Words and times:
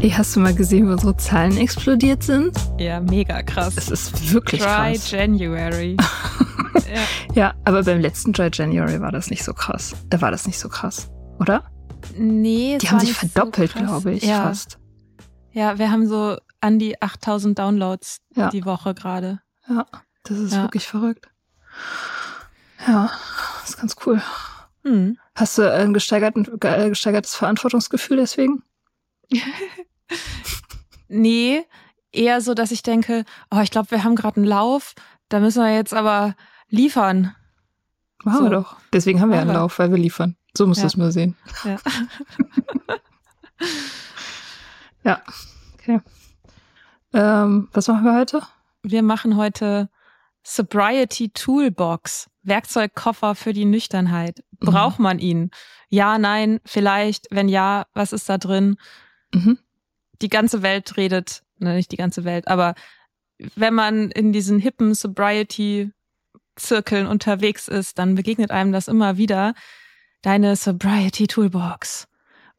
Ey, 0.00 0.10
hast 0.10 0.36
du 0.36 0.40
mal 0.40 0.54
gesehen, 0.54 0.86
wie 0.88 0.92
unsere 0.92 1.16
Zahlen 1.16 1.56
explodiert 1.56 2.22
sind? 2.22 2.56
Ja, 2.78 3.00
mega 3.00 3.42
krass. 3.42 3.74
Es 3.76 3.90
ist 3.90 4.32
wirklich 4.32 4.60
Dry 4.60 4.92
krass. 4.92 5.10
January. 5.10 5.96
ja. 6.94 7.00
Ja, 7.34 7.54
aber 7.64 7.82
beim 7.82 8.00
letzten 8.00 8.32
Dry 8.32 8.50
January 8.52 9.00
war 9.00 9.10
das 9.10 9.30
nicht 9.30 9.42
so 9.42 9.52
krass. 9.54 9.94
Da 10.10 10.20
war 10.20 10.30
das 10.30 10.46
nicht 10.46 10.58
so 10.58 10.68
krass, 10.68 11.10
oder? 11.40 11.64
Nee, 12.16 12.78
Die 12.80 12.88
haben 12.90 13.00
sich 13.00 13.14
so 13.18 13.26
verdoppelt, 13.26 13.72
krass. 13.72 13.82
glaube 13.82 14.12
ich, 14.12 14.22
ja. 14.22 14.42
fast. 14.44 14.78
Ja, 15.52 15.78
wir 15.78 15.90
haben 15.90 16.06
so 16.06 16.36
an 16.60 16.78
die 16.78 17.00
8000 17.00 17.58
Downloads 17.58 18.18
Ja. 18.34 18.50
die 18.50 18.64
Woche 18.64 18.94
gerade. 18.94 19.40
Ja, 19.68 19.86
das 20.24 20.38
ist 20.38 20.52
Ja. 20.54 20.62
wirklich 20.62 20.86
verrückt. 20.86 21.28
Ja, 22.86 23.10
das 23.62 23.70
ist 23.70 23.78
ganz 23.78 23.96
cool. 24.04 24.20
Hm. 24.84 25.18
Hast 25.34 25.58
du 25.58 25.72
ein 25.72 25.92
ge- 25.94 26.88
gesteigertes 26.90 27.34
Verantwortungsgefühl 27.34 28.18
deswegen? 28.18 28.62
Nee, 31.08 31.64
eher 32.10 32.40
so, 32.40 32.52
dass 32.54 32.72
ich 32.72 32.82
denke, 32.82 33.24
oh, 33.50 33.60
ich 33.60 33.70
glaube, 33.70 33.90
wir 33.92 34.02
haben 34.02 34.16
gerade 34.16 34.38
einen 34.38 34.46
Lauf, 34.46 34.94
da 35.28 35.38
müssen 35.38 35.62
wir 35.62 35.72
jetzt 35.72 35.94
aber 35.94 36.34
liefern. 36.68 37.34
Machen 38.24 38.38
So. 38.38 38.42
wir 38.44 38.50
doch. 38.50 38.76
Deswegen 38.92 39.20
haben 39.20 39.30
wir 39.30 39.38
einen 39.38 39.50
Aber- 39.50 39.60
Lauf, 39.60 39.78
weil 39.78 39.90
wir 39.92 39.98
liefern. 39.98 40.36
So 40.56 40.66
musst 40.66 40.78
Ja. 40.78 40.84
du 40.84 40.86
es 40.88 40.96
mal 40.96 41.12
sehen. 41.12 41.36
Ja. 41.64 41.76
Ja, 45.04 45.22
okay. 45.74 46.00
Ähm, 47.12 47.68
was 47.72 47.86
machen 47.88 48.04
wir 48.04 48.14
heute? 48.16 48.42
Wir 48.82 49.02
machen 49.02 49.36
heute 49.36 49.88
Sobriety 50.42 51.30
Toolbox, 51.30 52.28
Werkzeugkoffer 52.42 53.34
für 53.36 53.52
die 53.52 53.64
Nüchternheit. 53.64 54.42
Braucht 54.58 54.98
man 54.98 55.18
ihn? 55.20 55.50
Ja, 55.88 56.18
nein, 56.18 56.58
vielleicht. 56.64 57.26
Wenn 57.30 57.48
ja, 57.48 57.86
was 57.94 58.12
ist 58.12 58.28
da 58.28 58.36
drin? 58.38 58.76
Mhm. 59.32 59.58
Die 60.22 60.28
ganze 60.28 60.62
Welt 60.62 60.96
redet, 60.96 61.42
ne, 61.58 61.74
nicht 61.74 61.92
die 61.92 61.96
ganze 61.96 62.24
Welt, 62.24 62.48
aber 62.48 62.74
wenn 63.54 63.74
man 63.74 64.10
in 64.10 64.32
diesen 64.32 64.58
hippen 64.58 64.94
Sobriety 64.94 65.92
Zirkeln 66.56 67.06
unterwegs 67.06 67.68
ist, 67.68 67.98
dann 67.98 68.14
begegnet 68.14 68.50
einem 68.50 68.72
das 68.72 68.88
immer 68.88 69.18
wieder. 69.18 69.54
Deine 70.22 70.56
Sobriety 70.56 71.26
Toolbox. 71.26 72.08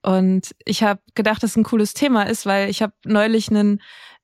Und 0.03 0.55
ich 0.63 0.83
habe 0.83 1.01
gedacht, 1.15 1.41
dass 1.43 1.55
ein 1.55 1.63
cooles 1.63 1.93
Thema 1.93 2.23
ist, 2.23 2.45
weil 2.45 2.69
ich 2.69 2.81
habe 2.81 2.93
neulich 3.03 3.49
einen 3.49 3.81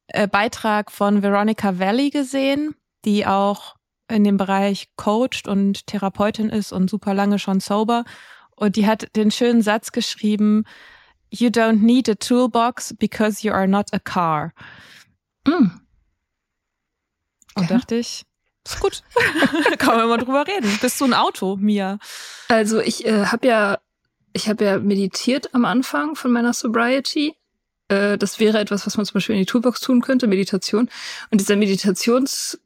äh, 0.08 0.28
Beitrag 0.28 0.92
von 0.92 1.24
Veronica 1.24 1.80
Valley 1.80 2.12
gesehen, 2.12 2.76
die 3.04 3.26
auch 3.26 3.76
in 4.08 4.24
dem 4.24 4.38
Bereich 4.38 4.90
coacht 4.96 5.48
und 5.48 5.88
Therapeutin 5.88 6.50
ist 6.50 6.72
und 6.72 6.90
super 6.90 7.14
lange 7.14 7.40
schon 7.40 7.60
sober. 7.60 8.06
Und 8.56 8.76
die 8.76 8.86
hat 8.86 9.16
den 9.16 9.32
schönen 9.32 9.64
Satz 9.64 9.92
geschrieben, 9.92 10.66
You 11.36 11.50
don't 11.50 11.82
need 11.82 12.08
a 12.10 12.16
toolbox 12.16 12.94
because 12.94 13.44
you 13.44 13.52
are 13.52 13.68
not 13.68 13.92
a 13.92 14.00
car. 14.00 14.54
Mm. 15.48 15.72
Und 17.56 17.64
Okay. 17.66 17.68
dachte 17.68 17.96
ich, 17.96 18.24
ist 18.66 18.80
gut. 18.80 19.04
Kann 19.80 19.98
man 19.98 20.10
mal 20.10 20.18
drüber 20.18 20.46
reden. 20.48 20.78
Bist 20.80 21.02
du 21.02 21.06
ein 21.06 21.14
Auto, 21.14 21.56
Mia? 21.58 21.98
Also 22.50 22.80
ich 22.80 23.06
äh, 23.06 23.26
habe 23.26 23.48
ja, 23.48 23.80
ich 24.34 24.48
habe 24.48 24.64
ja 24.64 24.80
meditiert 24.80 25.54
am 25.56 25.66
Anfang 25.66 26.16
von 26.16 26.32
meiner 26.32 26.54
Sobriety. 26.54 27.36
Äh, 27.88 28.18
das 28.18 28.40
wäre 28.40 28.60
etwas, 28.60 28.86
was 28.86 28.96
man 28.98 29.06
zum 29.06 29.16
Beispiel 29.16 29.36
in 29.36 29.42
die 29.42 29.48
Toolbox 29.48 29.82
tun 29.82 30.02
könnte, 30.02 30.28
Meditation. 30.28 30.90
Und 31.32 31.42
dieser 31.42 31.56
Meditations, 31.56 32.60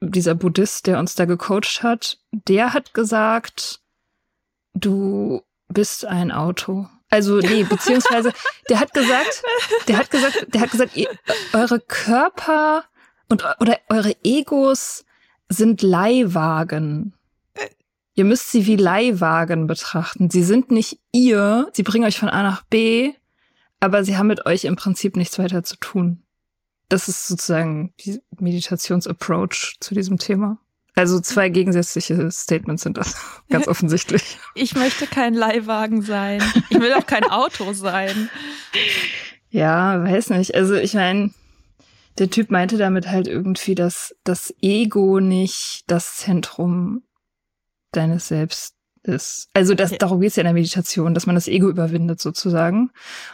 dieser 0.00 0.34
Buddhist, 0.34 0.86
der 0.86 0.98
uns 1.00 1.14
da 1.16 1.24
gecoacht 1.24 1.82
hat, 1.82 2.18
der 2.30 2.72
hat 2.74 2.94
gesagt, 2.94 3.80
du 4.72 5.42
bist 5.68 6.04
ein 6.04 6.30
Auto. 6.30 6.88
Also 7.14 7.38
nee, 7.38 7.62
beziehungsweise 7.62 8.32
der 8.68 8.80
hat 8.80 8.92
gesagt, 8.92 9.40
der 9.86 9.98
hat 9.98 10.10
gesagt, 10.10 10.46
der 10.52 10.60
hat 10.60 10.72
gesagt, 10.72 10.96
ihr, 10.96 11.08
eure 11.52 11.78
Körper 11.78 12.82
und 13.28 13.44
oder 13.60 13.78
eure 13.88 14.16
Egos 14.24 15.04
sind 15.48 15.82
Leihwagen. 15.82 17.14
Ihr 18.16 18.24
müsst 18.24 18.50
sie 18.50 18.66
wie 18.66 18.74
Leihwagen 18.74 19.68
betrachten. 19.68 20.28
Sie 20.28 20.42
sind 20.42 20.72
nicht 20.72 20.98
ihr, 21.12 21.68
sie 21.72 21.84
bringen 21.84 22.04
euch 22.04 22.18
von 22.18 22.28
A 22.28 22.42
nach 22.42 22.64
B, 22.64 23.12
aber 23.78 24.02
sie 24.02 24.16
haben 24.16 24.26
mit 24.26 24.44
euch 24.44 24.64
im 24.64 24.74
Prinzip 24.74 25.14
nichts 25.14 25.38
weiter 25.38 25.62
zu 25.62 25.76
tun. 25.76 26.20
Das 26.88 27.06
ist 27.06 27.28
sozusagen 27.28 27.94
die 28.00 28.20
Meditationsapproach 28.40 29.76
zu 29.78 29.94
diesem 29.94 30.18
Thema. 30.18 30.58
Also 30.96 31.20
zwei 31.20 31.48
gegensätzliche 31.48 32.30
Statements 32.30 32.82
sind 32.84 32.96
das, 32.96 33.16
ganz 33.50 33.66
offensichtlich. 33.68 34.38
Ich 34.54 34.74
möchte 34.74 35.06
kein 35.06 35.34
Leihwagen 35.34 36.02
sein. 36.02 36.42
Ich 36.70 36.78
will 36.78 36.92
auch 36.94 37.06
kein 37.06 37.24
Auto 37.24 37.72
sein. 37.72 38.30
Ja, 39.50 40.02
weiß 40.02 40.30
nicht. 40.30 40.56
Also 40.56 40.74
ich 40.74 40.94
meine, 40.94 41.30
Der 42.18 42.30
Typ 42.30 42.50
meinte 42.50 42.76
damit 42.76 43.08
halt 43.08 43.28
irgendwie, 43.28 43.74
dass 43.74 44.14
das 44.24 44.54
Ego 44.60 45.20
nicht 45.20 45.84
das 45.86 46.16
Zentrum 46.16 47.02
deines 47.92 48.28
Selbst 48.28 48.74
ist. 49.02 49.48
Also 49.52 49.74
das, 49.74 49.90
okay. 49.90 49.98
darum 49.98 50.20
geht 50.20 50.30
es 50.30 50.36
ja 50.36 50.40
in 50.40 50.46
der 50.46 50.54
Meditation, 50.54 51.14
dass 51.14 51.26
man 51.26 51.34
das 51.34 51.48
Ego 51.48 51.68
überwindet 51.68 52.20
sozusagen 52.20 52.90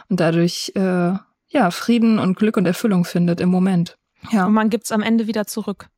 und 0.09 0.19
dadurch 0.19 0.73
äh, 0.75 1.13
ja 1.47 1.71
Frieden 1.71 2.19
und 2.19 2.37
Glück 2.37 2.57
und 2.57 2.65
Erfüllung 2.65 3.05
findet 3.05 3.39
im 3.41 3.49
Moment. 3.49 3.97
Ja. 4.31 4.45
Und 4.45 4.53
man 4.53 4.69
gibt's 4.69 4.91
am 4.91 5.01
Ende 5.01 5.27
wieder 5.27 5.47
zurück. 5.47 5.89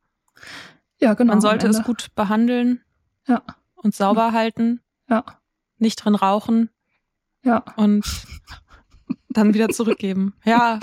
Ja, 1.04 1.12
genau. 1.12 1.34
Man 1.34 1.40
sollte 1.42 1.68
es 1.68 1.82
gut 1.82 2.14
behandeln. 2.14 2.80
Ja. 3.26 3.42
Und 3.74 3.94
sauber 3.94 4.32
halten. 4.32 4.80
Ja. 5.08 5.22
Nicht 5.76 5.96
drin 5.96 6.14
rauchen. 6.14 6.70
Ja. 7.44 7.62
Und 7.76 8.06
dann 9.28 9.52
wieder 9.52 9.68
zurückgeben. 9.68 10.34
Ja, 10.44 10.80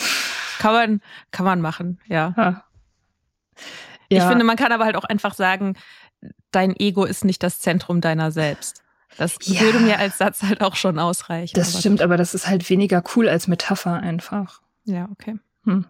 kann 0.60 0.74
man, 0.74 1.02
kann 1.32 1.46
man 1.46 1.60
machen, 1.60 2.00
ja. 2.06 2.36
ja. 2.38 2.64
Ich 4.10 4.22
finde, 4.22 4.44
man 4.44 4.58
kann 4.58 4.72
aber 4.72 4.86
halt 4.86 4.96
auch 4.96 5.06
einfach 5.06 5.34
sagen, 5.34 5.76
dein 6.52 6.76
Ego 6.76 7.06
ist 7.06 7.26
nicht 7.26 7.42
das 7.42 7.60
Zentrum 7.60 8.00
deiner 8.00 8.32
selbst. 8.32 8.84
Das 9.18 9.38
ja. 9.42 9.62
würde 9.62 9.80
mir 9.80 9.98
als 9.98 10.20
Satz 10.20 10.44
halt 10.44 10.62
auch 10.62 10.76
schon 10.76 11.00
ausreichen. 11.00 11.54
Das 11.56 11.74
aber 11.74 11.80
stimmt, 11.80 12.02
aber 12.04 12.16
das 12.16 12.36
ist 12.36 12.48
halt 12.48 12.70
weniger 12.70 13.04
cool 13.16 13.28
als 13.28 13.48
Metapher 13.48 13.94
einfach. 13.94 14.62
Ja, 14.84 15.08
okay. 15.12 15.40
Hm. 15.64 15.86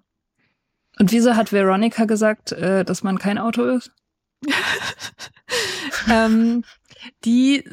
Und 1.00 1.12
wieso 1.12 1.36
hat 1.36 1.52
Veronica 1.52 2.06
gesagt, 2.06 2.54
äh, 2.54 2.86
dass 2.86 3.04
man 3.04 3.20
kein 3.20 3.38
Auto 3.38 3.64
ist? 3.64 3.92
ähm, 6.10 6.64
die, 7.26 7.64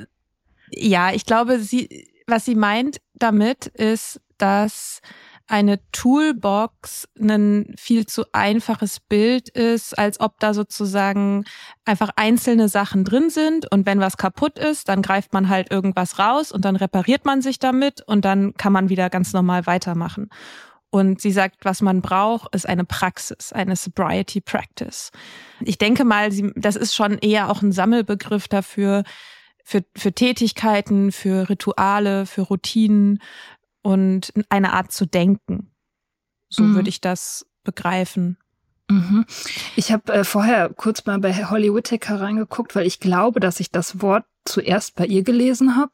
ja, 0.70 1.12
ich 1.12 1.25
glaube, 1.25 1.61
sie, 1.61 2.09
was 2.26 2.44
sie 2.44 2.55
meint 2.55 3.00
damit 3.15 3.67
ist, 3.67 4.20
dass 4.38 5.00
eine 5.49 5.81
Toolbox 5.93 7.09
ein 7.19 7.75
viel 7.79 8.06
zu 8.06 8.25
einfaches 8.32 9.00
Bild 9.00 9.49
ist, 9.49 9.99
als 9.99 10.20
ob 10.20 10.38
da 10.41 10.53
sozusagen 10.53 11.44
einfach 11.87 12.11
einzelne 12.17 12.69
Sachen 12.69 13.03
drin 13.03 13.31
sind 13.31 13.71
und 13.73 13.87
wenn 13.87 13.99
was 13.99 14.19
kaputt 14.19 14.59
ist, 14.59 14.91
dann 14.91 15.00
greift 15.00 15.32
man 15.32 15.49
halt 15.49 15.71
irgendwas 15.71 16.19
raus 16.19 16.53
und 16.53 16.67
dann 16.67 16.76
repariert 16.76 17.25
man 17.25 17.41
sich 17.41 17.59
damit 17.59 18.03
und 18.06 18.26
dann 18.26 18.55
kann 18.55 18.75
man 18.75 18.91
wieder 18.91 19.09
ganz 19.09 19.32
normal 19.32 19.67
weitermachen. 19.67 20.29
Und 20.90 21.20
sie 21.20 21.32
sagt, 21.32 21.64
was 21.64 21.82
man 21.82 22.00
braucht, 22.00 22.55
ist 22.55 22.67
eine 22.67 22.85
Praxis, 22.85 23.52
eine 23.52 23.76
Sobriety 23.76 24.40
Practice. 24.40 25.11
Ich 25.61 25.76
denke 25.76 26.05
mal, 26.05 26.32
sie, 26.32 26.50
das 26.56 26.76
ist 26.76 26.94
schon 26.94 27.19
eher 27.19 27.50
auch 27.50 27.61
ein 27.61 27.73
Sammelbegriff 27.73 28.49
dafür, 28.49 29.05
für, 29.64 29.85
für 29.94 30.12
Tätigkeiten, 30.12 31.12
für 31.12 31.50
Rituale, 31.50 32.25
für 32.25 32.40
Routinen, 32.40 33.20
und 33.82 34.32
eine 34.50 34.75
Art 34.75 34.93
zu 34.93 35.06
denken. 35.06 35.70
So 36.50 36.62
mhm. 36.62 36.75
würde 36.75 36.88
ich 36.88 37.00
das 37.00 37.46
begreifen. 37.64 38.37
Mhm. 38.90 39.25
Ich 39.76 39.93
habe 39.93 40.12
äh, 40.12 40.25
vorher 40.25 40.70
kurz 40.70 41.05
mal 41.06 41.19
bei 41.19 41.32
Holly 41.32 41.73
Whittaker 41.75 42.20
reingeguckt, 42.20 42.75
weil 42.75 42.87
ich 42.87 43.00
glaube, 43.00 43.40
dass 43.40 43.61
ich 43.61 43.70
das 43.70 44.02
Wort 44.02 44.25
zuerst 44.44 44.94
bei 44.94 45.06
ihr 45.06 45.23
gelesen 45.23 45.76
habe. 45.76 45.93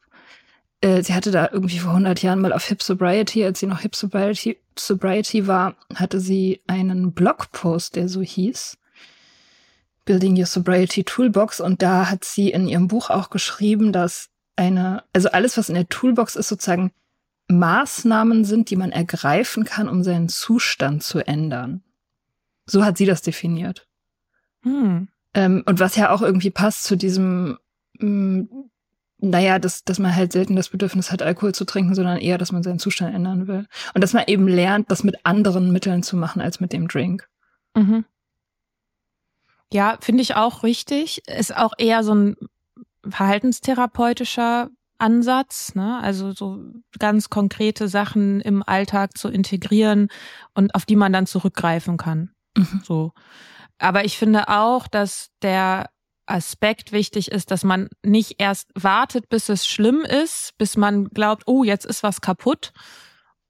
Äh, 0.81 1.03
sie 1.03 1.13
hatte 1.13 1.31
da 1.31 1.49
irgendwie 1.51 1.79
vor 1.79 1.91
100 1.91 2.21
Jahren 2.21 2.41
mal 2.41 2.53
auf 2.53 2.65
Hip 2.65 2.83
Sobriety, 2.83 3.43
als 3.43 3.59
sie 3.59 3.67
noch 3.67 3.79
Hip 3.79 3.95
Sobriety, 3.95 4.57
Sobriety 4.77 5.47
war, 5.47 5.75
hatte 5.93 6.19
sie 6.19 6.61
einen 6.67 7.13
Blogpost, 7.13 7.95
der 7.95 8.09
so 8.09 8.21
hieß. 8.21 8.77
Building 10.05 10.37
Your 10.37 10.45
Sobriety 10.45 11.03
Toolbox. 11.03 11.59
Und 11.59 11.81
da 11.81 12.09
hat 12.09 12.23
sie 12.23 12.51
in 12.51 12.67
ihrem 12.67 12.87
Buch 12.87 13.09
auch 13.09 13.29
geschrieben, 13.29 13.91
dass 13.91 14.29
eine, 14.55 15.03
also 15.13 15.29
alles, 15.31 15.57
was 15.57 15.69
in 15.69 15.75
der 15.75 15.89
Toolbox 15.89 16.35
ist, 16.35 16.47
sozusagen 16.47 16.91
Maßnahmen 17.47 18.45
sind, 18.45 18.69
die 18.69 18.75
man 18.75 18.91
ergreifen 18.91 19.65
kann, 19.65 19.89
um 19.89 20.03
seinen 20.03 20.29
Zustand 20.29 21.03
zu 21.03 21.19
ändern. 21.19 21.83
So 22.65 22.83
hat 22.83 22.97
sie 22.97 23.05
das 23.05 23.21
definiert. 23.21 23.87
Hm. 24.63 25.09
Ähm, 25.33 25.63
und 25.65 25.79
was 25.79 25.95
ja 25.95 26.09
auch 26.09 26.21
irgendwie 26.21 26.49
passt 26.49 26.85
zu 26.85 26.95
diesem, 26.95 27.57
mh, 27.99 28.09
mm, 28.09 28.49
naja, 29.19 29.59
dass, 29.59 29.83
dass 29.83 29.99
man 29.99 30.15
halt 30.15 30.33
selten 30.33 30.55
das 30.55 30.69
Bedürfnis 30.69 31.11
hat, 31.11 31.21
Alkohol 31.21 31.53
zu 31.53 31.65
trinken, 31.65 31.95
sondern 31.95 32.17
eher, 32.17 32.37
dass 32.37 32.51
man 32.51 32.63
seinen 32.63 32.79
Zustand 32.79 33.15
ändern 33.15 33.47
will. 33.47 33.65
Und 33.93 34.03
dass 34.03 34.13
man 34.13 34.25
eben 34.27 34.47
lernt, 34.47 34.91
das 34.91 35.03
mit 35.03 35.25
anderen 35.25 35.71
Mitteln 35.71 36.03
zu 36.03 36.17
machen 36.17 36.41
als 36.41 36.59
mit 36.59 36.73
dem 36.73 36.87
Drink. 36.87 37.27
Mhm. 37.75 38.05
Ja, 39.71 39.97
finde 40.01 40.21
ich 40.21 40.35
auch 40.35 40.63
richtig. 40.63 41.27
Ist 41.27 41.55
auch 41.55 41.73
eher 41.77 42.03
so 42.03 42.13
ein 42.13 42.35
verhaltenstherapeutischer 43.07 44.69
Ansatz, 44.97 45.75
ne? 45.75 45.99
also 46.01 46.31
so 46.31 46.63
ganz 46.99 47.29
konkrete 47.29 47.87
Sachen 47.87 48.41
im 48.41 48.63
Alltag 48.63 49.17
zu 49.17 49.29
integrieren 49.29 50.07
und 50.53 50.73
auf 50.73 50.85
die 50.85 50.95
man 50.95 51.11
dann 51.11 51.27
zurückgreifen 51.27 51.97
kann. 51.97 52.31
Mhm. 52.55 52.81
So. 52.83 53.11
Aber 53.77 54.05
ich 54.05 54.17
finde 54.17 54.47
auch, 54.47 54.87
dass 54.87 55.31
der 55.41 55.89
Aspekt 56.25 56.91
wichtig 56.91 57.31
ist, 57.31 57.51
dass 57.51 57.63
man 57.63 57.89
nicht 58.03 58.35
erst 58.39 58.69
wartet, 58.75 59.29
bis 59.29 59.49
es 59.49 59.67
schlimm 59.67 60.01
ist, 60.01 60.57
bis 60.57 60.77
man 60.77 61.09
glaubt, 61.09 61.43
oh, 61.45 61.63
jetzt 61.63 61.85
ist 61.85 62.03
was 62.03 62.21
kaputt, 62.21 62.73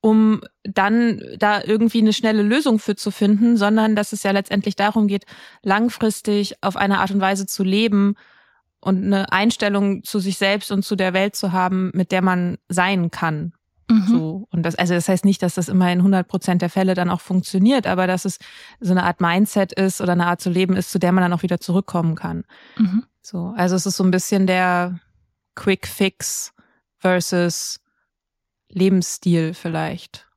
um 0.01 0.41
dann 0.63 1.21
da 1.37 1.63
irgendwie 1.63 2.01
eine 2.01 2.13
schnelle 2.13 2.43
Lösung 2.43 2.79
für 2.79 2.95
zu 2.95 3.11
finden, 3.11 3.57
sondern 3.57 3.95
dass 3.95 4.13
es 4.13 4.23
ja 4.23 4.31
letztendlich 4.31 4.75
darum 4.75 5.07
geht, 5.07 5.25
langfristig 5.63 6.55
auf 6.61 6.75
eine 6.75 6.99
Art 6.99 7.11
und 7.11 7.21
Weise 7.21 7.45
zu 7.45 7.63
leben, 7.63 8.15
und 8.85 9.03
eine 9.03 9.31
Einstellung 9.31 10.03
zu 10.03 10.19
sich 10.19 10.37
selbst 10.37 10.71
und 10.71 10.83
zu 10.83 10.95
der 10.95 11.13
Welt 11.13 11.35
zu 11.35 11.51
haben, 11.51 11.89
mit 11.95 12.11
der 12.11 12.21
man 12.21 12.57
sein 12.69 13.09
kann. 13.09 13.53
Mhm. 13.89 14.07
So. 14.07 14.47
Und 14.51 14.63
das, 14.63 14.75
also 14.75 14.93
das 14.93 15.07
heißt 15.07 15.25
nicht, 15.25 15.41
dass 15.41 15.55
das 15.55 15.69
immer 15.69 15.91
in 15.91 15.99
100 15.99 16.27
Prozent 16.27 16.61
der 16.61 16.69
Fälle 16.69 16.93
dann 16.93 17.09
auch 17.09 17.21
funktioniert, 17.21 17.87
aber 17.87 18.07
dass 18.07 18.25
es 18.25 18.39
so 18.79 18.91
eine 18.91 19.03
Art 19.03 19.21
Mindset 19.21 19.73
ist 19.73 20.01
oder 20.01 20.13
eine 20.13 20.25
Art 20.25 20.41
zu 20.41 20.49
leben 20.49 20.75
ist, 20.75 20.91
zu 20.91 20.99
der 20.99 21.11
man 21.11 21.21
dann 21.21 21.33
auch 21.33 21.43
wieder 21.43 21.59
zurückkommen 21.59 22.15
kann. 22.15 22.43
Mhm. 22.77 23.03
So. 23.21 23.53
Also 23.55 23.75
es 23.75 23.85
ist 23.85 23.97
so 23.97 24.03
ein 24.03 24.11
bisschen 24.11 24.47
der 24.47 24.99
Quick 25.55 25.87
Fix 25.87 26.53
versus 26.97 27.79
Lebensstil 28.69 29.53
vielleicht. 29.53 30.27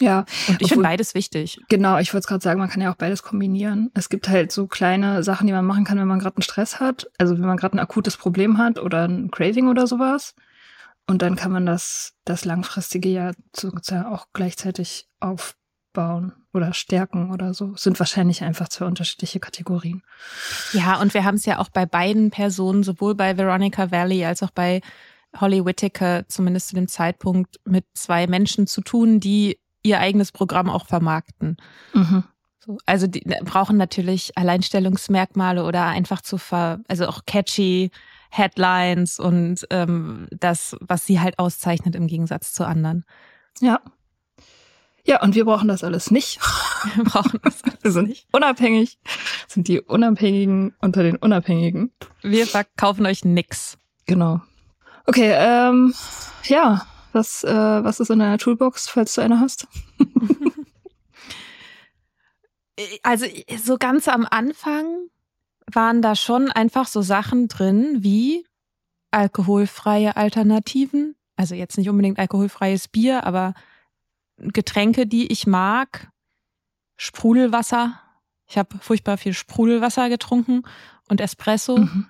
Ja. 0.00 0.24
Und 0.48 0.60
ich 0.60 0.68
finde 0.68 0.82
beides 0.82 1.14
wichtig. 1.14 1.60
Genau, 1.68 1.98
ich 1.98 2.12
wollte 2.12 2.26
gerade 2.26 2.42
sagen, 2.42 2.58
man 2.58 2.68
kann 2.68 2.82
ja 2.82 2.92
auch 2.92 2.96
beides 2.96 3.22
kombinieren. 3.22 3.90
Es 3.94 4.08
gibt 4.08 4.28
halt 4.28 4.50
so 4.50 4.66
kleine 4.66 5.22
Sachen, 5.22 5.46
die 5.46 5.52
man 5.52 5.64
machen 5.64 5.84
kann, 5.84 5.98
wenn 5.98 6.08
man 6.08 6.18
gerade 6.18 6.36
einen 6.36 6.42
Stress 6.42 6.80
hat. 6.80 7.10
Also 7.18 7.34
wenn 7.34 7.46
man 7.46 7.56
gerade 7.56 7.76
ein 7.76 7.80
akutes 7.80 8.16
Problem 8.16 8.58
hat 8.58 8.78
oder 8.78 9.06
ein 9.06 9.30
Craving 9.30 9.68
oder 9.68 9.86
sowas. 9.86 10.34
Und 11.06 11.22
dann 11.22 11.36
kann 11.36 11.52
man 11.52 11.66
das, 11.66 12.14
das 12.24 12.44
langfristige 12.44 13.08
ja 13.08 13.32
sozusagen 13.54 14.06
auch 14.06 14.28
gleichzeitig 14.32 15.06
aufbauen 15.20 16.32
oder 16.52 16.72
stärken 16.72 17.30
oder 17.30 17.52
so. 17.52 17.72
Es 17.74 17.82
sind 17.82 17.98
wahrscheinlich 17.98 18.42
einfach 18.42 18.68
zwei 18.68 18.86
unterschiedliche 18.86 19.40
Kategorien. 19.40 20.02
Ja, 20.72 21.00
und 21.00 21.12
wir 21.12 21.24
haben 21.24 21.34
es 21.34 21.44
ja 21.44 21.58
auch 21.58 21.68
bei 21.68 21.84
beiden 21.84 22.30
Personen, 22.30 22.82
sowohl 22.82 23.14
bei 23.14 23.36
Veronica 23.36 23.90
Valley 23.90 24.24
als 24.24 24.42
auch 24.42 24.50
bei 24.50 24.80
Holly 25.40 25.64
Whittaker, 25.64 26.26
zumindest 26.28 26.68
zu 26.68 26.74
dem 26.74 26.88
Zeitpunkt, 26.88 27.60
mit 27.64 27.84
zwei 27.94 28.26
Menschen 28.26 28.66
zu 28.66 28.80
tun, 28.80 29.20
die 29.20 29.58
ihr 29.82 30.00
eigenes 30.00 30.32
Programm 30.32 30.70
auch 30.70 30.86
vermarkten. 30.86 31.58
Mhm. 31.92 32.24
So, 32.60 32.78
also 32.86 33.06
die 33.06 33.20
brauchen 33.44 33.76
natürlich 33.76 34.36
Alleinstellungsmerkmale 34.38 35.64
oder 35.64 35.84
einfach 35.86 36.22
zu 36.22 36.38
ver, 36.38 36.80
also 36.88 37.06
auch 37.06 37.26
catchy 37.26 37.90
Headlines 38.36 39.20
und 39.20 39.64
ähm, 39.70 40.26
das, 40.30 40.76
was 40.80 41.06
sie 41.06 41.20
halt 41.20 41.38
auszeichnet 41.38 41.94
im 41.94 42.08
Gegensatz 42.08 42.52
zu 42.52 42.66
anderen. 42.66 43.04
Ja. 43.60 43.80
Ja, 45.06 45.22
und 45.22 45.34
wir 45.34 45.44
brauchen 45.44 45.68
das 45.68 45.84
alles 45.84 46.10
nicht. 46.10 46.40
Wir 46.96 47.04
brauchen 47.04 47.40
das 47.42 47.62
alles 47.82 47.96
nicht. 47.96 48.26
unabhängig, 48.32 48.98
sind 49.48 49.68
die 49.68 49.80
Unabhängigen 49.80 50.74
unter 50.80 51.02
den 51.02 51.16
Unabhängigen. 51.16 51.92
Wir 52.22 52.46
verkaufen 52.46 53.06
euch 53.06 53.24
nix. 53.24 53.78
Genau. 54.04 54.42
Okay, 55.06 55.32
ähm, 55.34 55.94
ja, 56.44 56.86
was, 57.12 57.42
äh, 57.42 57.54
was 57.54 58.00
ist 58.00 58.10
in 58.10 58.18
deiner 58.18 58.36
Toolbox, 58.36 58.88
falls 58.88 59.14
du 59.14 59.22
eine 59.22 59.40
hast? 59.40 59.66
also 63.02 63.24
so 63.62 63.78
ganz 63.78 64.08
am 64.08 64.26
Anfang 64.30 65.08
waren 65.72 66.02
da 66.02 66.14
schon 66.14 66.50
einfach 66.50 66.86
so 66.86 67.02
Sachen 67.02 67.48
drin 67.48 67.98
wie 68.00 68.46
alkoholfreie 69.10 70.16
Alternativen. 70.16 71.16
Also 71.36 71.54
jetzt 71.54 71.78
nicht 71.78 71.88
unbedingt 71.88 72.18
alkoholfreies 72.18 72.88
Bier, 72.88 73.24
aber 73.24 73.54
Getränke, 74.36 75.06
die 75.06 75.30
ich 75.32 75.46
mag. 75.46 76.10
Sprudelwasser. 76.96 78.00
Ich 78.46 78.58
habe 78.58 78.76
furchtbar 78.78 79.16
viel 79.16 79.32
Sprudelwasser 79.32 80.08
getrunken 80.08 80.62
und 81.08 81.20
Espresso. 81.20 81.78
Mhm. 81.78 82.06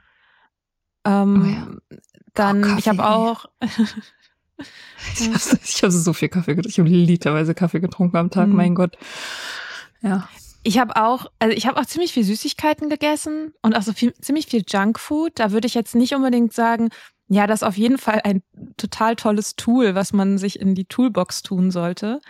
Ähm, 1.05 1.43
oh 1.43 1.95
ja. 1.95 2.01
Dann, 2.35 2.65
oh, 2.65 2.79
ich 2.79 2.89
habe 2.89 3.07
auch, 3.07 3.47
Ich 5.17 5.27
habe 5.27 5.35
hab 5.35 5.91
so 5.91 6.13
viel 6.13 6.29
Kaffee 6.29 6.55
getrunken. 6.55 6.71
Ich 6.71 6.79
habe 6.79 6.89
literweise 6.89 7.55
Kaffee 7.55 7.81
getrunken 7.81 8.17
am 8.17 8.31
Tag, 8.31 8.49
mhm. 8.49 8.57
mein 8.57 8.75
Gott. 8.75 8.97
Ja. 10.01 10.29
Ich 10.65 10.79
habe 10.79 10.97
auch, 10.97 11.27
also 11.39 11.55
ich 11.55 11.67
habe 11.67 11.79
auch 11.79 11.87
ziemlich 11.87 12.13
viel 12.13 12.25
Süßigkeiten 12.25 12.89
gegessen 12.89 13.53
und 13.63 13.77
auch 13.77 13.83
so 13.83 13.93
viel, 13.93 14.15
ziemlich 14.15 14.47
viel 14.47 14.65
Junkfood. 14.67 15.39
Da 15.39 15.53
würde 15.53 15.67
ich 15.67 15.75
jetzt 15.75 15.95
nicht 15.95 16.15
unbedingt 16.15 16.55
sagen, 16.55 16.89
ja, 17.29 17.47
das 17.47 17.61
ist 17.61 17.69
auf 17.69 17.77
jeden 17.77 17.99
Fall 17.99 18.23
ein 18.25 18.43
total 18.77 19.15
tolles 19.17 19.57
Tool, 19.57 19.95
was 19.95 20.13
man 20.13 20.39
sich 20.39 20.59
in 20.59 20.75
die 20.75 20.87
Toolbox 20.87 21.43
tun 21.43 21.71
sollte. 21.71 22.21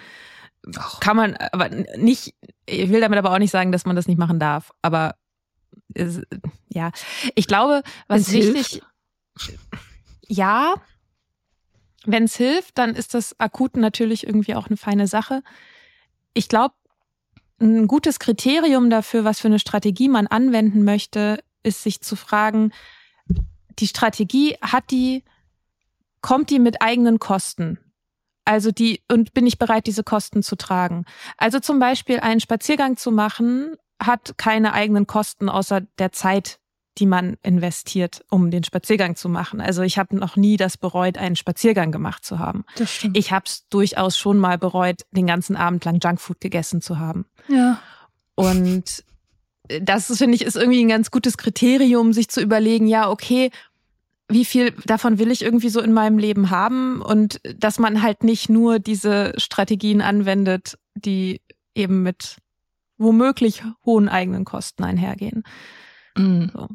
Och. 0.67 1.01
Kann 1.01 1.17
man 1.17 1.37
aber 1.37 1.69
nicht, 1.69 2.35
ich 2.67 2.91
will 2.91 3.01
damit 3.01 3.19
aber 3.19 3.33
auch 3.33 3.39
nicht 3.39 3.51
sagen, 3.51 3.71
dass 3.71 3.87
man 3.87 3.97
das 3.97 4.09
nicht 4.09 4.19
machen 4.19 4.41
darf. 4.41 4.73
Aber 4.83 5.15
es, 5.95 6.23
ja, 6.69 6.91
ich 7.35 7.47
glaube, 7.47 7.83
was 8.09 8.29
Es 8.29 8.33
wichtig, 8.33 8.83
ja, 10.27 10.75
wenn 12.07 12.25
es 12.25 12.37
hilft, 12.37 12.79
dann 12.79 12.95
ist 12.95 13.15
das 13.15 13.39
akut 13.39 13.77
natürlich 13.77 14.27
irgendwie 14.27 14.55
auch 14.55 14.67
eine 14.69 14.77
feine 14.77 15.07
Sache. 15.07 15.43
Ich 16.33 16.49
glaube, 16.49 16.75
ein 17.65 17.87
gutes 17.89 18.19
Kriterium 18.19 18.91
dafür, 18.91 19.25
was 19.25 19.41
für 19.41 19.49
eine 19.49 19.59
Strategie 19.59 20.09
man 20.09 20.27
anwenden 20.27 20.85
möchte, 20.85 21.43
ist 21.63 21.83
sich 21.83 22.01
zu 22.01 22.17
fragen, 22.17 22.73
die 23.79 23.89
Strategie 23.89 24.57
hat 24.61 24.91
die, 24.91 25.25
kommt 26.21 26.51
die 26.51 26.59
mit 26.59 26.83
eigenen 26.83 27.19
Kosten? 27.19 27.79
Also 28.45 28.71
die, 28.71 29.03
und 29.11 29.33
bin 29.33 29.47
ich 29.47 29.59
bereit, 29.59 29.87
diese 29.87 30.05
Kosten 30.05 30.43
zu 30.43 30.57
tragen? 30.57 31.07
Also 31.39 31.61
zum 31.61 31.79
Beispiel 31.79 32.21
einen 32.21 32.41
Spaziergang 32.41 32.97
zu 32.97 33.11
machen, 33.11 33.77
hat 34.01 34.37
keine 34.37 34.75
eigenen 34.75 35.07
Kosten 35.07 35.49
außer 35.49 35.81
der 35.99 36.13
Zeit, 36.13 36.59
die 36.99 37.07
man 37.07 37.37
investiert, 37.43 38.25
um 38.31 38.51
den 38.51 38.65
Spaziergang 38.65 39.17
zu 39.17 39.29
machen. 39.29 39.61
Also 39.61 39.83
ich 39.83 39.99
habe 39.99 40.17
noch 40.17 40.37
nie 40.37 40.57
das 40.57 40.77
bereut, 40.77 41.19
einen 41.19 41.37
Spaziergang 41.37 41.91
gemacht 41.93 42.25
zu 42.25 42.39
haben. 42.39 42.65
Das 42.77 42.93
stimmt. 42.93 43.17
Ich 43.17 43.33
habe 43.33 43.45
es 43.47 43.67
durchaus 43.69 44.17
schon 44.17 44.39
mal 44.39 44.59
bereut, 44.59 45.03
den 45.11 45.27
ganzen 45.27 45.57
Abend 45.57 45.85
lang 45.85 45.99
Junkfood 46.03 46.41
gegessen 46.41 46.81
zu 46.81 46.99
haben. 46.99 47.27
ja. 47.49 47.81
Und 48.37 49.05
das 49.81 50.15
finde 50.19 50.35
ich 50.35 50.43
ist 50.43 50.57
irgendwie 50.57 50.85
ein 50.85 50.89
ganz 50.89 51.11
gutes 51.11 51.39
Kriterium, 51.39 52.13
sich 52.13 52.29
zu 52.29 52.41
überlegen, 52.41 52.87
ja, 52.87 53.09
okay, 53.09 53.51
wie 54.29 54.45
viel 54.45 54.73
davon 54.87 55.19
will 55.19 55.31
ich 55.31 55.43
irgendwie 55.43 55.69
so 55.69 55.81
in 55.81 55.93
meinem 55.93 56.19
Leben 56.19 56.51
haben 56.51 57.01
und 57.01 57.41
dass 57.57 57.79
man 57.79 58.03
halt 58.03 58.25
nicht 58.25 58.49
nur 58.49 58.79
diese 58.79 59.33
Strategien 59.37 60.01
anwendet, 60.01 60.79
die 60.95 61.41
eben 61.75 62.03
mit 62.03 62.37
womöglich 62.97 63.63
hohen 63.85 64.09
eigenen 64.09 64.45
Kosten 64.45 64.85
einhergehen. 64.85 65.45
Mhm. 66.17 66.51
So. 66.53 66.69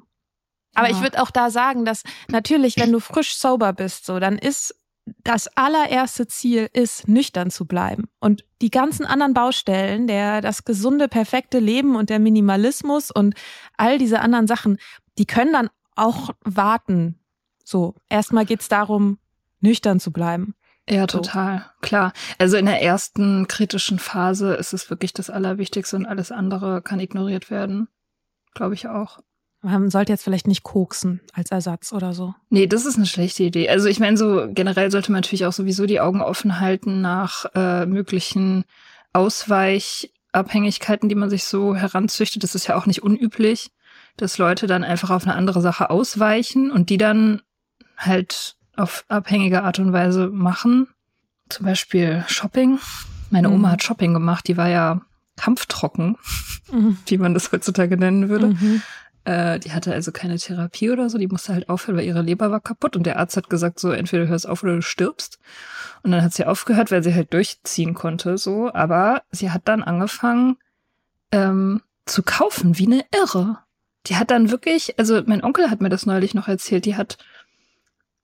Aber 0.75 0.89
Ja. 0.89 0.95
ich 0.95 1.01
würde 1.01 1.21
auch 1.21 1.31
da 1.31 1.49
sagen, 1.49 1.85
dass 1.85 2.03
natürlich, 2.29 2.77
wenn 2.77 2.91
du 2.91 2.99
frisch 2.99 3.35
sober 3.35 3.73
bist, 3.73 4.05
so, 4.05 4.19
dann 4.19 4.38
ist 4.38 4.75
das 5.23 5.47
allererste 5.57 6.27
Ziel 6.27 6.69
ist, 6.71 7.07
nüchtern 7.07 7.49
zu 7.49 7.65
bleiben. 7.65 8.07
Und 8.19 8.45
die 8.61 8.69
ganzen 8.69 9.05
anderen 9.07 9.33
Baustellen, 9.33 10.05
der, 10.05 10.41
das 10.41 10.65
gesunde, 10.65 11.07
perfekte 11.07 11.57
Leben 11.59 11.95
und 11.95 12.11
der 12.11 12.19
Minimalismus 12.19 13.09
und 13.09 13.33
all 13.77 13.97
diese 13.97 14.19
anderen 14.19 14.45
Sachen, 14.45 14.77
die 15.17 15.25
können 15.25 15.51
dann 15.53 15.69
auch 15.95 16.29
warten. 16.41 17.19
So, 17.65 17.95
erstmal 18.07 18.45
geht's 18.45 18.67
darum, 18.67 19.17
nüchtern 19.61 19.99
zu 19.99 20.11
bleiben. 20.11 20.53
Ja, 20.88 21.01
So. 21.01 21.19
total. 21.19 21.65
Klar. 21.81 22.13
Also 22.38 22.57
in 22.57 22.65
der 22.67 22.81
ersten 22.81 23.47
kritischen 23.47 23.99
Phase 23.99 24.53
ist 24.55 24.73
es 24.73 24.89
wirklich 24.91 25.13
das 25.13 25.29
Allerwichtigste 25.29 25.95
und 25.95 26.05
alles 26.05 26.31
andere 26.31 26.81
kann 26.83 26.99
ignoriert 26.99 27.49
werden. 27.49 27.88
Glaube 28.53 28.73
ich 28.75 28.88
auch. 28.88 29.19
Man 29.62 29.89
sollte 29.89 30.13
jetzt 30.13 30.24
vielleicht 30.24 30.48
nicht 30.48 30.63
koksen 30.63 31.20
als 31.34 31.51
Ersatz 31.51 31.92
oder 31.92 32.13
so. 32.13 32.34
Nee, 32.50 32.66
das 32.68 32.86
ist 32.86 32.96
eine 32.96 33.06
schlechte 33.06 33.44
Idee. 33.44 33.70
Also 33.70 33.88
ich 33.89 34.00
meine, 34.00 34.16
so 34.16 34.48
generell 34.50 34.89
sollte 34.89 35.12
man 35.12 35.20
natürlich 35.20 35.46
auch 35.46 35.51
sowieso 35.54 35.86
die 35.86 36.00
Augen 36.00 36.22
offen 36.22 36.60
halten 36.62 37.01
nach 37.01 37.46
äh, 37.56 37.86
möglichen 37.86 38.63
Ausweichabhängigkeiten, 39.12 41.10
die 41.10 41.16
man 41.16 41.30
sich 41.30 41.44
so 41.44 41.75
heranzüchtet. 41.75 42.44
Das 42.44 42.56
ist 42.56 42.68
ja 42.68 42.75
auch 42.75 42.86
nicht 42.86 43.04
unüblich, 43.04 43.72
dass 44.18 44.38
Leute 44.38 44.68
dann 44.68 44.84
einfach 44.84 45.10
auf 45.10 45.24
eine 45.24 45.36
andere 45.36 45.62
Sache 45.62 45.89
ausweichen 45.89 46.72
und 46.72 46.89
die 46.89 46.98
dann 46.98 47.42
halt 47.98 48.56
auf 48.75 49.04
abhängige 49.08 49.63
Art 49.63 49.80
und 49.80 49.92
Weise 49.94 50.28
machen. 50.30 50.88
Zum 51.50 51.66
Beispiel 51.66 52.24
Shopping. 52.28 52.80
Meine 53.30 53.50
Mhm. 53.50 53.56
Oma 53.56 53.72
hat 53.72 53.84
Shopping 53.84 54.13
gemacht, 54.13 54.48
die 54.48 54.58
war 54.58 54.70
ja 54.70 55.01
kampftrocken, 55.36 56.18
wie 57.08 57.18
man 57.18 57.34
das 57.34 57.51
heutzutage 57.51 57.98
nennen 57.98 58.30
würde. 58.30 58.48
Mhm. 58.48 58.82
Äh, 59.25 59.59
die 59.59 59.71
hatte 59.71 59.93
also 59.93 60.11
keine 60.11 60.38
Therapie 60.38 60.89
oder 60.89 61.09
so, 61.09 61.17
die 61.17 61.27
musste 61.27 61.53
halt 61.53 61.69
aufhören, 61.69 61.97
weil 61.97 62.05
ihre 62.05 62.21
Leber 62.21 62.51
war 62.51 62.61
kaputt 62.61 62.95
und 62.95 63.05
der 63.05 63.19
Arzt 63.19 63.38
hat 63.38 63.49
gesagt, 63.49 63.79
so 63.79 63.91
entweder 63.91 64.23
du 64.23 64.29
hörst 64.29 64.47
auf 64.47 64.63
oder 64.63 64.75
du 64.75 64.81
stirbst. 64.81 65.39
Und 66.03 66.11
dann 66.11 66.23
hat 66.23 66.33
sie 66.33 66.45
aufgehört, 66.45 66.91
weil 66.91 67.03
sie 67.03 67.13
halt 67.13 67.33
durchziehen 67.33 67.93
konnte, 67.93 68.38
so. 68.38 68.71
Aber 68.73 69.23
sie 69.31 69.51
hat 69.51 69.63
dann 69.65 69.83
angefangen 69.83 70.57
ähm, 71.31 71.81
zu 72.05 72.23
kaufen, 72.23 72.77
wie 72.77 72.88
eine 72.88 73.05
Irre. 73.13 73.59
Die 74.07 74.15
hat 74.15 74.31
dann 74.31 74.49
wirklich, 74.49 74.97
also 74.97 75.21
mein 75.25 75.43
Onkel 75.43 75.69
hat 75.69 75.81
mir 75.81 75.89
das 75.89 76.05
neulich 76.05 76.33
noch 76.33 76.47
erzählt, 76.47 76.85
die 76.85 76.95
hat 76.95 77.17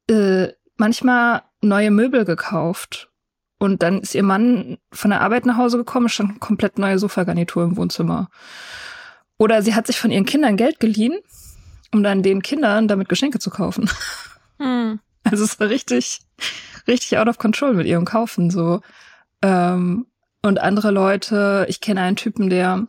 äh, 0.10 0.48
manchmal 0.78 1.44
neue 1.62 1.92
Möbel 1.92 2.26
gekauft. 2.26 3.10
Und 3.58 3.84
dann 3.84 4.02
ist 4.02 4.16
ihr 4.16 4.24
Mann 4.24 4.78
von 4.92 5.12
der 5.12 5.22
Arbeit 5.22 5.46
nach 5.46 5.58
Hause 5.58 5.78
gekommen, 5.78 6.10
stand 6.10 6.32
eine 6.32 6.40
komplett 6.40 6.78
neue 6.78 7.00
Sofagarnitur 7.00 7.64
im 7.64 7.78
Wohnzimmer. 7.78 8.30
Oder 9.38 9.62
sie 9.62 9.76
hat 9.76 9.88
sich 9.88 10.00
von 10.00 10.12
ihren 10.12 10.26
Kindern 10.26 10.58
Geld 10.58 10.80
geliehen, 10.80 11.20
um 11.94 12.04
dann 12.04 12.24
den 12.24 12.42
Kindern 12.42 12.88
damit 12.88 13.10
Geschenke 13.10 13.40
zu 13.40 13.50
kaufen. 13.50 13.90
Mhm. 14.60 15.00
Also 15.24 15.44
es 15.44 15.60
war 15.60 15.70
richtig, 15.70 16.22
richtig 16.88 17.18
out 17.18 17.28
of 17.28 17.38
control 17.38 17.74
mit 17.74 17.88
ihrem 17.88 18.06
Kaufen 18.06 18.50
so. 18.50 18.82
Ähm, 19.42 20.06
und 20.42 20.60
andere 20.60 20.92
Leute, 20.92 21.66
ich 21.68 21.82
kenne 21.82 22.02
einen 22.02 22.16
Typen, 22.16 22.50
der, 22.50 22.88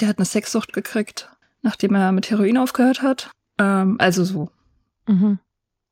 der 0.00 0.08
hat 0.08 0.18
eine 0.18 0.24
Sexsucht 0.24 0.72
gekriegt, 0.72 1.28
nachdem 1.62 1.94
er 1.94 2.12
mit 2.12 2.30
Heroin 2.30 2.56
aufgehört 2.58 3.02
hat. 3.02 3.30
Ähm, 3.58 3.96
also 3.98 4.24
so, 4.24 4.50
Mhm. 5.08 5.38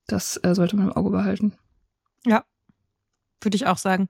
das 0.07 0.37
äh, 0.43 0.55
sollte 0.55 0.77
man 0.77 0.87
im 0.87 0.93
Auge 0.97 1.11
behalten. 1.11 1.53
Würde 3.41 3.57
ich 3.57 3.67
auch 3.67 3.79
sagen. 3.79 4.09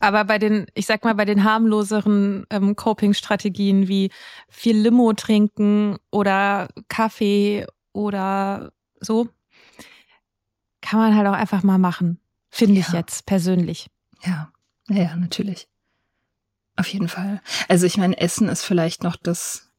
Aber 0.00 0.24
bei 0.24 0.38
den, 0.38 0.66
ich 0.74 0.86
sag 0.86 1.04
mal, 1.04 1.14
bei 1.14 1.24
den 1.24 1.44
harmloseren 1.44 2.46
ähm, 2.50 2.76
Coping-Strategien 2.76 3.88
wie 3.88 4.10
viel 4.48 4.76
Limo 4.76 5.12
trinken 5.12 5.96
oder 6.10 6.68
Kaffee 6.88 7.66
oder 7.92 8.72
so, 9.00 9.28
kann 10.80 10.98
man 11.00 11.16
halt 11.16 11.26
auch 11.26 11.32
einfach 11.32 11.62
mal 11.62 11.78
machen. 11.78 12.20
Finde 12.50 12.80
ich 12.80 12.88
Ja. 12.88 12.94
jetzt 13.00 13.26
persönlich. 13.26 13.88
Ja, 14.22 14.50
ja, 14.88 15.02
ja, 15.02 15.16
natürlich. 15.16 15.68
Auf 16.76 16.88
jeden 16.88 17.08
Fall. 17.08 17.40
Also 17.68 17.86
ich 17.86 17.96
meine, 17.96 18.18
Essen 18.18 18.48
ist 18.48 18.64
vielleicht 18.64 19.02
noch 19.04 19.16
das, 19.16 19.70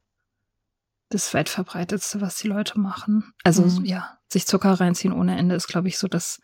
das 1.10 1.32
weit 1.34 1.48
verbreitetste, 1.48 2.20
was 2.20 2.36
die 2.38 2.48
Leute 2.48 2.80
machen. 2.80 3.32
Also 3.44 3.62
Mhm. 3.62 3.84
ja, 3.84 4.18
sich 4.32 4.46
Zucker 4.46 4.72
reinziehen 4.72 5.12
ohne 5.12 5.36
Ende 5.36 5.54
ist, 5.54 5.68
glaube 5.68 5.88
ich, 5.88 5.98
so 5.98 6.08
das, 6.08 6.40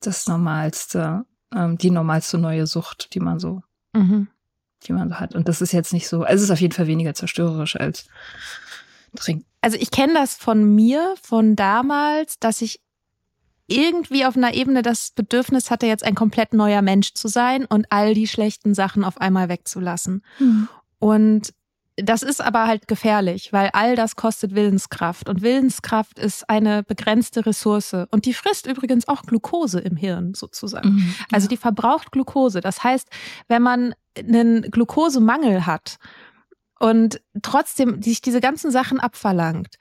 das 0.00 0.26
normalste, 0.26 1.24
ähm, 1.54 1.78
die 1.78 1.90
normalste 1.90 2.38
neue 2.38 2.66
Sucht, 2.66 3.14
die 3.14 3.20
man 3.20 3.38
so, 3.38 3.62
Mhm. 3.94 4.28
die 4.84 4.92
man 4.92 5.08
so 5.08 5.16
hat. 5.16 5.34
Und 5.34 5.48
das 5.48 5.60
ist 5.60 5.72
jetzt 5.72 5.92
nicht 5.92 6.08
so, 6.08 6.22
also 6.22 6.36
es 6.36 6.42
ist 6.42 6.50
auf 6.50 6.60
jeden 6.60 6.74
Fall 6.74 6.86
weniger 6.86 7.14
zerstörerisch 7.14 7.76
als 7.76 8.06
Trinken. 9.16 9.44
Also 9.60 9.76
ich 9.78 9.90
kenne 9.90 10.14
das 10.14 10.34
von 10.34 10.74
mir, 10.74 11.14
von 11.22 11.56
damals, 11.56 12.38
dass 12.38 12.62
ich 12.62 12.80
irgendwie 13.66 14.24
auf 14.24 14.36
einer 14.36 14.54
Ebene 14.54 14.82
das 14.82 15.10
Bedürfnis 15.12 15.70
hatte, 15.70 15.86
jetzt 15.86 16.02
ein 16.04 16.14
komplett 16.14 16.54
neuer 16.54 16.82
Mensch 16.82 17.14
zu 17.14 17.28
sein 17.28 17.66
und 17.66 17.86
all 17.90 18.14
die 18.14 18.26
schlechten 18.26 18.74
Sachen 18.74 19.04
auf 19.04 19.20
einmal 19.20 19.48
wegzulassen. 19.48 20.24
Und 20.98 21.52
das 22.02 22.22
ist 22.22 22.40
aber 22.40 22.66
halt 22.66 22.88
gefährlich, 22.88 23.52
weil 23.52 23.70
all 23.72 23.96
das 23.96 24.16
kostet 24.16 24.54
Willenskraft. 24.54 25.28
Und 25.28 25.42
Willenskraft 25.42 26.18
ist 26.18 26.48
eine 26.48 26.82
begrenzte 26.82 27.46
Ressource. 27.46 27.94
Und 28.10 28.26
die 28.26 28.34
frisst 28.34 28.66
übrigens 28.66 29.08
auch 29.08 29.22
Glucose 29.22 29.80
im 29.80 29.96
Hirn 29.96 30.34
sozusagen. 30.34 30.90
Mhm. 30.90 31.14
Also 31.32 31.48
die 31.48 31.56
verbraucht 31.56 32.12
Glucose. 32.12 32.60
Das 32.60 32.82
heißt, 32.84 33.08
wenn 33.48 33.62
man 33.62 33.94
einen 34.18 34.62
Glukosemangel 34.62 35.66
hat 35.66 35.96
und 36.78 37.20
trotzdem 37.42 38.02
sich 38.02 38.22
diese 38.22 38.40
ganzen 38.40 38.70
Sachen 38.70 39.00
abverlangt, 39.00 39.76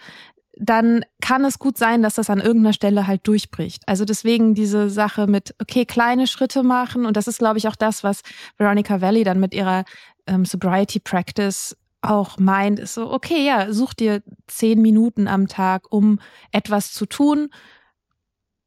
dann 0.61 1.05
kann 1.21 1.45
es 1.45 1.57
gut 1.57 1.77
sein, 1.77 2.01
dass 2.01 2.15
das 2.15 2.29
an 2.29 2.39
irgendeiner 2.39 2.73
Stelle 2.73 3.07
halt 3.07 3.25
durchbricht. 3.25 3.83
Also 3.87 4.03
deswegen 4.03 4.55
diese 4.55 4.89
Sache 4.89 5.25
mit, 5.25 5.55
okay, 5.61 5.85
kleine 5.85 6.27
Schritte 6.27 6.63
machen. 6.63 7.05
Und 7.05 7.15
das 7.15 7.27
ist, 7.27 7.39
glaube 7.39 7.57
ich, 7.57 7.67
auch 7.69 7.77
das, 7.77 8.03
was 8.03 8.21
Veronica 8.57 8.99
Valley 8.99 9.23
dann 9.23 9.39
mit 9.39 9.53
ihrer 9.53 9.85
ähm, 10.27 10.43
Sobriety 10.43 10.99
Practice 10.99 11.77
auch 12.01 12.37
meint, 12.37 12.79
ist 12.79 12.93
so, 12.93 13.11
okay, 13.11 13.45
ja, 13.45 13.73
such 13.73 13.93
dir 13.93 14.23
zehn 14.47 14.81
Minuten 14.81 15.27
am 15.27 15.47
Tag, 15.47 15.91
um 15.91 16.19
etwas 16.51 16.93
zu 16.93 17.05
tun, 17.05 17.49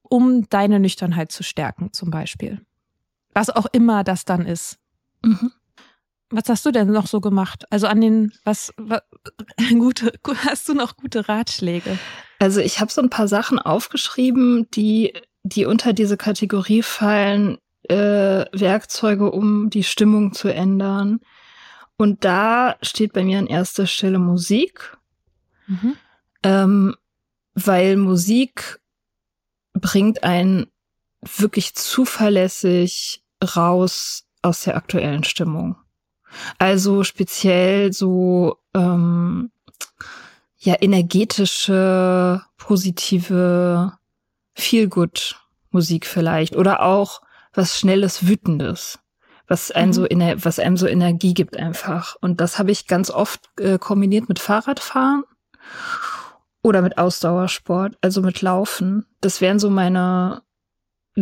um 0.03 0.49
deine 0.51 0.79
Nüchternheit 0.81 1.33
zu 1.33 1.43
stärken, 1.43 1.93
zum 1.93 2.11
Beispiel. 2.11 2.61
Was 3.33 3.49
auch 3.49 3.67
immer 3.73 4.05
das 4.05 4.25
dann 4.25 4.45
ist. 4.47 4.79
Mhm. 5.25 5.53
Was 6.31 6.49
hast 6.49 6.65
du 6.65 6.71
denn 6.71 6.91
noch 6.91 7.07
so 7.07 7.21
gemacht? 7.21 7.65
Also 7.71 7.87
an 7.87 8.01
den, 8.01 8.33
was, 8.45 8.73
was 8.77 9.03
gute, 9.71 10.13
hast 10.47 10.69
du 10.69 10.75
noch 10.75 10.97
gute 10.97 11.29
Ratschläge? 11.29 11.99
Also 12.39 12.61
ich 12.61 12.81
habe 12.81 12.91
so 12.91 13.01
ein 13.01 13.11
paar 13.11 13.29
Sachen 13.29 13.59
aufgeschrieben, 13.59 14.67
die, 14.73 15.15
die 15.43 15.67
unter 15.67 15.93
diese 15.93 16.17
Kategorie 16.17 16.83
fallen, 16.83 17.59
äh, 17.89 18.45
Werkzeuge, 18.53 19.31
um 19.31 19.71
die 19.71 19.85
Stimmung 19.85 20.33
zu 20.33 20.49
ändern. 20.49 21.21
Und 22.03 22.25
da 22.25 22.75
steht 22.83 23.13
bei 23.13 23.23
mir 23.23 23.39
an 23.39 23.47
erster 23.47 23.87
Stelle 23.87 24.19
Musik, 24.19 24.99
Mhm. 25.69 25.97
ähm, 26.43 26.97
weil 27.55 27.97
Musik 27.97 28.81
bringt 29.73 30.25
einen 30.25 30.67
wirklich 31.21 31.77
zuverlässig 31.77 33.23
raus 33.55 34.25
aus 34.43 34.65
der 34.65 34.77
aktuellen 34.77 35.23
Stimmung. 35.23 35.77
Also 36.59 37.05
speziell 37.05 37.93
so 37.93 38.59
ähm, 38.75 39.53
ja 40.59 40.75
energetische, 40.81 42.43
positive, 42.57 43.93
feel 44.55 44.89
good 44.89 45.37
Musik 45.71 46.05
vielleicht 46.05 46.57
oder 46.57 46.83
auch 46.83 47.23
was 47.53 47.79
schnelles, 47.79 48.27
wütendes, 48.27 48.99
was 49.53 49.71
einem 49.71 49.89
mhm. 49.89 49.93
so 49.93 50.07
was 50.45 50.59
einem 50.59 50.77
so 50.79 50.87
Energie 50.87 51.35
gibt 51.35 51.59
einfach. 51.59 52.17
Und 52.21 52.41
das 52.41 52.59
habe 52.59 52.71
ich 52.71 52.87
ganz 52.87 53.11
oft 53.11 53.41
äh, 53.61 53.79
kombiniert 53.79 54.29
mit 54.29 54.39
Fahrradfahren 54.39 55.25
oder 56.63 56.81
mit 56.81 56.97
Ausdauersport, 56.97 57.97
also 58.01 58.23
mit 58.23 58.41
Laufen. 58.41 59.05
Das 59.21 59.43
wären 59.43 59.59
so 59.59 59.69
meine 59.69 60.43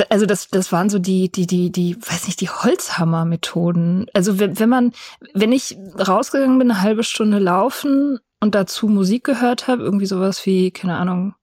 also 0.08 0.25
das, 0.25 0.46
das 0.46 0.70
waren 0.70 0.88
so 0.88 1.00
die, 1.00 1.32
die, 1.32 1.49
die, 1.49 1.72
die, 1.72 1.96
weiß 1.96 2.28
nicht, 2.28 2.40
die 2.40 2.49
Holzhammer-Methoden. 2.49 4.06
Also 4.14 4.38
wenn, 4.38 4.56
wenn 4.60 4.68
man, 4.68 4.92
wenn 5.34 5.50
ich 5.50 5.76
rausgegangen 5.99 6.60
bin, 6.60 6.70
eine 6.70 6.80
halbe 6.80 7.02
Stunde 7.02 7.40
laufen 7.40 8.20
und 8.38 8.54
dazu 8.54 8.87
Musik 8.87 9.25
gehört 9.25 9.66
habe, 9.66 9.82
irgendwie 9.82 10.06
sowas 10.06 10.46
wie, 10.46 10.70
keine 10.70 10.96
Ahnung, 10.96 11.34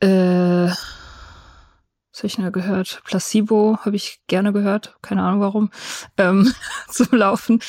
äh, 0.00 0.70
was 2.12 2.20
habe 2.20 2.26
ich 2.26 2.36
denn 2.36 2.44
da 2.44 2.50
gehört? 2.50 3.02
Placebo 3.04 3.78
habe 3.80 3.96
ich 3.96 4.20
gerne 4.26 4.52
gehört, 4.52 4.96
keine 5.02 5.22
Ahnung 5.22 5.40
warum, 5.40 5.70
ähm, 6.16 6.52
zum 6.88 7.08
Laufen, 7.12 7.60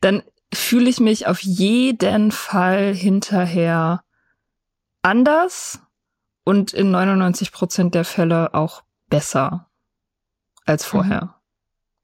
dann 0.00 0.22
fühle 0.52 0.88
ich 0.88 1.00
mich 1.00 1.26
auf 1.26 1.40
jeden 1.40 2.32
Fall 2.32 2.94
hinterher 2.94 4.02
anders 5.02 5.80
und 6.44 6.72
in 6.72 6.90
99 6.90 7.52
Prozent 7.52 7.94
der 7.94 8.04
Fälle 8.04 8.54
auch 8.54 8.82
besser 9.08 9.70
als 10.64 10.84
mhm. 10.84 10.90
vorher. 10.90 11.22
Mhm. 11.22 11.30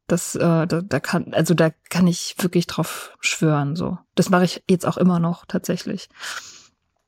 Das, 0.08 0.36
äh, 0.36 0.66
da, 0.66 0.82
da 0.82 1.00
kann, 1.00 1.34
also 1.34 1.54
da 1.54 1.70
kann 1.90 2.06
ich 2.06 2.36
wirklich 2.38 2.68
drauf 2.68 3.16
schwören. 3.20 3.74
So, 3.74 3.98
das 4.14 4.30
mache 4.30 4.44
ich 4.44 4.62
jetzt 4.70 4.86
auch 4.86 4.98
immer 4.98 5.18
noch 5.18 5.46
tatsächlich, 5.46 6.08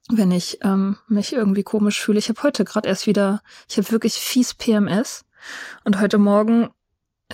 wenn 0.08 0.30
ich 0.30 0.58
ähm, 0.62 0.96
mich 1.06 1.32
irgendwie 1.32 1.62
komisch 1.62 2.00
fühle. 2.00 2.18
Ich 2.18 2.28
habe 2.28 2.42
heute 2.42 2.64
gerade 2.64 2.88
erst 2.88 3.06
wieder, 3.06 3.42
ich 3.68 3.76
habe 3.76 3.90
wirklich 3.90 4.14
fies 4.14 4.54
PMS 4.54 5.24
und 5.84 6.00
heute 6.00 6.18
Morgen 6.18 6.70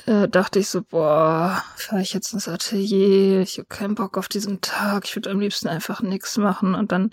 äh, 0.07 0.29
dachte 0.29 0.59
ich 0.59 0.69
so, 0.69 0.83
boah, 0.83 1.63
fahre 1.77 2.03
ich 2.03 2.13
jetzt 2.13 2.33
ins 2.33 2.49
Atelier, 2.49 3.41
ich 3.41 3.59
habe 3.59 3.69
keinen 3.69 3.95
Bock 3.95 4.19
auf 4.19 4.29
diesen 4.29 4.61
Tag, 4.61 5.05
ich 5.05 5.15
würde 5.15 5.31
am 5.31 5.41
liebsten 5.41 5.69
einfach 5.69 6.03
nichts 6.03 6.37
machen. 6.37 6.75
Und 6.75 6.91
dann 6.91 7.11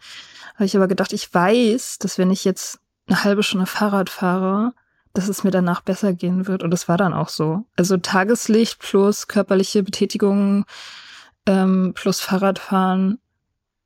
habe 0.56 0.66
ich 0.66 0.76
aber 0.76 0.88
gedacht, 0.88 1.14
ich 1.14 1.32
weiß, 1.34 2.00
dass 2.00 2.18
wenn 2.18 2.32
ich 2.32 2.44
jetzt 2.44 2.80
eine 3.08 3.24
halbe 3.24 3.44
Stunde 3.44 3.68
Fahrrad 3.68 4.10
fahre, 4.10 4.74
dass 5.14 5.28
es 5.28 5.44
mir 5.44 5.52
danach 5.52 5.82
besser 5.82 6.14
gehen 6.14 6.48
wird. 6.48 6.64
Und 6.64 6.74
es 6.74 6.88
war 6.88 6.98
dann 6.98 7.14
auch 7.14 7.30
so. 7.30 7.66
Also 7.76 7.98
Tageslicht 7.98 8.80
plus 8.80 9.28
körperliche 9.28 9.84
Betätigung 9.84 10.66
ähm, 11.46 11.94
plus 11.96 12.22
Fahrradfahren, 12.22 13.20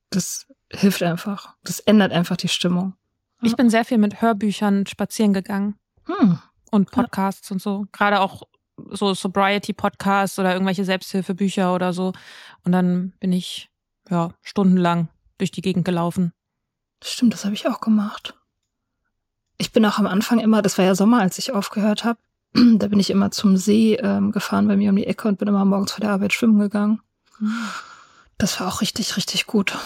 das 0.10 0.46
hilft 0.76 1.04
einfach. 1.04 1.56
Das 1.64 1.80
ändert 1.80 2.12
einfach 2.12 2.38
die 2.38 2.48
Stimmung. 2.48 2.94
Ja. 3.42 3.48
Ich 3.48 3.56
bin 3.56 3.70
sehr 3.70 3.86
viel 3.86 3.98
mit 3.98 4.22
Hörbüchern 4.22 4.86
spazieren 4.86 5.34
gegangen. 5.34 5.76
Hm. 6.06 6.40
Und 6.72 6.92
Podcasts 6.92 7.50
ja. 7.50 7.54
und 7.54 7.62
so. 7.62 7.86
Gerade 7.92 8.20
auch 8.20 8.44
so 8.90 9.14
Sobriety-Podcasts 9.14 10.38
oder 10.40 10.54
irgendwelche 10.54 10.86
Selbsthilfebücher 10.86 11.74
oder 11.74 11.94
so. 11.94 12.14
Und 12.64 12.72
dann 12.72 13.14
bin 13.20 13.32
ich 13.32 13.70
ja 14.10 14.30
stundenlang 14.42 15.10
durch 15.38 15.52
die 15.52 15.62
Gegend 15.62 15.86
gelaufen. 15.86 16.34
Stimmt, 17.04 17.34
das 17.34 17.46
habe 17.46 17.56
ich 17.56 17.68
auch 17.68 17.82
gemacht. 17.82 18.36
Ich 19.58 19.72
bin 19.72 19.86
auch 19.86 20.00
am 20.00 20.08
Anfang 20.08 20.40
immer, 20.40 20.62
das 20.62 20.78
war 20.78 20.86
ja 20.86 20.96
Sommer, 20.96 21.22
als 21.22 21.38
ich 21.38 21.54
aufgehört 21.54 22.04
habe, 22.04 22.20
da 22.54 22.88
bin 22.88 23.00
ich 23.00 23.10
immer 23.10 23.32
zum 23.32 23.58
See 23.58 23.96
ähm, 23.96 24.32
gefahren 24.32 24.68
bei 24.68 24.76
mir 24.76 24.90
um 24.90 24.96
die 24.96 25.08
Ecke 25.08 25.28
und 25.28 25.38
bin 25.38 25.48
immer 25.48 25.66
morgens 25.66 25.92
vor 25.92 26.02
der 26.02 26.12
Arbeit 26.12 26.34
schwimmen 26.34 26.60
gegangen. 26.60 27.02
Das 28.38 28.60
war 28.60 28.68
auch 28.68 28.82
richtig, 28.82 29.18
richtig 29.18 29.46
gut. 29.48 29.78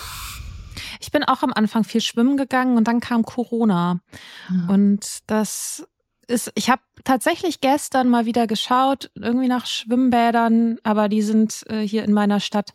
Ich 0.99 1.11
bin 1.11 1.23
auch 1.23 1.43
am 1.43 1.53
Anfang 1.53 1.83
viel 1.83 2.01
schwimmen 2.01 2.37
gegangen 2.37 2.77
und 2.77 2.87
dann 2.87 2.99
kam 2.99 3.23
Corona. 3.23 4.01
Mhm. 4.49 4.69
Und 4.69 5.19
das 5.27 5.87
ist, 6.29 6.51
ich 6.55 6.69
habe 6.69 6.81
tatsächlich 7.03 7.59
gestern 7.59 8.07
mal 8.07 8.25
wieder 8.25 8.47
geschaut, 8.47 9.09
irgendwie 9.15 9.47
nach 9.47 9.65
Schwimmbädern, 9.65 10.77
aber 10.83 11.09
die 11.09 11.21
sind 11.21 11.65
äh, 11.67 11.81
hier 11.81 12.03
in 12.03 12.13
meiner 12.13 12.39
Stadt, 12.39 12.71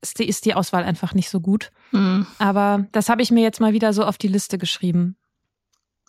ist 0.00 0.18
die, 0.18 0.28
ist 0.28 0.46
die 0.46 0.54
Auswahl 0.54 0.84
einfach 0.84 1.14
nicht 1.14 1.28
so 1.28 1.40
gut. 1.40 1.70
Mhm. 1.92 2.26
Aber 2.38 2.86
das 2.92 3.08
habe 3.08 3.22
ich 3.22 3.30
mir 3.30 3.42
jetzt 3.42 3.60
mal 3.60 3.72
wieder 3.72 3.92
so 3.92 4.04
auf 4.04 4.16
die 4.16 4.28
Liste 4.28 4.56
geschrieben. 4.56 5.16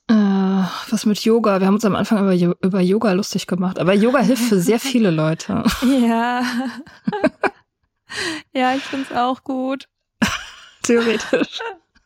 Äh, 0.07 0.13
was 0.13 1.05
mit 1.05 1.19
Yoga? 1.19 1.59
Wir 1.59 1.67
haben 1.67 1.75
uns 1.75 1.85
am 1.85 1.95
Anfang 1.95 2.19
über, 2.19 2.55
über 2.61 2.79
Yoga 2.79 3.11
lustig 3.11 3.47
gemacht, 3.47 3.79
aber 3.79 3.93
Yoga 3.93 4.19
hilft 4.19 4.43
für 4.43 4.59
sehr 4.59 4.79
viele 4.79 5.11
Leute. 5.11 5.63
Ja. 5.81 6.43
ja, 8.53 8.75
ich 8.75 8.83
finde 8.83 9.07
es 9.09 9.17
auch 9.17 9.43
gut. 9.43 9.87
Theoretisch. 10.85 11.59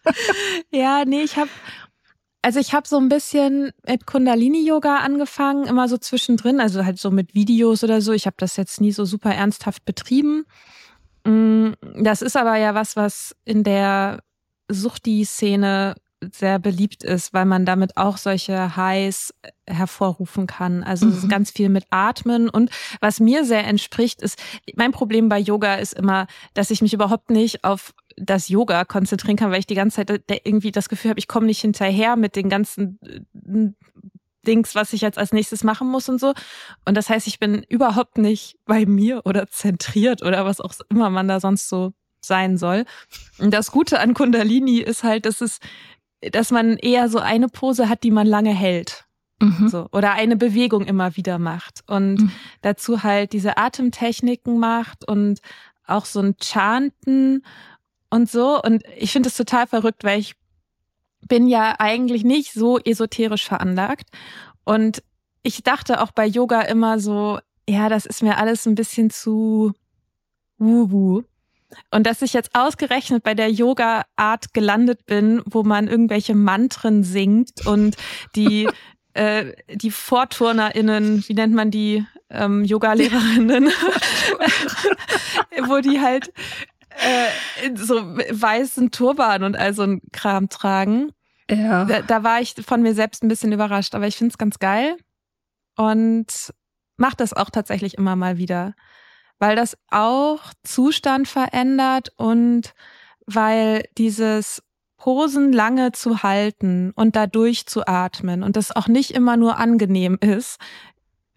ja, 0.72 1.04
nee, 1.06 1.22
ich 1.22 1.38
habe 1.38 1.50
also 2.42 2.60
ich 2.60 2.74
habe 2.74 2.88
so 2.88 2.98
ein 2.98 3.10
bisschen 3.10 3.72
mit 3.86 4.06
Kundalini-Yoga 4.06 4.98
angefangen, 4.98 5.68
immer 5.68 5.90
so 5.90 5.98
zwischendrin, 5.98 6.62
also 6.62 6.86
halt 6.86 6.98
so 6.98 7.12
mit 7.12 7.36
Videos 7.36 7.84
oder 7.84 8.02
so. 8.02 8.14
Ich 8.14 8.26
habe 8.28 8.38
das 8.40 8.56
jetzt 8.56 8.80
nie 8.80 8.94
so 8.94 9.04
super 9.04 9.34
ernsthaft 9.34 9.84
betrieben. 9.84 10.46
Mm, 11.26 11.72
das 12.02 12.22
ist 12.22 12.38
aber 12.38 12.56
ja 12.56 12.76
was, 12.76 12.96
was 12.96 13.36
in 13.44 13.64
der 13.64 14.22
Suchti-Szene 14.70 15.96
sehr 16.34 16.60
beliebt 16.60 17.04
ist, 17.04 17.34
weil 17.34 17.46
man 17.46 17.66
damit 17.66 17.96
auch 17.98 18.18
solche 18.18 18.76
Highs 18.76 19.34
hervorrufen 19.66 20.48
kann. 20.48 20.84
Also 20.84 21.06
mhm. 21.06 21.12
es 21.12 21.18
ist 21.20 21.24
mhm. 21.26 21.30
ganz 21.30 21.52
viel 21.52 21.70
mit 21.70 21.86
Atmen 21.92 22.50
und 22.50 22.72
was 23.00 23.20
mir 23.20 23.46
sehr 23.46 23.66
entspricht, 23.66 24.22
ist, 24.22 24.38
mein 24.76 24.92
Problem 24.92 25.30
bei 25.30 25.40
Yoga 25.40 25.76
ist 25.76 25.94
immer, 25.94 26.28
dass 26.54 26.72
ich 26.72 26.82
mich 26.82 26.94
überhaupt 26.94 27.30
nicht 27.30 27.64
auf 27.64 27.94
das 28.20 28.50
Yoga 28.50 28.86
konzentrieren 28.86 29.38
kann, 29.38 29.52
weil 29.52 29.60
ich 29.60 29.68
die 29.68 29.76
ganze 29.76 30.06
Zeit 30.06 30.24
irgendwie 30.44 30.72
das 30.72 30.90
Gefühl 30.90 31.10
habe, 31.10 31.20
ich 31.20 31.28
komme 31.28 31.46
nicht 31.46 31.62
hinterher 31.62 32.16
mit 32.16 32.36
den 32.36 32.50
ganzen 32.50 33.00
äh, 33.04 33.70
Dings, 34.46 34.76
was 34.76 34.94
ich 34.94 35.02
jetzt 35.02 35.18
als 35.18 35.34
nächstes 35.34 35.64
machen 35.64 35.90
muss 35.90 36.10
und 36.10 36.20
so. 36.20 36.34
Und 36.86 36.96
das 36.96 37.10
heißt, 37.10 37.28
ich 37.28 37.40
bin 37.40 37.64
überhaupt 37.68 38.18
nicht 38.18 38.58
bei 38.66 38.86
mir 38.86 39.22
oder 39.26 39.48
zentriert 39.48 40.22
oder 40.24 40.46
was 40.46 40.62
auch 40.62 40.74
immer 40.90 41.10
man 41.10 41.28
da 41.28 41.40
sonst 41.40 41.70
so 41.70 41.94
sein 42.22 42.58
soll. 42.58 42.86
Und 43.38 43.54
das 43.54 43.72
Gute 43.72 44.00
an 44.00 44.14
Kundalini 44.14 44.80
ist 44.80 45.04
halt, 45.04 45.26
dass 45.26 45.42
es 45.42 45.60
dass 46.22 46.52
man 46.52 46.78
eher 46.78 47.10
so 47.10 47.20
eine 47.20 47.48
Pose 47.48 47.90
hat, 47.90 48.04
die 48.04 48.12
man 48.12 48.28
lange 48.28 48.54
hält. 48.54 49.06
Mhm. 49.42 49.70
So, 49.70 49.88
oder 49.94 50.14
eine 50.14 50.36
Bewegung 50.36 50.86
immer 50.86 51.16
wieder 51.16 51.40
macht 51.40 51.84
und 51.88 52.16
mhm. 52.16 52.32
dazu 52.62 53.04
halt 53.04 53.32
diese 53.32 53.58
Atemtechniken 53.58 54.60
macht 54.60 55.08
und 55.08 55.40
auch 55.86 56.04
so 56.04 56.20
ein 56.20 56.36
Chanten 56.42 57.46
und 58.10 58.30
so. 58.30 58.62
Und 58.62 58.84
ich 58.98 59.12
finde 59.12 59.30
es 59.30 59.38
total 59.38 59.68
verrückt, 59.68 60.04
weil 60.04 60.20
ich 60.20 60.36
bin 61.28 61.48
ja 61.48 61.76
eigentlich 61.80 62.24
nicht 62.24 62.54
so 62.54 62.80
esoterisch 62.80 63.46
veranlagt. 63.46 64.10
Und 64.64 65.04
ich 65.44 65.64
dachte 65.64 66.02
auch 66.02 66.12
bei 66.12 66.26
Yoga 66.26 66.62
immer 66.62 67.00
so, 67.00 67.40
ja, 67.68 67.90
das 67.90 68.06
ist 68.06 68.24
mir 68.24 68.38
alles 68.38 68.66
ein 68.66 68.76
bisschen 68.76 69.10
zu 69.10 69.74
wuhu. 70.58 71.24
Und 71.92 72.08
dass 72.08 72.22
ich 72.22 72.34
jetzt 72.34 72.56
ausgerechnet 72.56 73.24
bei 73.24 73.36
der 73.36 73.52
Yoga-Art 73.52 74.54
gelandet 74.54 75.06
bin, 75.06 75.42
wo 75.46 75.64
man 75.64 75.88
irgendwelche 75.88 76.34
Mantren 76.34 77.04
singt 77.04 77.66
und 77.68 77.96
die 78.36 78.68
äh, 79.14 79.54
die 79.74 79.92
VorturnerInnen, 79.92 81.24
wie 81.28 81.34
nennt 81.34 81.54
man 81.54 81.72
die 81.72 82.06
ähm, 82.30 82.64
Yoga-Lehrerinnen, 82.64 83.66
wo 85.68 85.80
die 85.80 86.00
halt 86.00 86.32
äh, 86.90 87.66
in 87.66 87.78
so 87.78 87.96
weißen 87.96 88.92
Turban 88.92 89.44
und 89.44 89.56
all 89.56 89.74
so 89.74 89.84
ein 89.84 90.02
Kram 90.12 90.50
tragen. 90.50 91.12
Ja. 91.50 91.86
Da, 91.86 92.02
da 92.02 92.24
war 92.24 92.42
ich 92.42 92.56
von 92.66 92.82
mir 92.82 92.94
selbst 92.94 93.24
ein 93.24 93.28
bisschen 93.28 93.52
überrascht, 93.52 93.96
aber 93.96 94.08
ich 94.08 94.18
finde 94.18 94.32
es 94.34 94.38
ganz 94.38 94.60
geil 94.60 94.98
und 95.76 96.54
mache 96.98 97.16
das 97.18 97.34
auch 97.34 97.50
tatsächlich 97.50 97.98
immer 97.98 98.16
mal 98.16 98.38
wieder 98.38 98.76
weil 99.40 99.56
das 99.56 99.78
auch 99.90 100.54
Zustand 100.64 101.28
verändert 101.28 102.10
und 102.18 102.74
weil 103.26 103.86
dieses 103.98 104.62
Posen 104.98 105.54
lange 105.54 105.94
zu 105.94 106.24
halten 106.24 106.92
und 106.96 107.16
dadurch 107.16 107.66
zu 107.66 107.88
atmen 107.88 108.44
und 108.44 108.58
das 108.58 108.76
auch 108.76 108.88
nicht 108.88 109.12
immer 109.12 109.38
nur 109.38 109.58
angenehm 109.58 110.18
ist, 110.20 110.60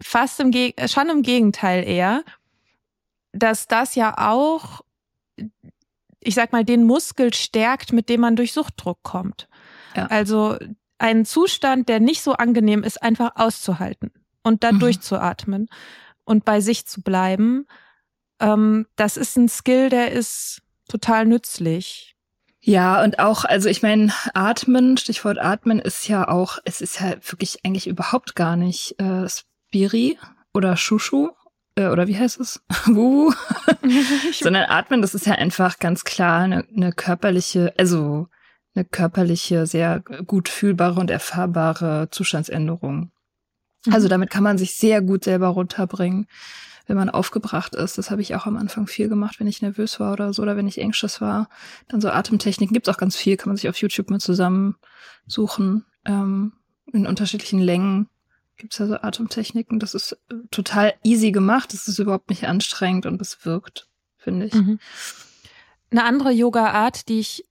fast 0.01 0.41
im 0.41 0.51
Geg 0.51 0.75
schon 0.89 1.09
im 1.09 1.21
Gegenteil 1.21 1.87
eher, 1.87 2.23
dass 3.31 3.67
das 3.67 3.95
ja 3.95 4.15
auch, 4.17 4.81
ich 6.19 6.35
sag 6.35 6.51
mal, 6.51 6.63
den 6.63 6.83
Muskel 6.83 7.33
stärkt, 7.33 7.91
mit 7.91 8.09
dem 8.09 8.21
man 8.21 8.35
durch 8.35 8.53
Suchtdruck 8.53 9.03
kommt. 9.03 9.49
Ja. 9.95 10.07
Also 10.07 10.57
einen 10.97 11.25
Zustand, 11.25 11.89
der 11.89 11.99
nicht 11.99 12.21
so 12.21 12.33
angenehm 12.33 12.83
ist, 12.83 13.01
einfach 13.01 13.31
auszuhalten 13.35 14.11
und 14.43 14.63
da 14.63 14.71
mhm. 14.71 14.79
durchzuatmen 14.79 15.67
und 16.23 16.45
bei 16.45 16.61
sich 16.61 16.85
zu 16.85 17.01
bleiben 17.01 17.65
ähm, 18.43 18.85
das 18.95 19.17
ist 19.17 19.37
ein 19.37 19.49
Skill, 19.49 19.89
der 19.89 20.11
ist 20.11 20.61
total 20.89 21.25
nützlich. 21.25 22.15
Ja, 22.59 23.03
und 23.03 23.19
auch, 23.19 23.45
also 23.45 23.69
ich 23.69 23.81
meine, 23.81 24.13
Atmen, 24.33 24.97
Stichwort 24.97 25.37
Atmen 25.37 25.79
ist 25.79 26.07
ja 26.07 26.27
auch, 26.27 26.59
es 26.65 26.81
ist 26.81 26.99
ja 26.99 27.15
wirklich 27.29 27.65
eigentlich 27.65 27.87
überhaupt 27.87 28.35
gar 28.35 28.55
nicht 28.55 28.99
äh, 28.99 29.27
Spiri 29.27 30.17
oder 30.53 30.77
Shushu, 30.77 31.29
äh, 31.75 31.87
oder 31.87 32.07
wie 32.07 32.17
heißt 32.17 32.39
es? 32.39 32.61
Wuhu. 32.85 33.33
Sondern 34.31 34.65
atmen, 34.69 35.01
das 35.01 35.15
ist 35.15 35.25
ja 35.25 35.33
einfach 35.33 35.79
ganz 35.79 36.03
klar 36.03 36.41
eine, 36.41 36.65
eine 36.75 36.91
körperliche, 36.91 37.73
also 37.77 38.27
eine 38.75 38.85
körperliche, 38.85 39.65
sehr 39.65 39.99
gut 39.99 40.49
fühlbare 40.49 40.99
und 40.99 41.11
erfahrbare 41.11 42.09
Zustandsänderung. 42.11 43.11
Also 43.91 44.07
mhm. 44.07 44.11
damit 44.11 44.29
kann 44.29 44.43
man 44.43 44.57
sich 44.57 44.75
sehr 44.75 45.01
gut 45.01 45.23
selber 45.23 45.47
runterbringen, 45.47 46.27
wenn 46.87 46.97
man 46.97 47.09
aufgebracht 47.09 47.75
ist. 47.75 47.97
Das 47.97 48.11
habe 48.11 48.21
ich 48.21 48.35
auch 48.35 48.45
am 48.45 48.57
Anfang 48.57 48.87
viel 48.87 49.09
gemacht, 49.09 49.39
wenn 49.39 49.47
ich 49.47 49.61
nervös 49.61 49.99
war 49.99 50.13
oder 50.13 50.33
so, 50.33 50.41
oder 50.41 50.57
wenn 50.57 50.67
ich 50.67 50.81
anxious 50.81 51.21
war. 51.21 51.49
Dann 51.87 52.01
so 52.01 52.09
Atemtechniken 52.09 52.73
gibt's 52.73 52.89
auch 52.89 52.97
ganz 52.97 53.15
viel, 53.15 53.37
kann 53.37 53.49
man 53.49 53.57
sich 53.57 53.69
auf 53.69 53.77
YouTube 53.77 54.09
mal 54.09 54.19
zusammensuchen. 54.19 55.85
Ähm, 56.05 56.53
in 56.91 57.07
unterschiedlichen 57.07 57.59
Längen 57.59 58.09
gibt's 58.63 58.77
da 58.77 58.87
so 58.87 58.95
Atemtechniken. 58.95 59.77
Das 59.77 59.93
ist 59.93 60.13
äh, 60.13 60.35
total 60.49 60.93
easy 61.03 61.31
gemacht. 61.31 61.73
Das 61.73 61.87
ist 61.89 61.99
überhaupt 61.99 62.29
nicht 62.29 62.47
anstrengend 62.47 63.05
und 63.05 63.21
es 63.21 63.45
wirkt, 63.45 63.87
finde 64.17 64.45
ich. 64.45 64.53
Mhm. 64.53 64.79
Eine 65.91 66.05
andere 66.05 66.31
Yoga-Art, 66.31 67.09
die 67.09 67.19
ich 67.19 67.43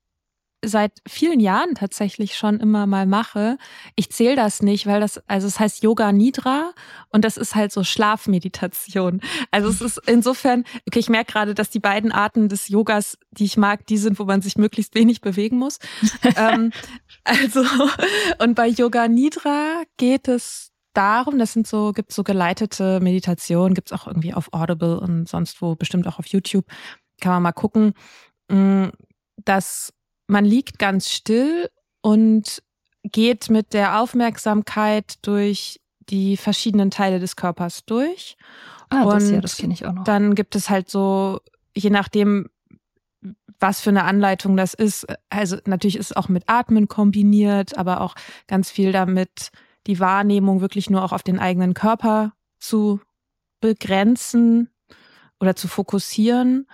seit 0.65 1.03
vielen 1.07 1.41
Jahren 1.41 1.75
tatsächlich 1.75 2.37
schon 2.37 2.61
immer 2.61 2.87
mal 2.87 3.05
mache. 3.05 3.59
Ich 3.95 4.11
zähle 4.11 4.37
das 4.37 4.63
nicht, 4.63 4.87
weil 4.87 5.01
das, 5.01 5.21
also 5.29 5.49
es 5.49 5.61
heißt 5.61 5.83
Yoga 5.83 6.13
Nidra 6.13 6.73
und 7.11 7.25
das 7.25 7.37
ist 7.37 7.55
halt 7.57 7.73
so 7.73 7.85
Schlafmeditation. 7.85 9.21
Also 9.51 9.69
es 9.69 9.81
ist 9.81 10.01
insofern, 10.07 10.65
okay, 10.87 11.01
ich 11.01 11.09
merke 11.09 11.33
gerade, 11.33 11.55
dass 11.55 11.69
die 11.69 11.81
beiden 11.81 12.13
Arten 12.13 12.49
des 12.49 12.69
Yogas, 12.69 13.19
die 13.33 13.45
ich 13.45 13.57
mag, 13.57 13.87
die 13.87 13.99
sind, 13.99 14.19
wo 14.19 14.25
man 14.25 14.41
sich 14.41 14.57
möglichst 14.57 14.95
wenig 14.95 15.21
bewegen 15.21 15.59
muss. 15.59 15.79
ähm, 16.37 16.73
also, 17.25 17.65
und 18.39 18.55
bei 18.55 18.69
Yoga 18.69 19.09
Nidra 19.09 19.83
geht 19.97 20.29
es 20.29 20.72
darum, 20.93 21.39
das 21.39 21.53
sind 21.53 21.67
so, 21.67 21.93
gibt 21.93 22.13
so 22.13 22.23
geleitete 22.23 23.01
Meditationen, 23.01 23.75
gibt's 23.75 23.93
auch 23.93 24.07
irgendwie 24.07 24.35
auf 24.35 24.53
Audible 24.53 24.99
und 25.01 25.29
sonst 25.29 25.61
wo, 25.63 25.75
bestimmt 25.75 26.07
auch 26.07 26.19
auf 26.19 26.27
YouTube. 26.27 26.67
Kann 27.21 27.33
man 27.33 27.43
mal 27.43 27.53
gucken, 27.53 27.95
mm, 28.49 28.89
dass 29.45 29.93
man 30.27 30.45
liegt 30.45 30.79
ganz 30.79 31.11
still 31.11 31.69
und 32.01 32.63
geht 33.05 33.51
mit 33.51 33.75
der 33.75 34.01
Aufmerksamkeit 34.01 35.15
durch 35.23 35.81
die 36.09 36.37
verschiedenen 36.37 36.91
Teile 36.91 37.19
des 37.21 37.37
Körpers 37.37 37.85
durch. 37.85 38.37
Ah, 38.91 39.05
das, 39.05 39.25
und 39.25 39.35
ja, 39.35 39.41
das 39.41 39.57
kenne 39.57 39.73
ich 39.75 39.87
auch 39.87 39.93
noch. 39.93 40.05
Dann 40.05 40.35
gibt 40.35 40.55
es 40.57 40.69
halt 40.69 40.91
so, 40.91 41.41
je 41.77 41.91
nachdem, 41.91 42.49
was 43.61 43.81
für 43.81 43.91
eine 43.91 44.05
Anleitung 44.05 44.57
das 44.57 44.75
ist. 44.75 45.07
Also 45.31 45.57
natürlich 45.67 45.97
ist 45.97 46.11
es 46.11 46.17
auch 46.17 46.29
mit 46.29 46.45
Atmen 46.49 46.89
kombiniert, 46.89 47.79
aber 47.79 48.01
auch 48.01 48.15
ganz 48.49 48.71
viel 48.71 48.93
damit, 48.93 49.51
die 49.87 50.01
Wahrnehmung 50.01 50.61
wirklich 50.61 50.91
nur 50.91 51.03
auch 51.03 51.13
auf 51.13 51.23
den 51.23 51.39
eigenen 51.39 51.75
Körper 51.75 52.33
zu 52.59 53.01
begrenzen 53.61 54.71
oder 55.41 55.57
zu 55.57 55.69
fokussieren. 55.69 56.67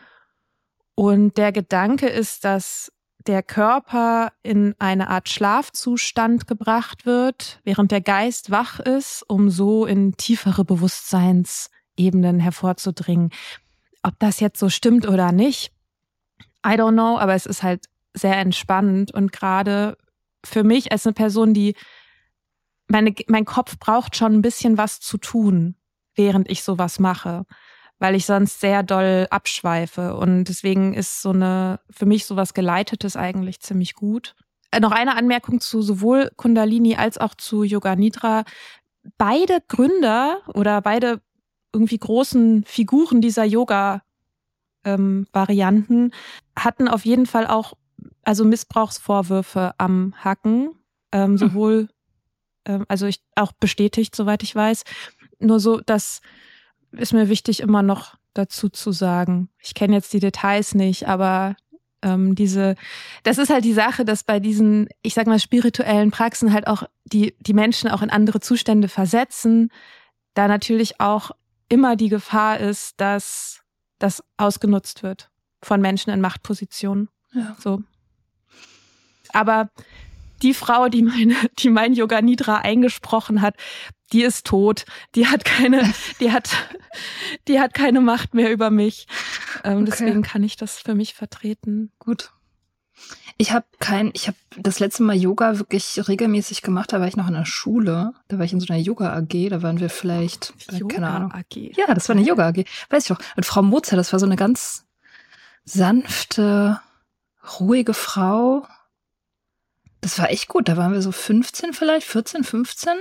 Und 0.95 1.37
der 1.37 1.53
Gedanke 1.53 2.09
ist, 2.09 2.45
dass 2.45 2.93
der 3.27 3.43
Körper 3.43 4.33
in 4.43 4.75
eine 4.79 5.09
Art 5.09 5.29
Schlafzustand 5.29 6.47
gebracht 6.47 7.05
wird, 7.05 7.61
während 7.65 7.93
der 7.93 8.01
Geist 8.01 8.51
wach 8.51 8.81
ist, 8.81 9.23
um 9.29 9.51
so 9.51 9.87
in 9.87 10.17
tiefere 10.17 10.65
Bewusstseinsebenen 10.65 12.41
hervorzudringen. 12.41 13.31
Ob 14.03 14.19
das 14.19 14.41
jetzt 14.41 14.59
so 14.59 14.69
stimmt 14.69 15.07
oder 15.07 15.33
nicht, 15.33 15.73
I 16.67 16.71
don't 16.71 16.93
know, 16.93 17.19
aber 17.19 17.35
es 17.35 17.47
ist 17.47 17.63
halt 17.63 17.87
sehr 18.15 18.37
entspannend 18.37 19.13
und 19.13 19.33
gerade 19.33 19.97
für 20.45 20.65
mich 20.65 20.91
als 20.93 21.07
eine 21.07 21.15
Person, 21.15 21.55
die 21.55 21.75
meine, 22.89 23.15
mein 23.27 23.45
Kopf 23.45 23.79
braucht 23.79 24.17
schon 24.17 24.35
ein 24.35 24.43
bisschen 24.43 24.79
was 24.79 25.01
zu 25.01 25.19
tun, 25.19 25.75
während 26.15 26.51
ich 26.51 26.63
sowas 26.63 26.99
mache 26.99 27.45
weil 27.99 28.15
ich 28.15 28.27
sonst 28.27 28.61
sehr 28.61 28.83
doll 28.83 29.27
abschweife. 29.31 30.15
Und 30.17 30.45
deswegen 30.45 30.93
ist 30.95 31.23
so 31.23 31.31
eine, 31.31 31.81
für 31.91 32.05
mich 32.07 32.25
sowas 32.27 32.55
Geleitetes 32.55 33.17
eigentlich 33.17 33.61
ziemlich 33.61 33.95
gut. 33.95 34.37
Äh, 34.71 34.81
noch 34.81 34.93
eine 34.93 35.17
Anmerkung 35.17 35.61
zu 35.61 35.83
sowohl 35.83 36.31
Kundalini 36.37 36.97
als 36.97 37.19
auch 37.19 37.35
zu 37.35 37.65
Yoga 37.65 37.97
Nidra. 37.97 38.45
Beide 39.17 39.59
Gründer 39.67 40.43
oder 40.55 40.81
beide 40.81 41.21
irgendwie 41.73 41.99
großen 41.99 42.63
Figuren 42.65 43.21
dieser 43.21 43.45
Yoga-Varianten 43.45 45.95
ähm, 45.95 46.13
hatten 46.57 46.89
auf 46.89 47.05
jeden 47.05 47.27
Fall 47.27 47.47
auch 47.47 47.75
also 48.23 48.45
Missbrauchsvorwürfe 48.45 49.75
am 49.79 50.15
Hacken, 50.19 50.71
ähm, 51.13 51.31
hm. 51.31 51.39
sowohl, 51.39 51.89
ähm, 52.69 52.85
also 52.89 53.07
ich 53.07 53.21
auch 53.35 53.53
bestätigt, 53.53 54.15
soweit 54.15 54.45
ich 54.45 54.55
weiß. 54.55 54.85
Nur 55.41 55.59
so, 55.59 55.81
dass 55.81 56.21
ist 56.93 57.13
mir 57.13 57.29
wichtig, 57.29 57.61
immer 57.61 57.83
noch 57.83 58.17
dazu 58.35 58.69
zu 58.69 58.93
sagen. 58.93 59.49
Ich 59.59 59.75
kenne 59.75 59.97
jetzt 59.97 60.13
die 60.13 60.21
Details 60.21 60.75
nicht, 60.75 61.09
aber 61.09 61.57
ähm, 62.03 62.35
diese, 62.35 62.77
das 63.25 63.39
ist 63.39 63.51
halt 63.51 63.65
die 63.65 63.73
Sache, 63.73 64.05
dass 64.05 64.23
bei 64.23 64.41
diesen, 64.41 64.89
ich 65.03 65.15
sag 65.15 65.27
mal, 65.27 65.41
spirituellen 65.41 66.11
Praxen 66.11 66.53
halt 66.53 66.67
auch 66.67 66.85
die, 67.05 67.35
die 67.41 67.55
Menschen 67.55 67.91
auch 67.91 68.03
in 68.03 68.11
andere 68.11 68.41
Zustände 68.41 68.89
versetzen, 68.89 69.71
da 70.35 70.47
natürlich 70.49 71.01
auch 71.01 71.33
immer 71.69 71.97
die 71.97 72.09
Gefahr 72.09 72.61
ist, 72.61 73.01
dass 73.01 73.63
das 73.99 74.23
ausgenutzt 74.37 75.03
wird 75.03 75.31
von 75.63 75.81
Menschen 75.81 76.11
in 76.11 76.21
Machtpositionen. 76.21 77.09
Ja. 77.33 77.57
So. 77.59 77.83
Aber 79.33 79.71
die 80.43 80.55
Frau, 80.55 80.89
die 80.89 81.03
meine, 81.03 81.35
die 81.59 81.71
mein 81.71 81.93
Yoga 81.93 82.21
Nidra 82.23 82.57
eingesprochen 82.57 83.43
hat, 83.43 83.55
die 84.13 84.23
ist 84.23 84.47
tot, 84.47 84.85
die 85.15 85.27
hat 85.27 85.45
keine, 85.45 85.93
die 86.21 86.33
hat, 86.33 86.51
die 87.47 87.61
hat 87.61 87.75
keine 87.75 88.01
Macht 88.01 88.35
mehr 88.35 88.51
über 88.51 88.71
mich. 88.71 89.07
Ähm, 89.65 89.79
okay. 89.79 89.85
Deswegen 89.87 90.23
kann 90.23 90.43
ich 90.43 90.57
das 90.57 90.79
für 90.79 90.95
mich 90.95 91.15
vertreten. 91.15 91.93
Gut. 91.99 92.31
Ich 93.37 93.53
habe 93.53 93.67
kein, 93.79 94.11
ich 94.15 94.27
habe 94.27 94.37
das 94.57 94.81
letzte 94.81 95.05
Mal 95.05 95.15
Yoga 95.15 95.59
wirklich 95.59 96.09
regelmäßig 96.09 96.63
gemacht, 96.63 96.93
da 96.93 96.99
war 96.99 97.07
ich 97.07 97.17
noch 97.17 97.29
in 97.29 97.35
der 97.35 97.45
Schule, 97.45 98.13
da 98.27 98.39
war 98.39 98.45
ich 98.45 98.53
in 98.53 98.59
so 98.59 98.67
einer 98.73 98.83
Yoga 98.83 99.15
AG, 99.17 99.51
da 99.51 99.63
waren 99.63 99.79
wir 99.79 99.91
vielleicht, 99.91 100.55
Yoga 100.73 100.95
äh, 100.95 100.97
keine 100.97 101.09
Ahnung. 101.09 101.33
AG. 101.33 101.77
Ja, 101.77 101.95
das 101.95 102.09
war 102.09 102.17
eine 102.17 102.25
Yoga 102.27 102.49
AG, 102.49 102.65
weiß 102.91 103.05
ich 103.05 103.13
auch. 103.13 103.21
Und 103.37 103.47
Frau 103.47 103.63
Mozart, 103.63 103.99
das 103.99 104.13
war 104.13 104.19
so 104.19 104.27
eine 104.27 104.35
ganz 104.35 104.87
sanfte, 105.65 106.81
ruhige 107.61 107.95
Frau. 107.95 108.67
Das 110.01 110.19
war 110.19 110.31
echt 110.31 110.49
gut, 110.49 110.69
da 110.69 110.77
waren 110.77 110.93
wir 110.93 111.03
so 111.03 111.13
15 111.13 111.73
vielleicht, 111.73 112.07
14, 112.07 112.45
15 112.45 112.93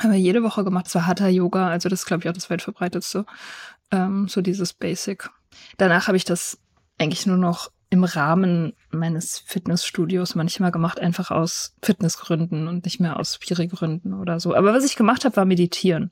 haben 0.00 0.12
wir 0.12 0.18
jede 0.18 0.42
Woche 0.42 0.64
gemacht. 0.64 0.86
Es 0.86 0.94
war 0.94 1.06
Hatha 1.06 1.28
Yoga, 1.28 1.68
also 1.68 1.88
das 1.88 2.00
ist, 2.00 2.06
glaube 2.06 2.22
ich, 2.22 2.28
auch 2.28 2.32
das 2.32 2.50
weit 2.50 2.62
verbreitetste. 2.62 3.26
Ähm, 3.90 4.28
so 4.28 4.40
dieses 4.40 4.72
Basic. 4.72 5.28
Danach 5.76 6.08
habe 6.08 6.16
ich 6.16 6.24
das 6.24 6.58
eigentlich 6.98 7.26
nur 7.26 7.36
noch 7.36 7.70
im 7.90 8.04
Rahmen 8.04 8.74
meines 8.90 9.38
Fitnessstudios 9.38 10.34
manchmal 10.34 10.72
gemacht, 10.72 10.98
einfach 10.98 11.30
aus 11.30 11.76
Fitnessgründen 11.82 12.66
und 12.66 12.84
nicht 12.84 12.98
mehr 12.98 13.18
aus 13.20 13.34
Spiri-Gründen 13.34 14.14
oder 14.14 14.40
so. 14.40 14.54
Aber 14.54 14.74
was 14.74 14.84
ich 14.84 14.96
gemacht 14.96 15.24
habe, 15.24 15.36
war 15.36 15.44
meditieren. 15.44 16.10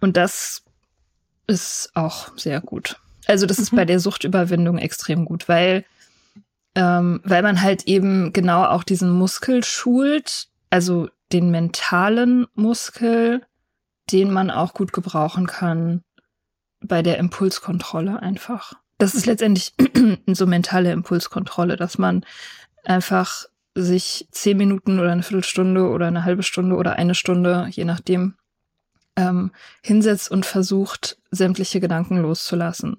Und 0.00 0.16
das 0.16 0.62
ist 1.48 1.90
auch 1.94 2.36
sehr 2.36 2.60
gut. 2.60 3.00
Also 3.26 3.46
das 3.46 3.58
mhm. 3.58 3.62
ist 3.64 3.74
bei 3.74 3.84
der 3.84 3.98
Suchtüberwindung 3.98 4.78
extrem 4.78 5.24
gut, 5.24 5.48
weil, 5.48 5.84
ähm, 6.76 7.20
weil 7.24 7.42
man 7.42 7.62
halt 7.62 7.84
eben 7.84 8.32
genau 8.32 8.64
auch 8.64 8.84
diesen 8.84 9.10
Muskel 9.10 9.64
schult. 9.64 10.48
Also 10.70 11.08
den 11.32 11.50
mentalen 11.50 12.46
Muskel, 12.54 13.42
den 14.12 14.30
man 14.30 14.50
auch 14.50 14.74
gut 14.74 14.92
gebrauchen 14.92 15.46
kann 15.46 16.04
bei 16.80 17.02
der 17.02 17.18
Impulskontrolle 17.18 18.20
einfach. 18.20 18.74
Das 18.98 19.14
ist 19.14 19.26
letztendlich 19.26 19.74
so 20.26 20.46
mentale 20.46 20.92
Impulskontrolle, 20.92 21.76
dass 21.76 21.98
man 21.98 22.24
einfach 22.84 23.46
sich 23.74 24.28
zehn 24.30 24.56
Minuten 24.56 25.00
oder 25.00 25.12
eine 25.12 25.22
Viertelstunde 25.22 25.88
oder 25.88 26.06
eine 26.06 26.24
halbe 26.24 26.42
Stunde 26.42 26.76
oder 26.76 26.96
eine 26.96 27.14
Stunde, 27.14 27.68
je 27.70 27.84
nachdem, 27.84 28.34
ähm, 29.16 29.50
hinsetzt 29.82 30.30
und 30.30 30.46
versucht, 30.46 31.18
sämtliche 31.30 31.80
Gedanken 31.80 32.18
loszulassen. 32.18 32.98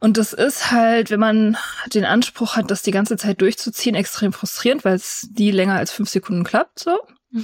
Und 0.00 0.16
das 0.16 0.32
ist 0.32 0.70
halt, 0.70 1.10
wenn 1.10 1.20
man 1.20 1.56
den 1.92 2.04
Anspruch 2.04 2.56
hat, 2.56 2.70
das 2.70 2.82
die 2.82 2.92
ganze 2.92 3.16
Zeit 3.16 3.40
durchzuziehen, 3.40 3.96
extrem 3.96 4.32
frustrierend, 4.32 4.84
weil 4.84 4.94
es 4.94 5.28
nie 5.36 5.50
länger 5.50 5.76
als 5.76 5.90
fünf 5.90 6.08
Sekunden 6.08 6.44
klappt, 6.44 6.78
so. 6.78 6.98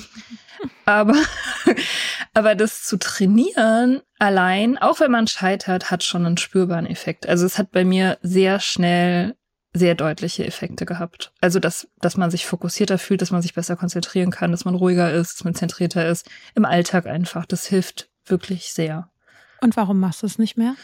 aber, 0.84 1.16
aber 2.34 2.54
das 2.54 2.84
zu 2.84 2.96
trainieren 2.96 4.00
allein, 4.18 4.78
auch 4.78 5.00
wenn 5.00 5.10
man 5.10 5.26
scheitert, 5.26 5.90
hat 5.90 6.04
schon 6.04 6.24
einen 6.24 6.36
spürbaren 6.36 6.86
Effekt. 6.86 7.28
Also 7.28 7.44
es 7.44 7.58
hat 7.58 7.70
bei 7.72 7.84
mir 7.84 8.18
sehr 8.22 8.60
schnell 8.60 9.34
sehr 9.76 9.96
deutliche 9.96 10.46
Effekte 10.46 10.86
gehabt. 10.86 11.32
Also, 11.40 11.58
dass, 11.58 11.88
dass 12.00 12.16
man 12.16 12.30
sich 12.30 12.46
fokussierter 12.46 12.96
fühlt, 12.96 13.20
dass 13.20 13.32
man 13.32 13.42
sich 13.42 13.54
besser 13.54 13.74
konzentrieren 13.74 14.30
kann, 14.30 14.52
dass 14.52 14.64
man 14.64 14.76
ruhiger 14.76 15.12
ist, 15.12 15.34
dass 15.34 15.44
man 15.44 15.56
zentrierter 15.56 16.08
ist. 16.08 16.30
Im 16.54 16.64
Alltag 16.64 17.06
einfach. 17.06 17.44
Das 17.44 17.66
hilft 17.66 18.08
wirklich 18.24 18.72
sehr. 18.72 19.10
Und 19.60 19.76
warum 19.76 19.98
machst 19.98 20.22
du 20.22 20.26
es 20.26 20.38
nicht 20.38 20.56
mehr? 20.56 20.76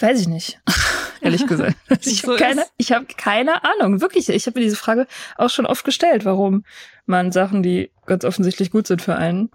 Weiß 0.00 0.20
ich 0.20 0.28
nicht 0.28 0.60
ehrlich 1.20 1.46
gesagt. 1.46 1.76
ich 2.06 2.24
habe 2.24 2.36
keine, 2.36 2.64
ich 2.76 2.92
hab 2.92 3.16
keine 3.16 3.64
Ahnung, 3.64 4.00
wirklich. 4.00 4.28
Ich 4.28 4.46
habe 4.46 4.58
mir 4.58 4.64
diese 4.64 4.76
Frage 4.76 5.06
auch 5.36 5.50
schon 5.50 5.66
oft 5.66 5.84
gestellt, 5.84 6.24
warum 6.24 6.64
man 7.06 7.32
Sachen, 7.32 7.62
die 7.62 7.90
ganz 8.06 8.24
offensichtlich 8.24 8.70
gut 8.70 8.86
sind 8.86 9.02
für 9.02 9.16
einen, 9.16 9.50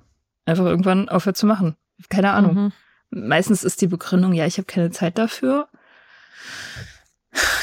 einfach 0.46 0.66
irgendwann 0.66 1.10
aufhört 1.10 1.38
zu 1.38 1.46
machen. 1.46 1.76
Keine 2.10 2.32
Ahnung. 2.32 2.56
Mhm. 2.56 3.28
meistens 3.28 3.64
ist 3.64 3.82
die 3.82 3.88
Begründung, 3.88 4.34
ja, 4.34 4.46
ich 4.46 4.58
habe 4.58 4.66
keine 4.66 4.92
Zeit 4.92 5.18
dafür. 5.18 5.68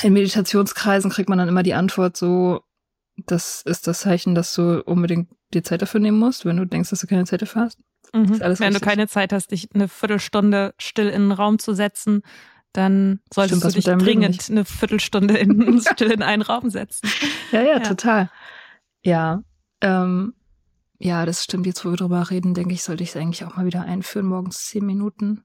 In 0.03 0.13
Meditationskreisen 0.13 1.11
kriegt 1.11 1.29
man 1.29 1.39
dann 1.39 1.49
immer 1.49 1.63
die 1.63 1.75
Antwort 1.75 2.17
so, 2.17 2.63
das 3.17 3.63
ist 3.63 3.87
das 3.87 4.01
Zeichen, 4.01 4.35
dass 4.35 4.55
du 4.55 4.83
unbedingt 4.83 5.29
die 5.53 5.63
Zeit 5.63 5.83
dafür 5.83 6.01
nehmen 6.01 6.19
musst, 6.19 6.45
wenn 6.45 6.57
du 6.57 6.65
denkst, 6.65 6.91
dass 6.91 7.01
du 7.01 7.07
keine 7.07 7.25
Zeit 7.25 7.43
dafür 7.43 7.63
hast. 7.63 7.79
Mhm. 8.15 8.41
Wenn 8.41 8.53
richtig. 8.53 8.73
du 8.73 8.81
keine 8.81 9.09
Zeit 9.09 9.33
hast, 9.33 9.51
dich 9.51 9.69
eine 9.75 9.89
Viertelstunde 9.89 10.75
still 10.79 11.09
in 11.09 11.23
den 11.23 11.33
Raum 11.33 11.59
zu 11.59 11.75
setzen, 11.75 12.23
dann 12.73 13.21
solltest 13.33 13.61
Stimmt, 13.61 13.87
du 13.87 13.95
dich 13.95 14.05
dringend 14.05 14.51
eine 14.51 14.65
Viertelstunde 14.65 15.37
in, 15.37 15.81
still 15.93 16.11
in 16.11 16.23
einen 16.23 16.43
Raum 16.43 16.71
setzen. 16.71 17.11
Ja, 17.53 17.63
ja, 17.63 17.73
ja. 17.73 17.81
total. 17.81 18.31
Ja, 19.03 19.43
ähm, 19.81 20.35
ja, 20.99 21.25
das 21.25 21.43
stimmt. 21.43 21.67
Jetzt, 21.67 21.85
wo 21.85 21.91
wir 21.91 21.97
drüber 21.97 22.31
reden, 22.31 22.55
denke 22.55 22.75
ich, 22.75 22.83
sollte 22.83 23.03
ich 23.03 23.11
es 23.11 23.17
eigentlich 23.17 23.45
auch 23.45 23.57
mal 23.57 23.65
wieder 23.65 23.83
einführen, 23.83 24.27
morgens 24.27 24.67
zehn 24.67 24.85
Minuten. 24.85 25.45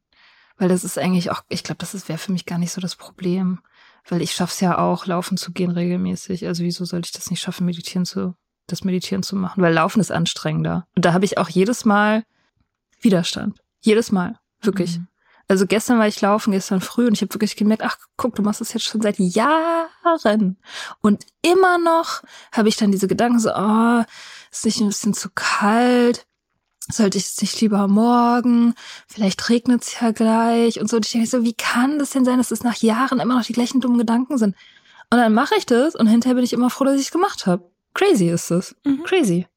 Weil 0.57 0.69
das 0.69 0.83
ist 0.83 0.97
eigentlich 0.97 1.31
auch, 1.31 1.43
ich 1.49 1.63
glaube, 1.63 1.79
das 1.79 2.07
wäre 2.07 2.19
für 2.19 2.31
mich 2.31 2.45
gar 2.45 2.57
nicht 2.57 2.71
so 2.71 2.81
das 2.81 2.95
Problem. 2.95 3.59
Weil 4.07 4.21
ich 4.21 4.33
schaff's 4.33 4.59
ja 4.59 4.77
auch, 4.77 5.05
laufen 5.05 5.37
zu 5.37 5.51
gehen 5.51 5.71
regelmäßig. 5.71 6.45
Also 6.45 6.63
wieso 6.63 6.85
sollte 6.85 7.07
ich 7.07 7.13
das 7.13 7.29
nicht 7.29 7.41
schaffen, 7.41 7.65
meditieren 7.65 8.05
zu, 8.05 8.35
das 8.67 8.83
Meditieren 8.83 9.23
zu 9.23 9.35
machen? 9.35 9.63
Weil 9.63 9.73
Laufen 9.73 9.99
ist 9.99 10.11
anstrengender. 10.11 10.87
Und 10.95 11.05
da 11.05 11.13
habe 11.13 11.25
ich 11.25 11.37
auch 11.37 11.49
jedes 11.49 11.85
Mal 11.85 12.23
Widerstand. 13.01 13.63
Jedes 13.81 14.11
Mal. 14.11 14.39
Wirklich. 14.61 14.99
Mhm. 14.99 15.07
Also 15.47 15.67
gestern 15.67 15.99
war 15.99 16.07
ich 16.07 16.19
laufen, 16.21 16.51
gestern 16.51 16.81
früh 16.81 17.05
und 17.05 17.13
ich 17.13 17.21
habe 17.21 17.33
wirklich 17.33 17.55
gemerkt, 17.55 17.83
ach 17.83 17.97
guck, 18.17 18.35
du 18.35 18.41
machst 18.41 18.61
das 18.61 18.73
jetzt 18.73 18.85
schon 18.85 19.01
seit 19.01 19.19
Jahren. 19.19 20.57
Und 21.01 21.25
immer 21.43 21.77
noch 21.77 22.23
habe 22.51 22.67
ich 22.67 22.77
dann 22.77 22.91
diese 22.91 23.07
Gedanken 23.07 23.39
so, 23.39 23.51
oh, 23.55 24.03
ist 24.51 24.65
nicht 24.65 24.81
ein 24.81 24.87
bisschen 24.87 25.13
zu 25.13 25.29
kalt? 25.35 26.25
Sollte 26.91 27.17
ich 27.17 27.25
es 27.25 27.41
nicht 27.41 27.61
lieber 27.61 27.87
morgen? 27.87 28.73
Vielleicht 29.07 29.49
regnet 29.49 29.83
es 29.83 29.99
ja 29.99 30.11
gleich 30.11 30.79
und 30.79 30.89
so. 30.89 30.97
Und 30.97 31.05
ich 31.05 31.11
denke 31.11 31.27
so, 31.27 31.43
wie 31.43 31.53
kann 31.53 31.99
das 31.99 32.11
denn 32.11 32.25
sein, 32.25 32.37
dass 32.37 32.51
es 32.51 32.63
nach 32.63 32.77
Jahren 32.77 33.19
immer 33.19 33.35
noch 33.35 33.45
die 33.45 33.53
gleichen 33.53 33.81
dummen 33.81 33.97
Gedanken 33.97 34.37
sind? 34.37 34.55
Und 35.11 35.19
dann 35.19 35.33
mache 35.33 35.55
ich 35.57 35.65
das 35.65 35.95
und 35.95 36.07
hinterher 36.07 36.35
bin 36.35 36.43
ich 36.43 36.53
immer 36.53 36.69
froh, 36.69 36.85
dass 36.85 36.95
ich 36.95 37.07
es 37.07 37.11
gemacht 37.11 37.45
habe. 37.45 37.69
Crazy 37.93 38.29
ist 38.29 38.51
es. 38.51 38.75
Mhm. 38.83 39.03
Crazy. 39.03 39.47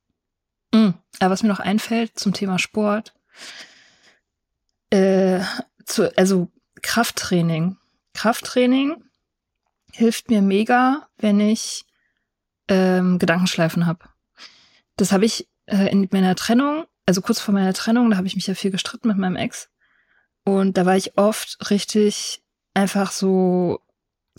Mhm. 0.73 0.95
Aber 1.21 1.31
was 1.31 1.43
mir 1.43 1.49
noch 1.49 1.61
einfällt 1.61 2.19
zum 2.19 2.33
Thema 2.33 2.59
Sport, 2.59 3.15
äh, 4.91 5.41
zu, 5.89 6.17
also 6.17 6.51
Krafttraining. 6.83 7.77
Krafttraining 8.15 9.05
hilft 9.93 10.31
mir 10.31 10.43
mega, 10.43 11.09
wenn 11.19 11.41
ich 11.41 11.85
ähm, 12.69 13.19
Gedankenschleifen 13.19 13.87
habe. 13.87 14.05
Das 14.97 15.13
habe 15.13 15.25
ich 15.25 15.49
äh, 15.67 15.91
in 15.91 16.09
meiner 16.13 16.35
Trennung, 16.37 16.85
also 17.07 17.21
kurz 17.21 17.41
vor 17.41 17.55
meiner 17.55 17.75
Trennung, 17.75 18.11
da 18.11 18.17
habe 18.17 18.27
ich 18.27 18.37
mich 18.37 18.47
ja 18.47 18.55
viel 18.55 18.71
gestritten 18.71 19.09
mit 19.09 19.17
meinem 19.17 19.37
Ex. 19.37 19.71
Und 20.45 20.77
da 20.77 20.87
war 20.87 20.97
ich 20.97 21.17
oft 21.17 21.71
richtig 21.71 22.43
einfach 22.75 23.11
so 23.11 23.81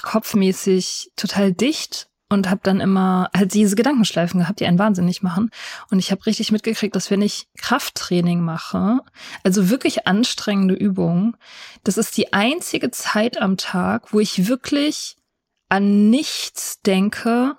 kopfmäßig 0.02 1.12
total 1.16 1.54
dicht 1.54 2.09
und 2.30 2.50
habe 2.50 2.62
dann 2.64 2.80
immer 2.80 3.30
halt 3.36 3.54
diese 3.54 3.76
Gedankenschleifen 3.76 4.40
gehabt, 4.40 4.60
die 4.60 4.68
einen 4.68 4.80
wahnsinnig 4.80 5.24
machen. 5.24 5.50
Und 5.90 6.00
ich 6.00 6.12
habe 6.12 6.26
richtig 6.28 6.52
mitgekriegt, 6.52 6.96
dass 6.96 7.10
wenn 7.10 7.24
ich 7.24 7.48
Krafttraining 7.58 8.40
mache, 8.42 9.00
also 9.44 9.70
wirklich 9.70 10.08
anstrengende 10.08 10.76
Übungen, 10.76 11.36
das 11.84 11.98
ist 11.98 12.16
die 12.18 12.32
einzige 12.32 12.92
Zeit 12.92 13.42
am 13.42 13.58
Tag, 13.58 14.14
wo 14.14 14.20
ich 14.20 14.48
wirklich 14.48 15.18
an 15.70 16.10
nichts 16.10 16.82
denke, 16.82 17.58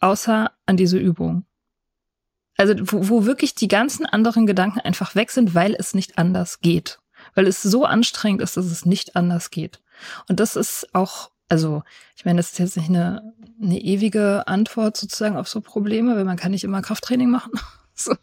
außer 0.00 0.52
an 0.66 0.76
diese 0.76 0.98
Übung. 0.98 1.44
Also 2.56 2.74
wo, 2.80 3.08
wo 3.08 3.26
wirklich 3.26 3.56
die 3.56 3.68
ganzen 3.68 4.06
anderen 4.06 4.46
Gedanken 4.46 4.80
einfach 4.80 5.16
weg 5.16 5.32
sind, 5.32 5.54
weil 5.56 5.74
es 5.74 5.94
nicht 5.94 6.18
anders 6.18 6.60
geht. 6.60 7.00
Weil 7.34 7.48
es 7.48 7.62
so 7.62 7.84
anstrengend 7.84 8.42
ist, 8.42 8.56
dass 8.56 8.66
es 8.66 8.86
nicht 8.86 9.16
anders 9.16 9.50
geht. 9.50 9.80
Und 10.28 10.38
das 10.38 10.54
ist 10.54 10.94
auch 10.94 11.30
also 11.54 11.84
ich 12.16 12.24
meine, 12.24 12.38
das 12.38 12.50
ist 12.50 12.58
jetzt 12.58 12.76
nicht 12.76 12.88
eine, 12.88 13.32
eine 13.62 13.78
ewige 13.78 14.48
Antwort 14.48 14.96
sozusagen 14.96 15.36
auf 15.36 15.48
so 15.48 15.60
Probleme, 15.60 16.16
weil 16.16 16.24
man 16.24 16.36
kann 16.36 16.50
nicht 16.50 16.64
immer 16.64 16.82
Krafttraining 16.82 17.30
machen. 17.30 17.52
so. 17.94 18.16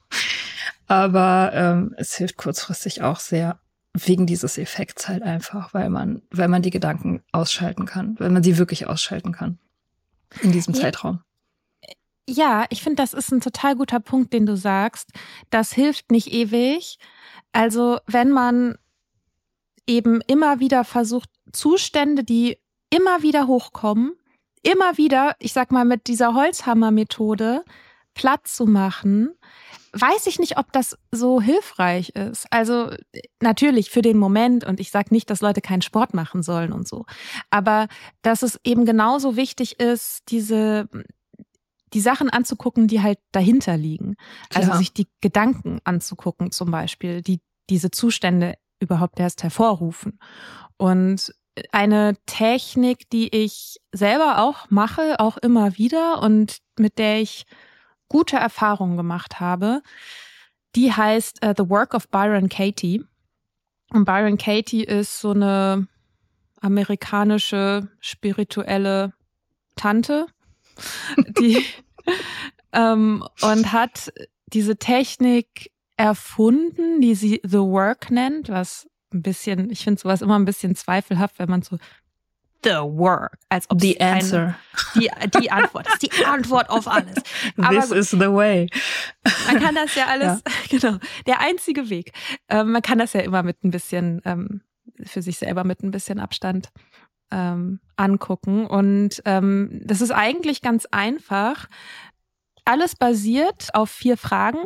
Aber 0.87 1.51
ähm, 1.53 1.95
es 1.95 2.13
hilft 2.17 2.35
kurzfristig 2.35 3.01
auch 3.03 3.21
sehr 3.21 3.57
wegen 3.93 4.25
dieses 4.25 4.57
Effekts 4.57 5.07
halt 5.07 5.23
einfach, 5.23 5.73
weil 5.73 5.89
man, 5.89 6.21
weil 6.29 6.49
man 6.49 6.61
die 6.61 6.71
Gedanken 6.71 7.23
ausschalten 7.31 7.85
kann, 7.85 8.19
weil 8.19 8.31
man 8.31 8.43
sie 8.43 8.57
wirklich 8.57 8.87
ausschalten 8.87 9.31
kann 9.31 9.59
in 10.41 10.51
diesem 10.51 10.73
ja. 10.73 10.81
Zeitraum. 10.81 11.21
Ja, 12.27 12.65
ich 12.69 12.83
finde, 12.83 13.01
das 13.01 13.13
ist 13.13 13.31
ein 13.31 13.39
total 13.39 13.77
guter 13.77 14.01
Punkt, 14.01 14.33
den 14.33 14.45
du 14.45 14.57
sagst. 14.57 15.09
Das 15.51 15.71
hilft 15.71 16.11
nicht 16.11 16.33
ewig. 16.33 16.99
Also 17.53 17.99
wenn 18.07 18.29
man 18.29 18.75
eben 19.87 20.19
immer 20.27 20.59
wieder 20.59 20.83
versucht, 20.83 21.29
Zustände, 21.53 22.25
die 22.25 22.57
immer 22.93 23.23
wieder 23.23 23.47
hochkommen, 23.47 24.13
immer 24.61 24.97
wieder, 24.97 25.35
ich 25.39 25.53
sag 25.53 25.71
mal, 25.71 25.85
mit 25.85 26.07
dieser 26.07 26.35
Holzhammer-Methode 26.35 27.63
platt 28.13 28.45
zu 28.45 28.65
machen, 28.65 29.31
weiß 29.93 30.27
ich 30.27 30.39
nicht, 30.39 30.57
ob 30.57 30.71
das 30.71 30.97
so 31.11 31.41
hilfreich 31.41 32.09
ist. 32.09 32.45
Also 32.51 32.91
natürlich 33.41 33.89
für 33.89 34.01
den 34.01 34.17
Moment 34.17 34.63
und 34.63 34.79
ich 34.79 34.91
sage 34.91 35.09
nicht, 35.11 35.29
dass 35.29 35.41
Leute 35.41 35.61
keinen 35.61 35.81
Sport 35.81 36.13
machen 36.13 36.43
sollen 36.43 36.71
und 36.71 36.87
so, 36.87 37.05
aber 37.49 37.87
dass 38.21 38.43
es 38.43 38.59
eben 38.63 38.85
genauso 38.85 39.35
wichtig 39.35 39.79
ist, 39.79 40.23
diese 40.29 40.87
die 41.93 41.99
Sachen 41.99 42.29
anzugucken, 42.29 42.87
die 42.87 43.01
halt 43.01 43.19
dahinter 43.33 43.75
liegen. 43.75 44.15
Also 44.53 44.69
Klar. 44.69 44.77
sich 44.77 44.93
die 44.93 45.07
Gedanken 45.19 45.79
anzugucken 45.83 46.51
zum 46.51 46.71
Beispiel, 46.71 47.21
die 47.21 47.41
diese 47.69 47.91
Zustände 47.91 48.55
überhaupt 48.79 49.19
erst 49.19 49.43
hervorrufen. 49.43 50.17
Und 50.77 51.33
eine 51.71 52.15
Technik, 52.25 53.09
die 53.09 53.27
ich 53.35 53.77
selber 53.91 54.39
auch 54.39 54.69
mache, 54.69 55.19
auch 55.19 55.37
immer 55.37 55.77
wieder 55.77 56.21
und 56.21 56.59
mit 56.77 56.97
der 56.97 57.21
ich 57.21 57.45
gute 58.07 58.37
Erfahrungen 58.37 58.97
gemacht 58.97 59.39
habe. 59.39 59.81
Die 60.75 60.93
heißt 60.93 61.45
uh, 61.45 61.53
The 61.55 61.69
Work 61.69 61.93
of 61.93 62.09
Byron 62.09 62.49
Katie. 62.49 63.03
Und 63.89 64.05
Byron 64.05 64.37
Katie 64.37 64.83
ist 64.83 65.19
so 65.19 65.31
eine 65.31 65.87
amerikanische 66.61 67.89
spirituelle 67.99 69.13
Tante, 69.75 70.27
die 71.39 71.65
ähm, 72.71 73.23
und 73.41 73.71
hat 73.73 74.13
diese 74.47 74.77
Technik 74.77 75.71
erfunden, 75.97 77.01
die 77.01 77.15
sie 77.15 77.41
The 77.43 77.59
Work 77.59 78.11
nennt, 78.11 78.49
was 78.49 78.87
ein 79.13 79.21
bisschen, 79.21 79.69
ich 79.69 79.83
finde 79.83 79.99
sowas 79.99 80.21
immer 80.21 80.37
ein 80.37 80.45
bisschen 80.45 80.75
zweifelhaft, 80.75 81.39
wenn 81.39 81.49
man 81.49 81.61
so 81.61 81.77
the 82.63 82.71
work, 82.71 83.37
als 83.49 83.69
ob 83.69 83.81
the 83.81 83.99
answer, 83.99 84.55
eine, 84.95 85.09
die, 85.31 85.39
die 85.39 85.51
Antwort 85.51 85.87
ist 85.87 86.01
die 86.01 86.25
Antwort 86.25 86.69
auf 86.69 86.87
alles. 86.87 87.15
Aber 87.57 87.79
This 87.79 87.91
is 87.91 88.11
the 88.11 88.31
way. 88.31 88.69
Man 89.47 89.61
kann 89.61 89.75
das 89.75 89.95
ja 89.95 90.05
alles, 90.05 90.43
ja. 90.71 90.79
genau, 90.79 90.97
der 91.25 91.39
einzige 91.39 91.89
Weg. 91.89 92.13
Ähm, 92.49 92.71
man 92.71 92.81
kann 92.81 92.99
das 92.99 93.13
ja 93.13 93.21
immer 93.21 93.43
mit 93.43 93.63
ein 93.63 93.71
bisschen 93.71 94.21
ähm, 94.25 94.61
für 95.03 95.21
sich 95.21 95.37
selber 95.37 95.63
mit 95.63 95.81
ein 95.83 95.91
bisschen 95.91 96.19
Abstand 96.19 96.69
ähm, 97.31 97.79
angucken 97.95 98.67
und 98.67 99.21
ähm, 99.25 99.81
das 99.83 100.01
ist 100.01 100.11
eigentlich 100.11 100.61
ganz 100.61 100.85
einfach. 100.91 101.67
Alles 102.65 102.95
basiert 102.95 103.73
auf 103.73 103.89
vier 103.89 104.17
Fragen 104.17 104.63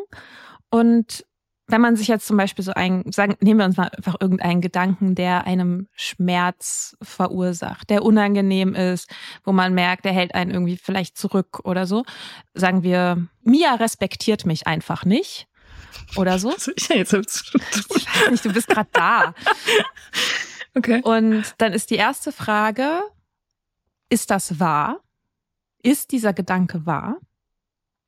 und 0.70 1.26
wenn 1.68 1.82
man 1.82 1.96
sich 1.96 2.08
jetzt 2.08 2.28
zum 2.28 2.38
Beispiel 2.38 2.64
so 2.64 2.74
ein, 2.74 3.12
sagen, 3.12 3.36
nehmen 3.40 3.60
wir 3.60 3.66
uns 3.66 3.78
mal 3.78 3.90
einfach 3.90 4.16
irgendeinen 4.20 4.62
Gedanken, 4.62 5.16
der 5.16 5.48
einem 5.48 5.88
Schmerz 5.96 6.96
verursacht, 7.02 7.90
der 7.90 8.04
unangenehm 8.04 8.76
ist, 8.76 9.10
wo 9.44 9.52
man 9.52 9.74
merkt, 9.74 10.06
der 10.06 10.14
hält 10.14 10.36
einen 10.36 10.52
irgendwie 10.52 10.78
vielleicht 10.78 11.18
zurück 11.18 11.62
oder 11.64 11.88
so. 11.88 12.04
Sagen 12.54 12.84
wir, 12.84 13.28
Mia 13.42 13.76
respektiert 13.76 14.46
mich 14.46 14.68
einfach 14.68 15.06
nicht 15.06 15.48
oder 16.16 16.38
so. 16.38 16.54
Ich 16.76 16.90
weiß 16.90 18.32
nicht, 18.32 18.46
du 18.46 18.54
bist 18.54 18.68
gerade 18.68 18.90
da. 18.92 19.34
Okay. 20.78 21.02
Und 21.04 21.56
dann 21.58 21.72
ist 21.72 21.90
die 21.90 21.96
erste 21.96 22.34
Frage, 22.34 23.00
ist 24.10 24.30
das 24.30 24.60
wahr? 24.60 25.00
Ist 25.82 26.12
dieser 26.12 26.34
Gedanke 26.34 26.86
wahr? 26.86 27.16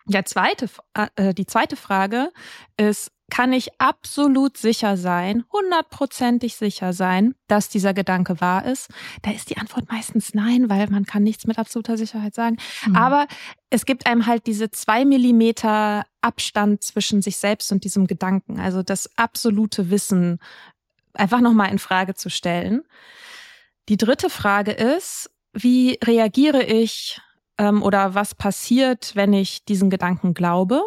Der 0.05 0.25
zweite, 0.25 0.69
äh, 1.15 1.33
die 1.33 1.45
zweite 1.45 1.77
Frage 1.77 2.29
ist, 2.75 3.13
kann 3.29 3.51
ich 3.51 3.69
absolut 3.79 4.57
sicher 4.57 4.95
sein, 4.95 5.43
hundertprozentig 5.51 6.55
sicher 6.55 6.93
sein, 6.93 7.35
dass 7.47 7.67
dieser 7.69 7.93
Gedanke 7.93 8.39
wahr 8.39 8.65
ist? 8.65 8.89
Da 9.21 9.31
ist 9.31 9.49
die 9.49 9.57
Antwort 9.57 9.91
meistens 9.91 10.33
nein, 10.33 10.69
weil 10.69 10.87
man 10.89 11.05
kann 11.05 11.23
nichts 11.23 11.45
mit 11.45 11.59
absoluter 11.59 11.97
Sicherheit 11.97 12.33
sagen. 12.35 12.57
Mhm. 12.85 12.95
Aber 12.95 13.27
es 13.69 13.85
gibt 13.85 14.05
einem 14.05 14.25
halt 14.25 14.47
diese 14.47 14.71
zwei 14.71 15.03
Millimeter 15.03 16.05
Abstand 16.21 16.83
zwischen 16.83 17.21
sich 17.21 17.37
selbst 17.37 17.71
und 17.71 17.83
diesem 17.83 18.07
Gedanken. 18.07 18.59
Also 18.59 18.81
das 18.81 19.09
absolute 19.17 19.89
Wissen 19.89 20.39
einfach 21.13 21.41
nochmal 21.41 21.71
in 21.71 21.79
Frage 21.79 22.15
zu 22.15 22.29
stellen. 22.29 22.83
Die 23.89 23.97
dritte 23.97 24.29
Frage 24.29 24.71
ist, 24.71 25.29
wie 25.53 25.97
reagiere 26.03 26.63
ich 26.63 27.19
ähm, 27.57 27.81
oder 27.81 28.13
was 28.13 28.35
passiert, 28.35 29.15
wenn 29.15 29.33
ich 29.33 29.65
diesen 29.65 29.89
Gedanken 29.89 30.33
glaube? 30.33 30.81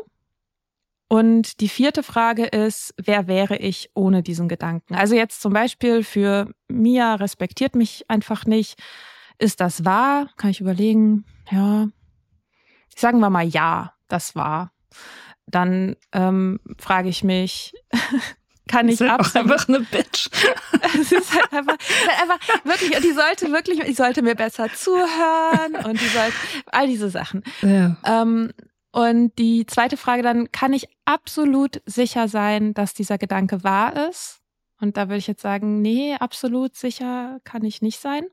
Und 1.13 1.61
die 1.61 1.69
vierte 1.69 2.05
Frage 2.05 2.47
ist, 2.47 2.95
wer 2.97 3.27
wäre 3.27 3.57
ich 3.57 3.91
ohne 3.95 4.23
diesen 4.23 4.49
Gedanken? 4.49 4.95
Also 4.95 5.17
jetzt 5.17 5.43
zum 5.43 5.53
Beispiel 5.53 6.05
für 6.05 6.55
Mia 6.69 7.17
respektiert 7.17 7.75
mich 7.75 8.05
einfach 8.09 8.47
nicht. 8.47 8.81
Ist 9.37 9.61
das 9.61 9.85
wahr? 9.85 10.31
Kann 10.37 10.51
ich 10.51 10.61
überlegen. 10.61 11.25
Ja. 11.51 11.89
Sagen 12.95 13.19
wir 13.19 13.29
mal 13.29 13.45
ja, 13.45 13.93
das 14.07 14.37
war. 14.37 14.71
Dann 15.47 15.97
ähm, 16.13 16.61
frage 16.79 17.09
ich 17.09 17.25
mich, 17.25 17.75
kann 18.69 18.89
ich 18.89 19.01
halt 19.01 19.11
auch 19.11 19.35
einfach 19.35 19.69
eine 19.69 19.81
Bitch. 19.81 20.31
es 20.95 21.11
ist 21.11 21.35
halt 21.35 21.53
einfach, 21.53 21.77
halt 22.07 22.23
einfach 22.23 22.65
wirklich, 22.65 22.95
und 22.95 23.03
die 23.03 23.15
sollte 23.15 23.51
wirklich, 23.51 23.81
ich 23.81 23.97
sollte 23.97 24.23
mir 24.23 24.37
besser 24.37 24.73
zuhören 24.73 25.75
und 25.87 26.01
die 26.01 26.07
sollte, 26.07 26.37
all 26.67 26.87
diese 26.87 27.11
Sachen. 27.11 27.43
Ja. 27.63 27.97
Ähm, 28.05 28.53
und 28.93 29.39
die 29.39 29.67
zweite 29.67 29.97
Frage 29.97 30.23
dann, 30.23 30.51
kann 30.51 30.73
ich 30.73 30.89
absolut 31.05 31.81
sicher 31.87 32.29
sein, 32.29 32.75
dass 32.75 32.95
dieser 32.95 33.19
Gedanke 33.19 33.63
wahr 33.63 34.09
ist? 34.09 34.41
Und 34.81 34.97
da 34.97 35.09
würde 35.09 35.19
ich 35.19 35.27
jetzt 35.27 35.43
sagen, 35.43 35.81
nee, 35.83 36.15
absolut 36.19 36.75
sicher 36.75 37.41
kann 37.45 37.65
ich 37.65 37.83
nicht 37.83 38.01
sein. 38.01 38.25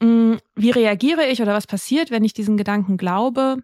Mm, 0.00 0.34
wie 0.54 0.70
reagiere 0.70 1.26
ich 1.26 1.42
oder 1.42 1.54
was 1.54 1.66
passiert, 1.66 2.10
wenn 2.10 2.24
ich 2.24 2.32
diesen 2.32 2.56
Gedanken 2.56 2.96
glaube? 2.96 3.58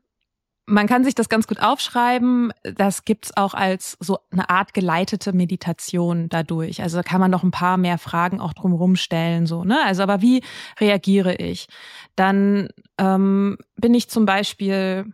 Man 0.66 0.86
kann 0.86 1.04
sich 1.04 1.14
das 1.14 1.28
ganz 1.28 1.46
gut 1.46 1.60
aufschreiben. 1.60 2.52
Das 2.62 3.04
gibt's 3.04 3.36
auch 3.36 3.54
als 3.54 3.96
so 4.00 4.18
eine 4.30 4.48
Art 4.50 4.74
geleitete 4.74 5.32
Meditation 5.32 6.28
dadurch. 6.30 6.82
Also 6.82 6.96
da 6.98 7.02
kann 7.02 7.20
man 7.20 7.30
noch 7.30 7.42
ein 7.44 7.50
paar 7.50 7.76
mehr 7.76 7.98
Fragen 7.98 8.40
auch 8.40 8.54
drumherum 8.54 8.96
stellen. 8.96 9.46
So, 9.46 9.64
ne? 9.64 9.78
Also, 9.84 10.02
aber 10.02 10.22
wie 10.22 10.42
reagiere 10.80 11.34
ich? 11.36 11.68
Dann 12.16 12.68
ähm, 12.98 13.58
bin 13.76 13.94
ich 13.94 14.08
zum 14.08 14.24
Beispiel 14.24 15.12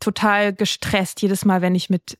total 0.00 0.52
gestresst 0.52 1.22
jedes 1.22 1.44
Mal, 1.44 1.62
wenn 1.62 1.74
ich 1.74 1.90
mit 1.90 2.18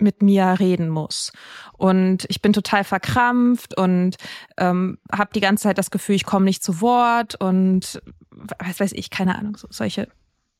mit 0.00 0.22
mir 0.22 0.56
reden 0.58 0.88
muss. 0.88 1.32
Und 1.76 2.24
ich 2.28 2.40
bin 2.40 2.52
total 2.52 2.84
verkrampft 2.84 3.76
und 3.76 4.16
ähm, 4.56 4.98
habe 5.10 5.30
die 5.34 5.40
ganze 5.40 5.64
Zeit 5.64 5.78
das 5.78 5.90
Gefühl, 5.90 6.14
ich 6.14 6.24
komme 6.24 6.44
nicht 6.44 6.62
zu 6.62 6.80
Wort 6.80 7.34
und 7.34 8.00
was 8.30 8.80
weiß 8.80 8.92
ich, 8.92 9.10
keine 9.10 9.36
Ahnung, 9.36 9.56
so, 9.56 9.66
solche 9.70 10.08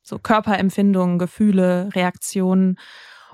so 0.03 0.19
Körperempfindungen, 0.19 1.19
Gefühle, 1.19 1.91
Reaktionen. 1.95 2.79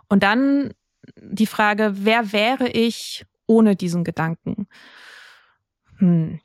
Und 0.08 0.22
dann 0.22 0.74
die 1.16 1.46
Frage, 1.46 1.92
wer 1.94 2.32
wäre 2.32 2.68
ich 2.68 3.24
ohne 3.46 3.76
diesen 3.76 4.04
Gedanken? 4.04 4.66
Hm, 5.98 6.40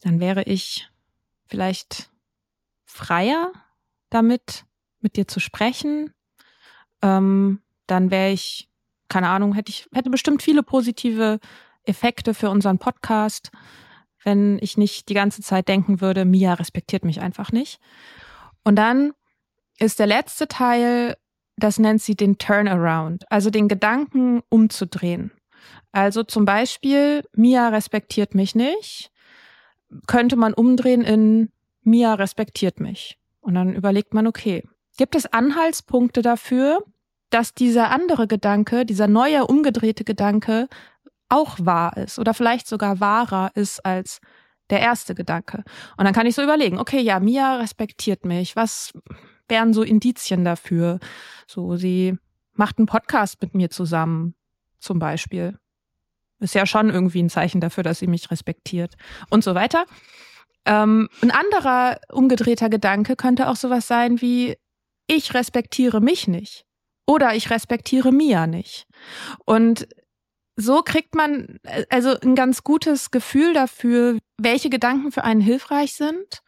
dann 0.00 0.20
wäre 0.20 0.42
ich 0.42 0.90
vielleicht 1.46 2.10
freier 2.84 3.52
damit, 4.10 4.64
mit 5.02 5.16
dir 5.16 5.26
zu 5.26 5.40
sprechen, 5.40 6.12
ähm, 7.02 7.60
dann 7.86 8.10
wäre 8.10 8.30
ich, 8.30 8.68
keine 9.08 9.28
Ahnung, 9.28 9.54
hätte 9.54 9.70
ich, 9.70 9.88
hätte 9.92 10.10
bestimmt 10.10 10.42
viele 10.42 10.62
positive 10.62 11.40
Effekte 11.84 12.34
für 12.34 12.50
unseren 12.50 12.78
Podcast, 12.78 13.50
wenn 14.24 14.58
ich 14.60 14.76
nicht 14.76 15.08
die 15.08 15.14
ganze 15.14 15.42
Zeit 15.42 15.68
denken 15.68 16.00
würde, 16.00 16.24
Mia 16.24 16.54
respektiert 16.54 17.04
mich 17.04 17.20
einfach 17.20 17.50
nicht. 17.52 17.80
Und 18.62 18.76
dann 18.76 19.12
ist 19.78 19.98
der 19.98 20.06
letzte 20.06 20.46
Teil, 20.46 21.16
das 21.56 21.78
nennt 21.78 22.00
sie 22.00 22.14
den 22.14 22.38
Turnaround, 22.38 23.30
also 23.30 23.50
den 23.50 23.68
Gedanken 23.68 24.42
umzudrehen. 24.48 25.32
Also 25.90 26.22
zum 26.22 26.44
Beispiel, 26.44 27.24
Mia 27.34 27.68
respektiert 27.68 28.34
mich 28.34 28.54
nicht, 28.54 29.10
könnte 30.06 30.36
man 30.36 30.54
umdrehen 30.54 31.02
in 31.02 31.50
Mia 31.82 32.14
respektiert 32.14 32.80
mich. 32.80 33.18
Und 33.40 33.54
dann 33.54 33.74
überlegt 33.74 34.14
man, 34.14 34.26
okay, 34.26 34.62
Gibt 35.02 35.16
es 35.16 35.26
Anhaltspunkte 35.26 36.22
dafür, 36.22 36.84
dass 37.30 37.54
dieser 37.54 37.90
andere 37.90 38.28
Gedanke, 38.28 38.86
dieser 38.86 39.08
neue 39.08 39.48
umgedrehte 39.48 40.04
Gedanke 40.04 40.68
auch 41.28 41.56
wahr 41.58 41.96
ist 41.96 42.20
oder 42.20 42.34
vielleicht 42.34 42.68
sogar 42.68 43.00
wahrer 43.00 43.50
ist 43.56 43.84
als 43.84 44.20
der 44.70 44.78
erste 44.78 45.16
Gedanke? 45.16 45.64
Und 45.96 46.04
dann 46.04 46.14
kann 46.14 46.26
ich 46.26 46.36
so 46.36 46.42
überlegen, 46.44 46.78
okay, 46.78 47.00
ja, 47.00 47.18
Mia 47.18 47.56
respektiert 47.56 48.24
mich. 48.24 48.54
Was 48.54 48.92
wären 49.48 49.72
so 49.72 49.82
Indizien 49.82 50.44
dafür? 50.44 51.00
So, 51.48 51.74
sie 51.74 52.16
macht 52.52 52.78
einen 52.78 52.86
Podcast 52.86 53.42
mit 53.42 53.56
mir 53.56 53.70
zusammen, 53.70 54.36
zum 54.78 55.00
Beispiel. 55.00 55.58
Ist 56.38 56.54
ja 56.54 56.64
schon 56.64 56.90
irgendwie 56.90 57.24
ein 57.24 57.28
Zeichen 57.28 57.60
dafür, 57.60 57.82
dass 57.82 57.98
sie 57.98 58.06
mich 58.06 58.30
respektiert 58.30 58.94
und 59.30 59.42
so 59.42 59.56
weiter. 59.56 59.84
Ähm, 60.64 61.08
ein 61.22 61.32
anderer 61.32 61.98
umgedrehter 62.12 62.68
Gedanke 62.68 63.16
könnte 63.16 63.48
auch 63.48 63.56
sowas 63.56 63.88
sein 63.88 64.20
wie, 64.20 64.56
ich 65.12 65.34
respektiere 65.34 66.00
mich 66.00 66.26
nicht 66.26 66.64
oder 67.06 67.34
ich 67.34 67.50
respektiere 67.50 68.12
Mia 68.12 68.46
nicht. 68.46 68.86
Und 69.44 69.86
so 70.56 70.82
kriegt 70.82 71.14
man 71.14 71.58
also 71.90 72.18
ein 72.20 72.34
ganz 72.34 72.62
gutes 72.62 73.10
Gefühl 73.10 73.54
dafür, 73.54 74.18
welche 74.38 74.70
Gedanken 74.70 75.12
für 75.12 75.24
einen 75.24 75.40
hilfreich 75.40 75.94
sind 75.94 76.42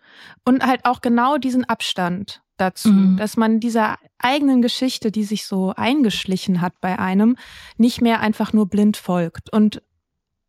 und 0.45 0.65
halt 0.65 0.85
auch 0.85 1.01
genau 1.01 1.39
diesen 1.39 1.65
Abstand 1.65 2.43
dazu, 2.57 2.91
mhm. 2.91 3.17
dass 3.17 3.37
man 3.37 3.61
dieser 3.61 3.99
eigenen 4.19 4.63
Geschichte, 4.63 5.11
die 5.11 5.25
sich 5.25 5.47
so 5.47 5.73
eingeschlichen 5.77 6.61
hat 6.61 6.81
bei 6.81 6.99
einem, 6.99 7.37
nicht 7.77 8.01
mehr 8.01 8.21
einfach 8.21 8.53
nur 8.53 8.69
blind 8.69 8.97
folgt. 8.97 9.53
Und 9.53 9.83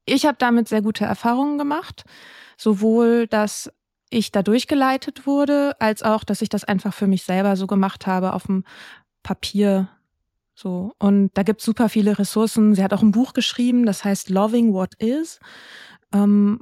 ich 0.06 0.25
habe 0.25 0.38
damit 0.38 0.67
sehr 0.67 0.82
gute 0.82 1.06
Erfahrungen 1.06 1.58
gemacht, 1.58 2.04
sowohl 2.58 3.28
dass 3.28 3.71
ich 4.10 4.32
da 4.32 4.44
durchgeleitet 4.44 5.26
wurde, 5.26 5.76
als 5.80 6.04
auch, 6.04 6.24
dass 6.24 6.41
ich 6.41 6.50
das 6.50 6.63
einfach 6.63 6.94
für 6.94 7.08
mich 7.08 7.24
selber 7.24 7.56
so 7.56 7.68
gemacht 7.68 8.08
habe 8.08 8.34
auf 8.34 8.44
dem 8.44 8.63
Papier. 9.24 9.89
So. 10.54 10.94
Und 11.00 11.32
da 11.34 11.44
gibt 11.44 11.62
es 11.62 11.65
super 11.65 11.89
viele 11.89 12.18
Ressourcen. 12.18 12.76
Sie 12.76 12.84
hat 12.84 12.94
auch 12.94 13.02
ein 13.02 13.12
Buch 13.12 13.34
geschrieben, 13.34 13.86
das 13.86 14.04
heißt 14.04 14.30
Loving 14.30 14.74
What 14.74 14.96
Is. 14.96 15.39
Ähm, 16.13 16.60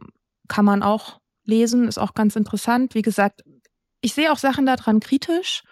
kann 0.47 0.65
man 0.65 0.83
auch 0.83 1.19
lesen, 1.45 1.87
ist 1.87 1.97
auch 1.97 2.13
ganz 2.13 2.35
interessant. 2.35 2.95
Wie 2.95 3.01
gesagt, 3.01 3.43
ich 4.01 4.13
sehe 4.13 4.31
auch 4.31 4.37
Sachen 4.37 4.65
daran 4.65 4.99
kritisch, 4.99 5.63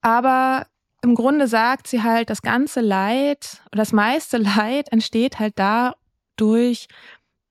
aber 0.00 0.66
im 1.02 1.14
Grunde 1.14 1.48
sagt 1.48 1.88
sie 1.88 2.02
halt, 2.02 2.30
das 2.30 2.42
ganze 2.42 2.80
Leid 2.80 3.62
oder 3.72 3.82
das 3.82 3.92
meiste 3.92 4.36
Leid 4.38 4.90
entsteht 4.92 5.38
halt 5.38 5.54
dadurch, 5.56 6.88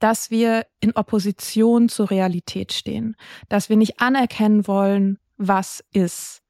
dass 0.01 0.31
wir 0.31 0.65
in 0.79 0.95
Opposition 0.95 1.87
zur 1.87 2.09
Realität 2.09 2.73
stehen, 2.73 3.15
dass 3.49 3.69
wir 3.69 3.77
nicht 3.77 4.01
anerkennen 4.01 4.67
wollen, 4.67 5.19
was 5.37 5.83
ist. 5.93 6.41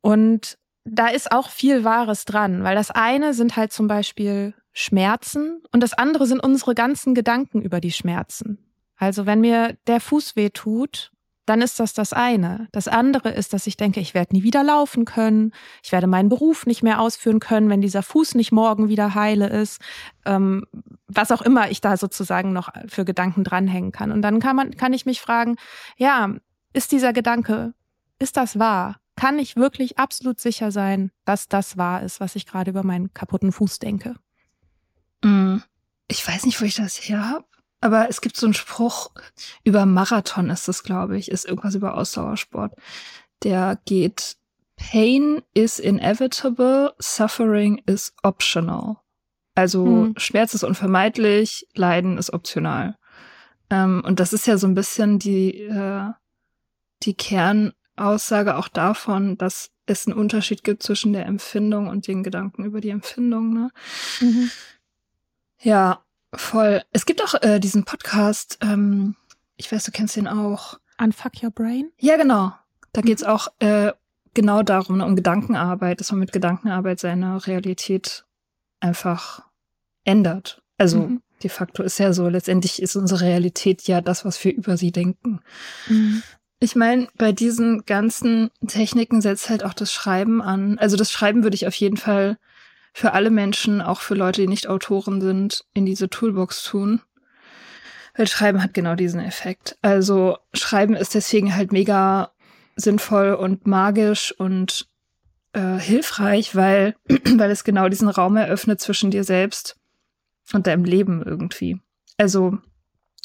Und 0.00 0.56
da 0.84 1.08
ist 1.08 1.32
auch 1.32 1.50
viel 1.50 1.82
Wahres 1.84 2.24
dran, 2.24 2.62
weil 2.62 2.76
das 2.76 2.90
eine 2.92 3.34
sind 3.34 3.56
halt 3.56 3.72
zum 3.72 3.88
Beispiel 3.88 4.54
Schmerzen 4.72 5.62
und 5.72 5.82
das 5.82 5.94
andere 5.94 6.26
sind 6.26 6.40
unsere 6.40 6.74
ganzen 6.74 7.14
Gedanken 7.14 7.60
über 7.62 7.80
die 7.80 7.92
Schmerzen. 7.92 8.58
Also 8.96 9.26
wenn 9.26 9.40
mir 9.40 9.76
der 9.86 10.00
Fuß 10.00 10.36
weh 10.36 10.50
tut, 10.50 11.10
dann 11.46 11.62
ist 11.62 11.80
das 11.80 11.94
das 11.94 12.12
eine. 12.12 12.68
Das 12.72 12.88
andere 12.88 13.30
ist, 13.30 13.52
dass 13.52 13.66
ich 13.66 13.76
denke, 13.76 14.00
ich 14.00 14.14
werde 14.14 14.34
nie 14.34 14.42
wieder 14.42 14.62
laufen 14.62 15.04
können, 15.04 15.52
ich 15.82 15.92
werde 15.92 16.08
meinen 16.08 16.28
Beruf 16.28 16.66
nicht 16.66 16.82
mehr 16.82 17.00
ausführen 17.00 17.40
können, 17.40 17.70
wenn 17.70 17.80
dieser 17.80 18.02
Fuß 18.02 18.34
nicht 18.34 18.52
morgen 18.52 18.88
wieder 18.88 19.14
heile 19.14 19.48
ist, 19.48 19.80
ähm, 20.24 20.66
was 21.06 21.30
auch 21.30 21.42
immer 21.42 21.70
ich 21.70 21.80
da 21.80 21.96
sozusagen 21.96 22.52
noch 22.52 22.70
für 22.88 23.04
Gedanken 23.04 23.44
dranhängen 23.44 23.92
kann. 23.92 24.12
Und 24.12 24.22
dann 24.22 24.40
kann 24.40 24.56
man, 24.56 24.76
kann 24.76 24.92
ich 24.92 25.06
mich 25.06 25.20
fragen, 25.20 25.56
ja, 25.96 26.34
ist 26.72 26.92
dieser 26.92 27.12
Gedanke, 27.12 27.72
ist 28.18 28.36
das 28.36 28.58
wahr? 28.58 28.96
Kann 29.14 29.38
ich 29.38 29.56
wirklich 29.56 29.98
absolut 29.98 30.40
sicher 30.40 30.70
sein, 30.70 31.10
dass 31.24 31.48
das 31.48 31.78
wahr 31.78 32.02
ist, 32.02 32.20
was 32.20 32.36
ich 32.36 32.44
gerade 32.44 32.70
über 32.70 32.82
meinen 32.82 33.14
kaputten 33.14 33.52
Fuß 33.52 33.78
denke? 33.78 34.16
Mm, 35.22 35.58
ich 36.08 36.26
weiß 36.26 36.44
nicht, 36.44 36.60
wo 36.60 36.66
ich 36.66 36.74
das 36.74 36.96
her 36.96 37.28
habe. 37.28 37.46
Aber 37.80 38.08
es 38.08 38.20
gibt 38.20 38.36
so 38.36 38.46
einen 38.46 38.54
Spruch 38.54 39.10
über 39.64 39.86
Marathon 39.86 40.50
ist 40.50 40.66
das, 40.68 40.82
glaube 40.82 41.18
ich, 41.18 41.30
ist 41.30 41.44
irgendwas 41.44 41.74
über 41.74 41.96
Ausdauersport. 41.96 42.74
Der 43.42 43.78
geht, 43.84 44.36
Pain 44.76 45.42
is 45.54 45.78
inevitable, 45.78 46.94
suffering 46.98 47.82
is 47.86 48.14
optional. 48.22 48.96
Also 49.54 49.86
hm. 49.86 50.14
Schmerz 50.16 50.54
ist 50.54 50.64
unvermeidlich, 50.64 51.66
Leiden 51.74 52.18
ist 52.18 52.32
optional. 52.32 52.96
Ähm, 53.70 54.02
und 54.04 54.20
das 54.20 54.32
ist 54.32 54.46
ja 54.46 54.58
so 54.58 54.66
ein 54.66 54.74
bisschen 54.74 55.18
die, 55.18 55.62
äh, 55.62 56.10
die 57.02 57.14
Kernaussage 57.14 58.56
auch 58.56 58.68
davon, 58.68 59.38
dass 59.38 59.70
es 59.86 60.06
einen 60.06 60.16
Unterschied 60.16 60.64
gibt 60.64 60.82
zwischen 60.82 61.12
der 61.12 61.26
Empfindung 61.26 61.88
und 61.88 62.06
den 62.06 62.22
Gedanken 62.22 62.64
über 62.64 62.80
die 62.80 62.90
Empfindung. 62.90 63.52
Ne? 63.54 63.70
Mhm. 64.20 64.50
Ja, 65.62 66.04
Voll. 66.36 66.82
Es 66.92 67.06
gibt 67.06 67.22
auch 67.22 67.34
äh, 67.42 67.58
diesen 67.58 67.84
Podcast, 67.84 68.58
ähm, 68.62 69.16
ich 69.56 69.70
weiß, 69.70 69.84
du 69.84 69.90
kennst 69.90 70.16
den 70.16 70.28
auch. 70.28 70.78
Unfuck 70.98 71.42
Your 71.42 71.50
Brain? 71.50 71.90
Ja, 71.98 72.16
genau. 72.16 72.52
Da 72.92 73.00
geht's 73.00 73.22
mhm. 73.22 73.28
auch 73.28 73.48
äh, 73.58 73.92
genau 74.34 74.62
darum, 74.62 74.98
ne, 74.98 75.04
um 75.04 75.16
Gedankenarbeit, 75.16 76.00
dass 76.00 76.10
man 76.12 76.20
mit 76.20 76.32
Gedankenarbeit 76.32 77.00
seine 77.00 77.46
Realität 77.46 78.24
einfach 78.80 79.42
ändert. 80.04 80.62
Also 80.78 81.00
mhm. 81.00 81.22
de 81.42 81.50
facto 81.50 81.82
ist 81.82 81.98
ja 81.98 82.12
so, 82.12 82.28
letztendlich 82.28 82.80
ist 82.80 82.96
unsere 82.96 83.22
Realität 83.22 83.82
ja 83.82 84.00
das, 84.00 84.24
was 84.24 84.42
wir 84.44 84.54
über 84.54 84.76
sie 84.76 84.92
denken. 84.92 85.40
Mhm. 85.88 86.22
Ich 86.58 86.76
meine, 86.76 87.08
bei 87.16 87.32
diesen 87.32 87.84
ganzen 87.84 88.50
Techniken 88.66 89.20
setzt 89.20 89.50
halt 89.50 89.64
auch 89.64 89.74
das 89.74 89.92
Schreiben 89.92 90.40
an. 90.40 90.78
Also 90.78 90.96
das 90.96 91.10
Schreiben 91.10 91.42
würde 91.42 91.54
ich 91.54 91.66
auf 91.66 91.74
jeden 91.74 91.98
Fall 91.98 92.38
für 92.96 93.12
alle 93.12 93.28
Menschen, 93.28 93.82
auch 93.82 94.00
für 94.00 94.14
Leute, 94.14 94.40
die 94.40 94.48
nicht 94.48 94.68
Autoren 94.68 95.20
sind, 95.20 95.66
in 95.74 95.84
diese 95.84 96.08
Toolbox 96.08 96.64
tun. 96.64 97.02
Weil 98.16 98.26
Schreiben 98.26 98.62
hat 98.62 98.72
genau 98.72 98.94
diesen 98.94 99.20
Effekt. 99.20 99.76
Also 99.82 100.38
Schreiben 100.54 100.94
ist 100.94 101.14
deswegen 101.14 101.54
halt 101.54 101.72
mega 101.72 102.30
sinnvoll 102.74 103.34
und 103.34 103.66
magisch 103.66 104.32
und 104.38 104.88
äh, 105.52 105.76
hilfreich, 105.78 106.56
weil, 106.56 106.96
weil 107.36 107.50
es 107.50 107.64
genau 107.64 107.90
diesen 107.90 108.08
Raum 108.08 108.38
eröffnet 108.38 108.80
zwischen 108.80 109.10
dir 109.10 109.24
selbst 109.24 109.76
und 110.54 110.66
deinem 110.66 110.86
Leben 110.86 111.22
irgendwie. 111.22 111.78
Also, 112.16 112.56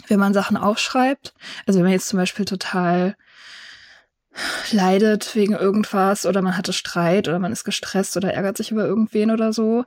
wenn 0.10 0.20
man 0.20 0.34
Sachen 0.34 0.58
aufschreibt, 0.58 1.34
also 1.66 1.80
wenn 1.80 1.86
man 1.86 1.94
jetzt 1.94 2.10
zum 2.10 2.20
Beispiel 2.20 2.44
total 2.44 3.16
leidet 4.72 5.36
wegen 5.36 5.54
irgendwas 5.54 6.26
oder 6.26 6.42
man 6.42 6.58
hatte 6.58 6.74
Streit 6.74 7.28
oder 7.28 7.40
man 7.40 7.52
ist 7.52 7.64
gestresst 7.64 8.16
oder 8.18 8.34
ärgert 8.34 8.58
sich 8.58 8.72
über 8.72 8.86
irgendwen 8.86 9.32
oder 9.32 9.52
so, 9.54 9.86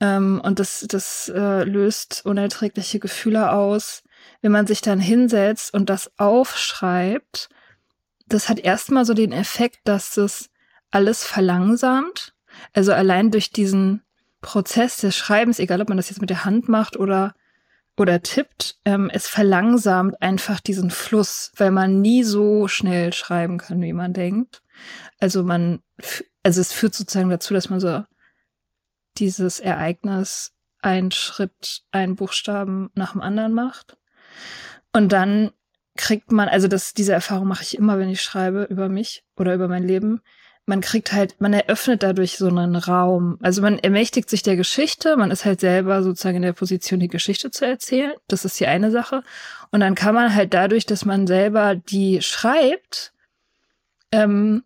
ähm, 0.00 0.40
und 0.42 0.58
das, 0.58 0.86
das 0.88 1.30
äh, 1.34 1.64
löst 1.64 2.22
unerträgliche 2.24 2.98
Gefühle 2.98 3.52
aus. 3.52 4.02
Wenn 4.42 4.52
man 4.52 4.66
sich 4.66 4.80
dann 4.80 5.00
hinsetzt 5.00 5.72
und 5.74 5.90
das 5.90 6.10
aufschreibt, 6.18 7.48
das 8.26 8.48
hat 8.48 8.58
erstmal 8.58 9.04
so 9.04 9.14
den 9.14 9.32
Effekt, 9.32 9.80
dass 9.84 10.16
es 10.16 10.50
alles 10.90 11.24
verlangsamt. 11.24 12.34
Also 12.72 12.92
allein 12.92 13.30
durch 13.30 13.50
diesen 13.50 14.02
Prozess 14.40 14.98
des 14.98 15.16
Schreibens, 15.16 15.58
egal 15.58 15.80
ob 15.80 15.88
man 15.88 15.96
das 15.96 16.08
jetzt 16.08 16.20
mit 16.20 16.30
der 16.30 16.44
Hand 16.44 16.68
macht 16.68 16.96
oder 16.96 17.34
oder 17.96 18.22
tippt, 18.22 18.78
ähm, 18.84 19.10
es 19.12 19.26
verlangsamt 19.26 20.20
einfach 20.20 20.60
diesen 20.60 20.90
Fluss, 20.90 21.52
weil 21.56 21.70
man 21.70 22.00
nie 22.00 22.24
so 22.24 22.68
schnell 22.68 23.12
schreiben 23.12 23.58
kann, 23.58 23.80
wie 23.80 23.92
man 23.92 24.12
denkt. 24.12 24.62
Also 25.18 25.42
man, 25.42 25.80
also 26.42 26.60
es 26.60 26.72
führt 26.72 26.94
sozusagen 26.94 27.30
dazu, 27.30 27.54
dass 27.54 27.70
man 27.70 27.80
so 27.80 28.04
dieses 29.18 29.60
Ereignis 29.60 30.52
ein 30.82 31.10
Schritt, 31.10 31.82
ein 31.90 32.16
Buchstaben 32.16 32.90
nach 32.94 33.12
dem 33.12 33.22
anderen 33.22 33.54
macht. 33.54 33.96
Und 34.92 35.12
dann 35.12 35.52
kriegt 35.96 36.30
man, 36.30 36.48
also 36.48 36.68
das, 36.68 36.92
diese 36.92 37.12
Erfahrung 37.12 37.48
mache 37.48 37.62
ich 37.62 37.76
immer, 37.76 37.98
wenn 37.98 38.10
ich 38.10 38.22
schreibe 38.22 38.64
über 38.64 38.88
mich 38.88 39.24
oder 39.36 39.54
über 39.54 39.68
mein 39.68 39.82
Leben. 39.82 40.20
Man 40.68 40.80
kriegt 40.80 41.12
halt, 41.12 41.40
man 41.40 41.52
eröffnet 41.52 42.02
dadurch 42.02 42.36
so 42.36 42.48
einen 42.48 42.74
Raum. 42.74 43.38
Also 43.40 43.62
man 43.62 43.78
ermächtigt 43.78 44.28
sich 44.28 44.42
der 44.42 44.56
Geschichte, 44.56 45.16
man 45.16 45.30
ist 45.30 45.44
halt 45.44 45.60
selber 45.60 46.02
sozusagen 46.02 46.36
in 46.36 46.42
der 46.42 46.52
Position, 46.52 46.98
die 46.98 47.08
Geschichte 47.08 47.52
zu 47.52 47.64
erzählen. 47.64 48.12
Das 48.26 48.44
ist 48.44 48.58
die 48.58 48.66
eine 48.66 48.90
Sache. 48.90 49.22
Und 49.70 49.80
dann 49.80 49.94
kann 49.94 50.14
man 50.14 50.34
halt 50.34 50.54
dadurch, 50.54 50.84
dass 50.84 51.04
man 51.04 51.28
selber 51.28 51.76
die 51.76 52.20
schreibt, 52.20 53.12
ähm, 54.10 54.64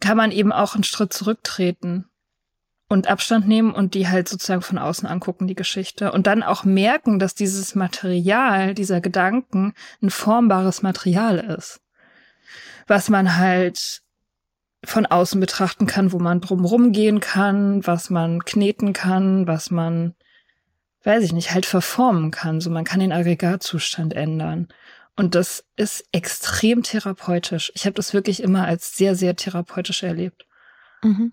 kann 0.00 0.16
man 0.16 0.30
eben 0.30 0.52
auch 0.52 0.74
einen 0.74 0.84
Schritt 0.84 1.12
zurücktreten 1.12 2.06
und 2.90 3.06
Abstand 3.06 3.46
nehmen 3.46 3.72
und 3.72 3.94
die 3.94 4.08
halt 4.08 4.28
sozusagen 4.28 4.62
von 4.62 4.76
außen 4.76 5.08
angucken, 5.08 5.46
die 5.46 5.54
Geschichte. 5.54 6.10
Und 6.12 6.26
dann 6.26 6.42
auch 6.42 6.64
merken, 6.64 7.18
dass 7.18 7.34
dieses 7.34 7.74
Material, 7.74 8.74
dieser 8.74 9.00
Gedanken 9.00 9.74
ein 10.02 10.10
formbares 10.10 10.82
Material 10.82 11.38
ist. 11.38 11.80
Was 12.88 13.08
man 13.08 13.36
halt 13.36 14.02
von 14.84 15.06
außen 15.06 15.40
betrachten 15.40 15.86
kann, 15.86 16.12
wo 16.12 16.18
man 16.18 16.40
drumrum 16.40 16.92
gehen 16.92 17.20
kann, 17.20 17.86
was 17.86 18.10
man 18.10 18.44
kneten 18.44 18.92
kann, 18.92 19.46
was 19.46 19.70
man, 19.70 20.14
weiß 21.04 21.22
ich 21.24 21.32
nicht, 21.32 21.52
halt 21.52 21.66
verformen 21.66 22.30
kann. 22.30 22.60
So 22.60 22.70
man 22.70 22.84
kann 22.84 23.00
den 23.00 23.12
Aggregatzustand 23.12 24.14
ändern. 24.14 24.68
Und 25.16 25.34
das 25.34 25.64
ist 25.76 26.04
extrem 26.12 26.82
therapeutisch. 26.82 27.72
Ich 27.74 27.84
habe 27.84 27.94
das 27.94 28.14
wirklich 28.14 28.42
immer 28.42 28.64
als 28.64 28.96
sehr, 28.96 29.14
sehr 29.14 29.36
therapeutisch 29.36 30.02
erlebt. 30.02 30.46
Mhm. 31.02 31.32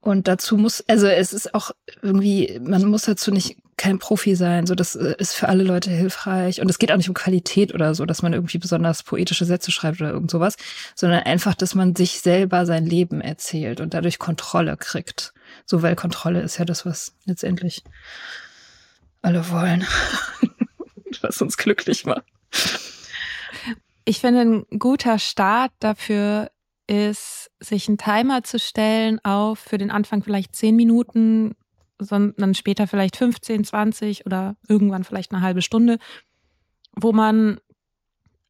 Und 0.00 0.28
dazu 0.28 0.56
muss, 0.56 0.82
also 0.88 1.06
es 1.06 1.32
ist 1.32 1.54
auch 1.54 1.70
irgendwie, 2.02 2.58
man 2.62 2.84
muss 2.86 3.04
dazu 3.04 3.30
nicht 3.30 3.58
kein 3.80 3.98
Profi 3.98 4.36
sein. 4.36 4.66
So, 4.66 4.74
das 4.74 4.94
äh, 4.94 5.14
ist 5.18 5.32
für 5.32 5.48
alle 5.48 5.64
Leute 5.64 5.90
hilfreich. 5.90 6.60
Und 6.60 6.68
es 6.68 6.78
geht 6.78 6.92
auch 6.92 6.98
nicht 6.98 7.08
um 7.08 7.14
Qualität 7.14 7.74
oder 7.74 7.94
so, 7.94 8.04
dass 8.04 8.20
man 8.20 8.34
irgendwie 8.34 8.58
besonders 8.58 9.02
poetische 9.02 9.46
Sätze 9.46 9.72
schreibt 9.72 10.02
oder 10.02 10.10
irgend 10.10 10.30
sowas, 10.30 10.56
sondern 10.94 11.22
einfach, 11.22 11.54
dass 11.54 11.74
man 11.74 11.96
sich 11.96 12.20
selber 12.20 12.66
sein 12.66 12.84
Leben 12.84 13.22
erzählt 13.22 13.80
und 13.80 13.94
dadurch 13.94 14.18
Kontrolle 14.18 14.76
kriegt. 14.76 15.32
So, 15.64 15.80
weil 15.80 15.96
Kontrolle 15.96 16.42
ist 16.42 16.58
ja 16.58 16.66
das, 16.66 16.84
was 16.84 17.14
letztendlich 17.24 17.82
alle 19.22 19.48
wollen. 19.50 19.86
was 21.22 21.40
uns 21.40 21.56
glücklich 21.56 22.04
macht. 22.04 22.24
Ich 24.04 24.20
finde, 24.20 24.40
ein 24.40 24.78
guter 24.78 25.18
Start 25.18 25.72
dafür 25.80 26.50
ist, 26.86 27.50
sich 27.60 27.88
einen 27.88 27.98
Timer 27.98 28.42
zu 28.42 28.58
stellen 28.58 29.24
auf 29.24 29.58
für 29.58 29.78
den 29.78 29.90
Anfang 29.90 30.22
vielleicht 30.22 30.54
zehn 30.54 30.76
Minuten, 30.76 31.54
sondern 32.04 32.54
später 32.54 32.86
vielleicht 32.86 33.16
15, 33.16 33.64
20 33.64 34.26
oder 34.26 34.56
irgendwann 34.68 35.04
vielleicht 35.04 35.32
eine 35.32 35.42
halbe 35.42 35.62
Stunde, 35.62 35.98
wo 36.96 37.12
man 37.12 37.60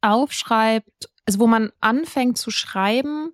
aufschreibt, 0.01 1.09
also 1.25 1.39
wo 1.39 1.47
man 1.47 1.71
anfängt 1.79 2.37
zu 2.37 2.51
schreiben 2.51 3.33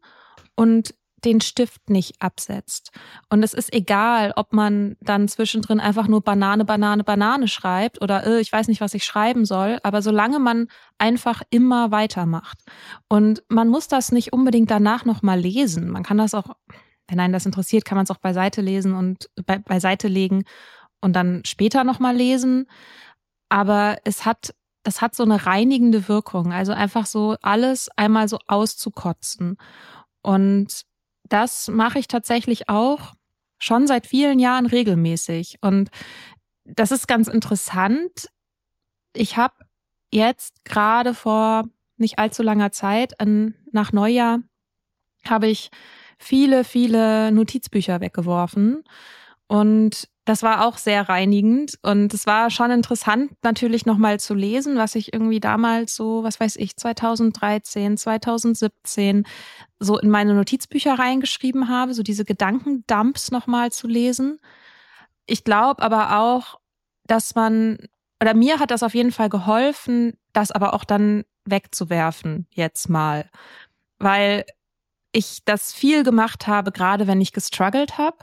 und 0.55 0.93
den 1.25 1.41
Stift 1.41 1.89
nicht 1.89 2.21
absetzt. 2.21 2.91
Und 3.29 3.41
es 3.43 3.53
ist 3.53 3.73
egal, 3.73 4.33
ob 4.35 4.53
man 4.53 4.97
dann 5.01 5.27
zwischendrin 5.27 5.79
einfach 5.79 6.07
nur 6.07 6.21
Banane, 6.21 6.63
Banane, 6.63 7.03
Banane 7.03 7.47
schreibt 7.47 8.01
oder 8.01 8.25
äh, 8.25 8.39
ich 8.39 8.51
weiß 8.51 8.67
nicht, 8.67 8.81
was 8.81 8.93
ich 8.93 9.03
schreiben 9.03 9.45
soll, 9.45 9.79
aber 9.83 10.01
solange 10.01 10.39
man 10.39 10.67
einfach 10.99 11.41
immer 11.49 11.91
weitermacht. 11.91 12.59
Und 13.09 13.43
man 13.49 13.67
muss 13.67 13.87
das 13.87 14.11
nicht 14.11 14.31
unbedingt 14.31 14.69
danach 14.69 15.05
nochmal 15.05 15.39
lesen. 15.39 15.89
Man 15.89 16.03
kann 16.03 16.17
das 16.19 16.35
auch, 16.35 16.55
wenn 17.07 17.19
einen 17.19 17.33
das 17.33 17.45
interessiert, 17.45 17.85
kann 17.85 17.95
man 17.95 18.03
es 18.03 18.11
auch 18.11 18.17
beiseite 18.17 18.61
lesen 18.61 18.93
und 18.93 19.29
be 19.45 19.59
beiseite 19.59 20.07
legen 20.07 20.43
und 21.01 21.13
dann 21.13 21.43
später 21.45 21.83
nochmal 21.83 22.15
lesen. 22.15 22.67
Aber 23.49 23.97
es 24.03 24.25
hat 24.25 24.53
es 24.87 25.01
hat 25.01 25.15
so 25.15 25.23
eine 25.23 25.45
reinigende 25.45 26.07
Wirkung, 26.07 26.53
also 26.53 26.71
einfach 26.71 27.05
so 27.05 27.35
alles 27.41 27.89
einmal 27.97 28.29
so 28.29 28.39
auszukotzen. 28.47 29.57
Und 30.21 30.83
das 31.23 31.67
mache 31.67 31.99
ich 31.99 32.07
tatsächlich 32.07 32.69
auch 32.69 33.13
schon 33.59 33.85
seit 33.85 34.07
vielen 34.07 34.39
Jahren 34.39 34.65
regelmäßig. 34.65 35.57
Und 35.61 35.89
das 36.63 36.91
ist 36.91 37.07
ganz 37.07 37.27
interessant. 37.27 38.29
Ich 39.13 39.35
habe 39.35 39.55
jetzt 40.09 40.63
gerade 40.63 41.13
vor 41.13 41.65
nicht 41.97 42.17
allzu 42.17 42.41
langer 42.41 42.71
Zeit, 42.71 43.13
nach 43.71 43.91
Neujahr, 43.91 44.39
habe 45.25 45.47
ich 45.47 45.69
viele, 46.17 46.63
viele 46.63 47.31
Notizbücher 47.31 48.01
weggeworfen. 48.01 48.83
Und 49.47 50.09
das 50.27 50.43
war 50.43 50.65
auch 50.65 50.77
sehr 50.77 51.07
reinigend 51.07 51.79
und 51.83 52.13
es 52.13 52.25
war 52.25 52.49
schon 52.49 52.69
interessant 52.69 53.31
natürlich 53.43 53.85
nochmal 53.85 54.19
zu 54.19 54.33
lesen, 54.33 54.75
was 54.75 54.95
ich 54.95 55.13
irgendwie 55.13 55.39
damals 55.39 55.95
so, 55.95 56.21
was 56.21 56.41
weiß 56.41 56.57
ich, 56.57 56.75
2013, 56.75 57.95
2017 57.95 59.25
so 59.79 59.97
in 59.97 60.09
meine 60.09 60.33
Notizbücher 60.33 60.99
reingeschrieben 60.99 61.69
habe, 61.69 61.93
so 61.93 62.03
diese 62.03 62.25
Gedankendumps 62.25 63.31
nochmal 63.31 63.71
zu 63.71 63.87
lesen. 63.87 64.39
Ich 65.27 65.45
glaube 65.45 65.81
aber 65.81 66.19
auch, 66.19 66.59
dass 67.05 67.33
man, 67.33 67.77
oder 68.21 68.33
mir 68.33 68.59
hat 68.59 68.71
das 68.71 68.83
auf 68.83 68.95
jeden 68.95 69.13
Fall 69.13 69.29
geholfen, 69.29 70.17
das 70.33 70.51
aber 70.51 70.73
auch 70.73 70.83
dann 70.83 71.23
wegzuwerfen, 71.45 72.47
jetzt 72.51 72.89
mal. 72.89 73.29
Weil 73.97 74.43
ich 75.17 75.39
das 75.45 75.73
viel 75.73 76.03
gemacht 76.03 76.47
habe, 76.47 76.71
gerade 76.71 77.07
wenn 77.07 77.19
ich 77.21 77.33
gestruggelt 77.33 77.97
habe. 77.97 78.17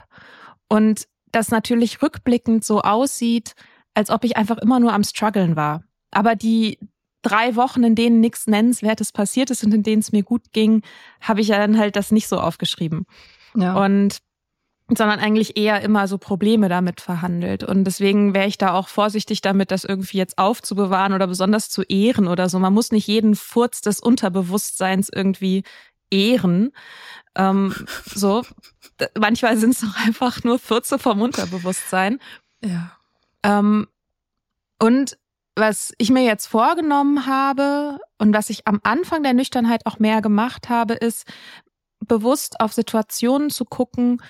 Und 0.69 1.07
das 1.31 1.49
natürlich 1.49 2.01
rückblickend 2.01 2.63
so 2.63 2.81
aussieht, 2.81 3.53
als 3.93 4.09
ob 4.09 4.23
ich 4.23 4.37
einfach 4.37 4.57
immer 4.57 4.79
nur 4.79 4.93
am 4.93 5.03
struggeln 5.03 5.55
war. 5.55 5.83
Aber 6.11 6.35
die 6.35 6.79
drei 7.21 7.55
Wochen, 7.55 7.83
in 7.83 7.95
denen 7.95 8.21
nichts 8.21 8.47
Nennenswertes 8.47 9.11
passiert 9.11 9.49
ist 9.51 9.63
und 9.63 9.73
in 9.73 9.83
denen 9.83 9.99
es 9.99 10.11
mir 10.11 10.23
gut 10.23 10.53
ging, 10.53 10.83
habe 11.19 11.41
ich 11.41 11.49
ja 11.49 11.57
dann 11.57 11.77
halt 11.77 11.95
das 11.95 12.11
nicht 12.11 12.27
so 12.27 12.39
aufgeschrieben. 12.39 13.05
Ja. 13.55 13.75
Und 13.83 14.19
sondern 14.89 15.19
eigentlich 15.19 15.57
eher 15.57 15.81
immer 15.81 16.07
so 16.07 16.19
Probleme 16.19 16.69
damit 16.69 17.01
verhandelt. 17.01 17.63
Und 17.63 17.85
deswegen 17.85 18.35
wäre 18.35 18.47
ich 18.47 18.59
da 18.59 18.73
auch 18.73 18.87
vorsichtig 18.87 19.41
damit, 19.41 19.71
das 19.71 19.83
irgendwie 19.83 20.17
jetzt 20.17 20.37
aufzubewahren 20.37 21.13
oder 21.13 21.25
besonders 21.25 21.71
zu 21.71 21.81
ehren 21.81 22.27
oder 22.27 22.49
so. 22.49 22.59
Man 22.59 22.73
muss 22.73 22.91
nicht 22.91 23.07
jeden 23.07 23.33
Furz 23.33 23.81
des 23.81 23.99
Unterbewusstseins 23.99 25.09
irgendwie 25.11 25.63
ehren. 26.11 26.71
Ähm, 27.35 27.73
so, 28.05 28.43
manchmal 29.17 29.57
sind 29.57 29.71
es 29.71 29.81
doch 29.81 30.05
einfach 30.05 30.43
nur 30.43 30.59
Fürze 30.59 30.99
vom 30.99 31.21
Unterbewusstsein. 31.21 32.19
Ja. 32.63 32.97
Ähm, 33.43 33.87
und 34.79 35.17
was 35.55 35.93
ich 35.97 36.11
mir 36.11 36.23
jetzt 36.23 36.47
vorgenommen 36.47 37.25
habe 37.25 37.99
und 38.17 38.33
was 38.33 38.49
ich 38.49 38.67
am 38.67 38.79
Anfang 38.83 39.23
der 39.23 39.33
Nüchternheit 39.33 39.85
auch 39.85 39.99
mehr 39.99 40.21
gemacht 40.21 40.69
habe, 40.69 40.93
ist 40.93 41.25
bewusst 41.99 42.59
auf 42.59 42.73
Situationen 42.73 43.49
zu 43.49 43.63
gucken, 43.65 44.21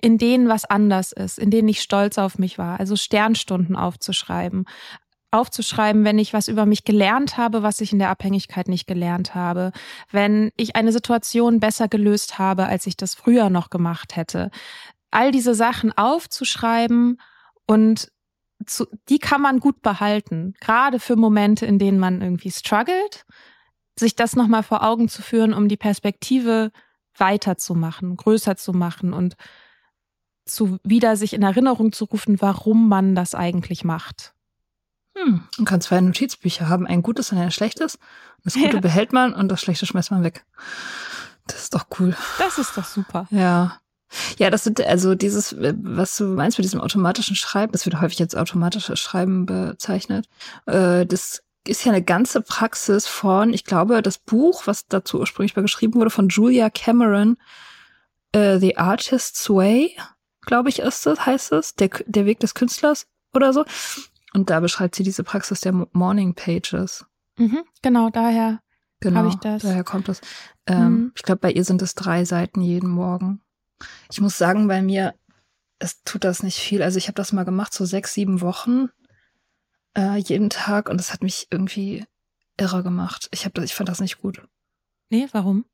in 0.00 0.18
denen 0.18 0.48
was 0.48 0.64
anders 0.64 1.12
ist, 1.12 1.38
in 1.38 1.50
denen 1.50 1.68
ich 1.68 1.80
stolz 1.80 2.18
auf 2.18 2.38
mich 2.38 2.58
war. 2.58 2.78
Also 2.78 2.96
Sternstunden 2.96 3.76
aufzuschreiben 3.76 4.66
aufzuschreiben, 5.30 6.04
wenn 6.04 6.18
ich 6.18 6.32
was 6.32 6.48
über 6.48 6.64
mich 6.66 6.84
gelernt 6.84 7.36
habe, 7.36 7.62
was 7.62 7.80
ich 7.80 7.92
in 7.92 7.98
der 7.98 8.10
Abhängigkeit 8.10 8.68
nicht 8.68 8.86
gelernt 8.86 9.34
habe, 9.34 9.72
wenn 10.10 10.50
ich 10.56 10.76
eine 10.76 10.92
Situation 10.92 11.60
besser 11.60 11.88
gelöst 11.88 12.38
habe, 12.38 12.66
als 12.66 12.86
ich 12.86 12.96
das 12.96 13.14
früher 13.14 13.50
noch 13.50 13.70
gemacht 13.70 14.16
hätte. 14.16 14.50
all 15.10 15.32
diese 15.32 15.54
Sachen 15.54 15.90
aufzuschreiben 15.96 17.18
und 17.66 18.12
zu, 18.66 18.86
die 19.08 19.18
kann 19.18 19.40
man 19.40 19.60
gut 19.60 19.80
behalten, 19.82 20.54
gerade 20.60 21.00
für 21.00 21.16
Momente, 21.16 21.64
in 21.64 21.78
denen 21.78 21.98
man 21.98 22.20
irgendwie 22.20 22.50
struggelt, 22.50 23.24
sich 23.98 24.16
das 24.16 24.36
nochmal 24.36 24.62
vor 24.62 24.82
Augen 24.82 25.08
zu 25.08 25.22
führen, 25.22 25.54
um 25.54 25.68
die 25.68 25.76
Perspektive 25.76 26.70
weiterzumachen, 27.16 28.16
größer 28.16 28.56
zu 28.56 28.72
machen 28.72 29.12
und 29.12 29.36
zu 30.44 30.78
wieder 30.82 31.16
sich 31.16 31.34
in 31.34 31.42
Erinnerung 31.42 31.92
zu 31.92 32.04
rufen, 32.04 32.40
warum 32.40 32.88
man 32.88 33.14
das 33.14 33.34
eigentlich 33.34 33.84
macht. 33.84 34.34
Hm. 35.24 35.42
Man 35.56 35.64
kann 35.64 35.80
zwei 35.80 36.00
Notizbücher 36.00 36.68
haben, 36.68 36.86
ein 36.86 37.02
gutes 37.02 37.32
und 37.32 37.38
ein 37.38 37.50
schlechtes. 37.50 37.98
Das 38.44 38.54
Gute 38.54 38.76
ja. 38.76 38.80
behält 38.80 39.12
man 39.12 39.34
und 39.34 39.48
das 39.48 39.60
Schlechte 39.60 39.86
schmeißt 39.86 40.10
man 40.10 40.22
weg. 40.22 40.44
Das 41.46 41.62
ist 41.62 41.74
doch 41.74 41.86
cool. 41.98 42.16
Das 42.38 42.58
ist 42.58 42.76
doch 42.76 42.84
super. 42.84 43.26
Ja. 43.30 43.80
Ja, 44.38 44.48
das 44.48 44.64
sind 44.64 44.80
also 44.80 45.14
dieses, 45.14 45.54
was 45.58 46.16
du 46.16 46.24
meinst 46.24 46.56
mit 46.56 46.64
diesem 46.64 46.80
automatischen 46.80 47.36
Schreiben, 47.36 47.72
das 47.72 47.84
wird 47.84 48.00
häufig 48.00 48.20
als 48.20 48.34
automatisches 48.34 48.98
Schreiben 48.98 49.44
bezeichnet. 49.44 50.26
Äh, 50.64 51.04
das 51.04 51.42
ist 51.66 51.84
ja 51.84 51.92
eine 51.92 52.02
ganze 52.02 52.40
Praxis 52.40 53.06
von, 53.06 53.52
ich 53.52 53.64
glaube, 53.64 54.00
das 54.00 54.16
Buch, 54.16 54.66
was 54.66 54.86
dazu 54.86 55.20
ursprünglich 55.20 55.54
mal 55.56 55.62
geschrieben 55.62 55.94
wurde, 55.94 56.10
von 56.10 56.28
Julia 56.28 56.70
Cameron, 56.70 57.36
uh, 58.34 58.58
The 58.58 58.78
Artist's 58.78 59.50
Way, 59.50 59.94
glaube 60.40 60.70
ich, 60.70 60.78
ist 60.78 61.06
es, 61.06 61.26
heißt 61.26 61.52
es, 61.52 61.74
der, 61.74 61.90
der 62.06 62.24
Weg 62.24 62.40
des 62.40 62.54
Künstlers 62.54 63.06
oder 63.34 63.52
so. 63.52 63.66
Und 64.34 64.50
da 64.50 64.60
beschreibt 64.60 64.94
sie 64.94 65.02
diese 65.02 65.24
Praxis 65.24 65.60
der 65.60 65.72
Morning 65.92 66.34
Pages. 66.34 67.06
Mhm, 67.36 67.62
genau, 67.82 68.10
daher 68.10 68.60
genau, 69.00 69.20
habe 69.20 69.28
ich 69.28 69.36
das. 69.36 69.62
Daher 69.62 69.84
kommt 69.84 70.08
das. 70.08 70.20
Ähm, 70.66 70.90
mhm. 70.90 71.12
Ich 71.16 71.22
glaube, 71.22 71.40
bei 71.40 71.52
ihr 71.52 71.64
sind 71.64 71.82
es 71.82 71.94
drei 71.94 72.24
Seiten 72.24 72.60
jeden 72.60 72.90
Morgen. 72.90 73.40
Ich 74.10 74.20
muss 74.20 74.36
sagen, 74.36 74.68
bei 74.68 74.82
mir, 74.82 75.14
es 75.78 76.02
tut 76.02 76.24
das 76.24 76.42
nicht 76.42 76.58
viel. 76.58 76.82
Also 76.82 76.98
ich 76.98 77.06
habe 77.06 77.14
das 77.14 77.32
mal 77.32 77.44
gemacht, 77.44 77.72
so 77.72 77.84
sechs, 77.84 78.12
sieben 78.14 78.40
Wochen 78.40 78.90
äh, 79.96 80.18
jeden 80.18 80.50
Tag 80.50 80.88
und 80.88 81.00
es 81.00 81.12
hat 81.12 81.22
mich 81.22 81.48
irgendwie 81.50 82.04
irre 82.56 82.82
gemacht. 82.82 83.28
Ich, 83.32 83.44
hab 83.44 83.54
das, 83.54 83.64
ich 83.64 83.74
fand 83.74 83.88
das 83.88 84.00
nicht 84.00 84.20
gut. 84.20 84.42
Nee, 85.10 85.28
warum? 85.32 85.64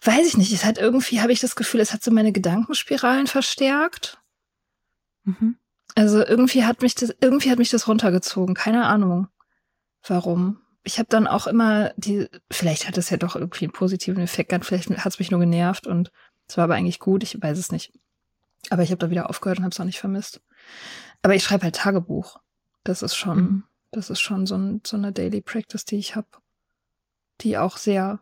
Weiß 0.00 0.26
ich 0.26 0.36
nicht. 0.36 0.52
Es 0.52 0.64
hat 0.64 0.78
irgendwie, 0.78 1.20
habe 1.20 1.32
ich 1.32 1.40
das 1.40 1.54
Gefühl, 1.54 1.80
es 1.80 1.92
hat 1.92 2.02
so 2.02 2.10
meine 2.10 2.32
Gedankenspiralen 2.32 3.26
verstärkt. 3.26 4.18
Mhm. 5.24 5.56
Also 5.94 6.24
irgendwie 6.24 6.64
hat 6.64 6.82
mich 6.82 6.94
das, 6.94 7.14
irgendwie 7.20 7.50
hat 7.50 7.58
mich 7.58 7.70
das 7.70 7.86
runtergezogen. 7.88 8.54
Keine 8.54 8.86
Ahnung, 8.86 9.28
warum. 10.06 10.60
Ich 10.84 10.98
habe 10.98 11.08
dann 11.08 11.26
auch 11.26 11.46
immer 11.46 11.92
die, 11.96 12.28
vielleicht 12.50 12.88
hat 12.88 12.98
es 12.98 13.10
ja 13.10 13.16
doch 13.16 13.36
irgendwie 13.36 13.66
einen 13.66 13.72
positiven 13.72 14.22
Effekt 14.22 14.50
gehabt, 14.50 14.64
vielleicht 14.64 14.90
hat 14.90 15.12
es 15.12 15.18
mich 15.18 15.30
nur 15.30 15.38
genervt 15.38 15.86
und 15.86 16.10
es 16.48 16.56
war 16.56 16.64
aber 16.64 16.74
eigentlich 16.74 16.98
gut, 16.98 17.22
ich 17.22 17.40
weiß 17.40 17.56
es 17.56 17.70
nicht. 17.70 17.92
Aber 18.70 18.82
ich 18.82 18.90
habe 18.90 18.98
da 18.98 19.10
wieder 19.10 19.30
aufgehört 19.30 19.58
und 19.58 19.64
habe 19.64 19.72
es 19.72 19.80
auch 19.80 19.84
nicht 19.84 20.00
vermisst. 20.00 20.40
Aber 21.22 21.34
ich 21.34 21.44
schreibe 21.44 21.64
halt 21.64 21.76
Tagebuch. 21.76 22.40
Das 22.84 23.02
ist 23.02 23.14
schon, 23.14 23.38
mhm. 23.38 23.64
das 23.92 24.10
ist 24.10 24.20
schon 24.20 24.46
so, 24.46 24.56
ein, 24.56 24.80
so 24.84 24.96
eine 24.96 25.12
Daily 25.12 25.40
Practice, 25.40 25.84
die 25.84 25.96
ich 25.96 26.16
habe, 26.16 26.26
die 27.40 27.58
auch 27.58 27.76
sehr 27.76 28.20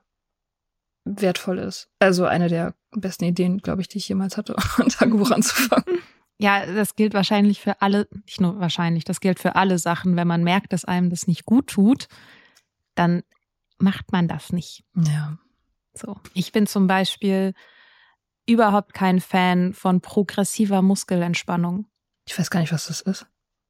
wertvoll 1.05 1.59
ist. 1.59 1.89
Also 1.99 2.27
eine 2.27 2.49
der 2.49 2.75
besten 2.91 3.25
Ideen, 3.25 3.59
glaube 3.59 3.81
ich, 3.81 3.89
die 3.89 3.99
ich 3.99 4.09
jemals 4.09 4.37
hatte, 4.37 4.55
ein 4.79 4.89
Tagebuch 4.89 5.31
anzufangen. 5.31 5.85
Ja, 6.41 6.65
das 6.65 6.97
gilt 6.97 7.13
wahrscheinlich 7.13 7.61
für 7.61 7.83
alle, 7.83 8.09
nicht 8.25 8.41
nur 8.41 8.59
wahrscheinlich, 8.59 9.05
das 9.05 9.21
gilt 9.21 9.39
für 9.39 9.57
alle 9.57 9.79
Sachen. 9.79 10.17
Wenn 10.17 10.27
man 10.27 10.43
merkt, 10.43 10.73
dass 10.73 10.87
einem 10.87 11.11
das 11.11 11.27
nicht 11.27 11.45
gut 11.45 11.67
tut, 11.67 12.09
dann 12.95 13.23
macht 13.79 14.11
man 14.11 14.27
das 14.27 14.51
nicht. 14.51 14.83
Ja. 14.97 15.37
So. 15.93 16.17
Ich 16.33 16.53
bin 16.53 16.67
zum 16.67 16.87
Beispiel 16.87 17.53
überhaupt 18.47 18.95
kein 18.95 19.21
Fan 19.21 19.75
von 19.75 20.01
progressiver 20.01 20.81
Muskelentspannung. 20.81 21.87
Ich 22.27 22.39
weiß 22.39 22.51
gar 22.51 22.61
nicht, 22.61 22.73
was 22.73 22.87
das 22.87 23.03
ist. 23.03 23.27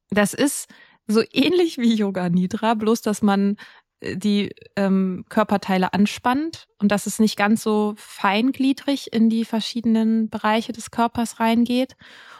Das 0.09 0.33
ist 0.33 0.69
so 1.07 1.23
ähnlich 1.33 1.77
wie 1.77 1.93
Yoga 1.93 2.29
Nidra, 2.29 2.75
bloß 2.75 3.01
dass 3.01 3.21
man 3.21 3.57
die 4.01 4.53
ähm, 4.75 5.25
Körperteile 5.29 5.93
anspannt 5.93 6.67
und 6.79 6.91
dass 6.91 7.05
es 7.05 7.19
nicht 7.19 7.37
ganz 7.37 7.61
so 7.61 7.93
feingliedrig 7.97 9.13
in 9.13 9.29
die 9.29 9.45
verschiedenen 9.45 10.29
Bereiche 10.29 10.73
des 10.73 10.91
Körpers 10.91 11.39
reingeht. 11.39 11.95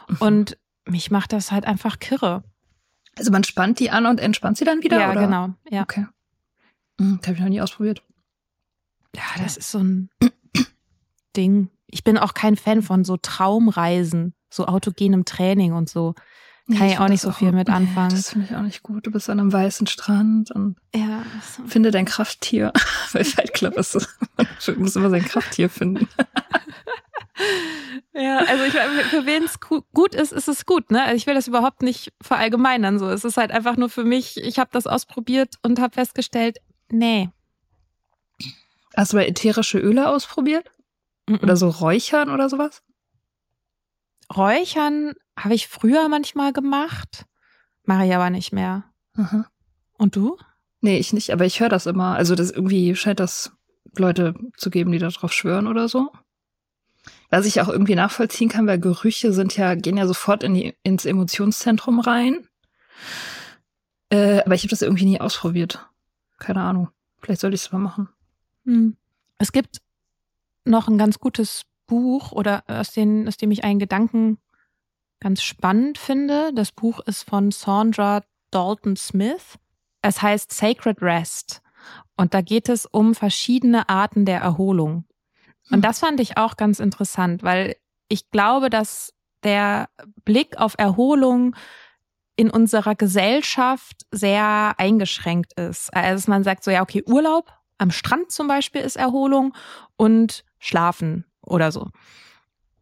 Mhm. 0.08 0.16
Und 0.18 0.58
mich 0.84 1.10
macht 1.10 1.32
das 1.32 1.52
halt 1.52 1.64
einfach 1.64 1.98
kirre. 1.98 2.42
Also 3.16 3.30
man 3.30 3.44
spannt 3.44 3.78
die 3.78 3.90
an 3.90 4.06
und 4.06 4.20
entspannt 4.20 4.56
sie 4.56 4.64
dann 4.64 4.82
wieder? 4.82 4.98
Ja, 4.98 5.12
oder? 5.12 5.20
genau. 5.20 5.48
Ja. 5.70 5.82
Okay. 5.82 6.06
Das 6.96 7.28
habe 7.28 7.34
ich 7.34 7.40
noch 7.40 7.48
nie 7.48 7.60
ausprobiert. 7.60 8.02
Ja, 9.14 9.22
das 9.38 9.56
ist 9.56 9.70
so 9.70 9.78
ein 9.78 10.10
Ding. 11.36 11.68
Ich 11.86 12.04
bin 12.04 12.16
auch 12.16 12.34
kein 12.34 12.56
Fan 12.56 12.82
von 12.82 13.04
so 13.04 13.16
Traumreisen, 13.16 14.34
so 14.50 14.66
autogenem 14.66 15.24
Training 15.24 15.74
und 15.74 15.88
so. 15.88 16.14
Kann 16.76 16.88
ich, 16.88 16.98
auch 16.98 17.08
nicht 17.08 17.20
so 17.20 17.32
viel 17.32 17.52
mit 17.52 17.70
anfangen. 17.70 18.08
Nee, 18.08 18.16
das 18.16 18.30
finde 18.30 18.46
ich 18.50 18.56
auch 18.56 18.62
nicht 18.62 18.82
gut. 18.82 19.06
Du 19.06 19.10
bist 19.10 19.30
an 19.30 19.40
einem 19.40 19.52
weißen 19.52 19.86
Strand 19.86 20.50
und 20.50 20.76
ja, 20.94 21.22
so. 21.56 21.64
finde 21.66 21.90
dein 21.90 22.04
Krafttier. 22.04 22.72
Bei 23.12 23.24
Fight 23.24 23.54
Club 23.54 23.76
ist 23.76 23.94
man 24.36 24.78
muss 24.78 24.96
immer 24.96 25.10
sein 25.10 25.24
Krafttier 25.24 25.68
finden. 25.68 26.08
ja, 28.14 28.38
also 28.38 28.64
ich 28.64 28.74
meine, 28.74 29.04
für 29.04 29.26
wen 29.26 29.44
es 29.44 29.60
gut 29.60 30.14
ist, 30.14 30.32
ist 30.32 30.48
es 30.48 30.66
gut, 30.66 30.90
ne? 30.90 31.02
Also 31.02 31.16
ich 31.16 31.26
will 31.26 31.34
das 31.34 31.48
überhaupt 31.48 31.82
nicht 31.82 32.12
verallgemeinern 32.20 32.98
so. 32.98 33.08
Es 33.08 33.24
ist 33.24 33.36
halt 33.36 33.50
einfach 33.50 33.76
nur 33.76 33.88
für 33.88 34.04
mich, 34.04 34.42
ich 34.42 34.58
habe 34.58 34.70
das 34.72 34.86
ausprobiert 34.86 35.56
und 35.62 35.80
habe 35.80 35.94
festgestellt, 35.94 36.58
nee. 36.90 37.30
Hast 38.96 39.12
du 39.12 39.16
mal 39.16 39.24
ätherische 39.24 39.78
Öle 39.78 40.08
ausprobiert? 40.08 40.70
Mm 41.28 41.34
-mm. 41.34 41.42
Oder 41.42 41.56
so 41.56 41.68
Räuchern 41.68 42.30
oder 42.30 42.48
sowas? 42.48 42.82
Räuchern 44.34 45.14
habe 45.38 45.54
ich 45.54 45.68
früher 45.68 46.08
manchmal 46.08 46.52
gemacht, 46.52 47.26
mache 47.84 48.06
ich 48.06 48.14
aber 48.14 48.30
nicht 48.30 48.52
mehr. 48.52 48.84
Aha. 49.16 49.46
Und 49.98 50.16
du? 50.16 50.36
Nee, 50.80 50.98
ich 50.98 51.12
nicht, 51.12 51.30
aber 51.30 51.44
ich 51.44 51.60
höre 51.60 51.68
das 51.68 51.86
immer. 51.86 52.16
Also 52.16 52.34
das 52.34 52.50
irgendwie 52.50 52.96
scheint 52.96 53.20
das 53.20 53.52
Leute 53.96 54.34
zu 54.56 54.70
geben, 54.70 54.92
die 54.92 54.98
darauf 54.98 55.32
schwören 55.32 55.66
oder 55.66 55.88
so. 55.88 56.10
Was 57.30 57.46
ich 57.46 57.60
auch 57.60 57.68
irgendwie 57.68 57.94
nachvollziehen 57.94 58.48
kann, 58.48 58.66
weil 58.66 58.78
Gerüche 58.78 59.32
sind 59.32 59.56
ja, 59.56 59.74
gehen 59.74 59.96
ja 59.96 60.06
sofort 60.06 60.42
in 60.42 60.54
die, 60.54 60.74
ins 60.82 61.04
Emotionszentrum 61.04 62.00
rein. 62.00 62.46
Äh, 64.10 64.42
aber 64.44 64.54
ich 64.54 64.62
habe 64.62 64.70
das 64.70 64.82
irgendwie 64.82 65.06
nie 65.06 65.20
ausprobiert. 65.20 65.88
Keine 66.38 66.60
Ahnung. 66.60 66.88
Vielleicht 67.20 67.40
sollte 67.40 67.54
ich 67.54 67.62
es 67.62 67.72
mal 67.72 67.78
machen. 67.78 68.08
Hm. 68.64 68.96
Es 69.38 69.52
gibt 69.52 69.78
noch 70.64 70.88
ein 70.88 70.98
ganz 70.98 71.18
gutes 71.18 71.62
Buch 71.92 72.32
oder 72.32 72.64
aus, 72.68 72.92
den, 72.92 73.28
aus 73.28 73.36
dem 73.36 73.50
ich 73.50 73.64
einen 73.64 73.78
Gedanken 73.78 74.38
ganz 75.20 75.42
spannend 75.42 75.98
finde. 75.98 76.50
Das 76.54 76.72
Buch 76.72 77.00
ist 77.00 77.28
von 77.28 77.50
Sandra 77.50 78.22
Dalton 78.50 78.96
Smith. 78.96 79.58
Es 80.00 80.22
heißt 80.22 80.50
Sacred 80.50 81.02
Rest. 81.02 81.60
Und 82.16 82.32
da 82.32 82.40
geht 82.40 82.70
es 82.70 82.86
um 82.86 83.14
verschiedene 83.14 83.90
Arten 83.90 84.24
der 84.24 84.40
Erholung. 84.40 85.04
Und 85.68 85.76
hm. 85.76 85.82
das 85.82 85.98
fand 85.98 86.18
ich 86.20 86.38
auch 86.38 86.56
ganz 86.56 86.80
interessant, 86.80 87.42
weil 87.42 87.76
ich 88.08 88.30
glaube, 88.30 88.70
dass 88.70 89.12
der 89.42 89.90
Blick 90.24 90.56
auf 90.56 90.74
Erholung 90.78 91.54
in 92.36 92.48
unserer 92.48 92.94
Gesellschaft 92.94 94.06
sehr 94.10 94.72
eingeschränkt 94.78 95.60
ist. 95.60 95.94
Also 95.94 96.30
man 96.30 96.42
sagt 96.42 96.64
so, 96.64 96.70
ja, 96.70 96.80
okay, 96.80 97.02
Urlaub 97.06 97.52
am 97.76 97.90
Strand 97.90 98.32
zum 98.32 98.48
Beispiel 98.48 98.80
ist 98.80 98.96
Erholung 98.96 99.54
und 99.96 100.42
Schlafen 100.58 101.26
oder 101.42 101.72
so. 101.72 101.90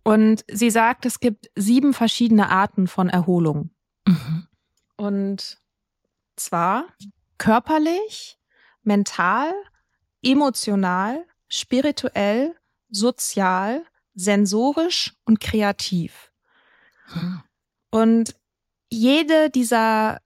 Und 0.03 0.45
sie 0.51 0.71
sagt, 0.71 1.07
es 1.07 1.21
gibt 1.21 1.51
sieben 1.57 1.93
verschiedene 1.93 2.51
Arten 2.51 2.87
von 2.87 3.09
Erholung. 3.09 3.71
Mhm. 4.07 4.47
Und 4.97 5.59
zwar 6.37 6.87
körperlich, 7.39 8.39
mental, 8.83 9.53
emotional, 10.23 11.27
spirituell, 11.49 12.55
sozial, 12.91 13.85
sensorisch 14.15 15.15
und 15.25 15.41
kreativ. 15.41 16.33
Mhm. 17.15 17.43
Und 17.91 18.35
jede 18.91 19.51
dieser 19.51 20.21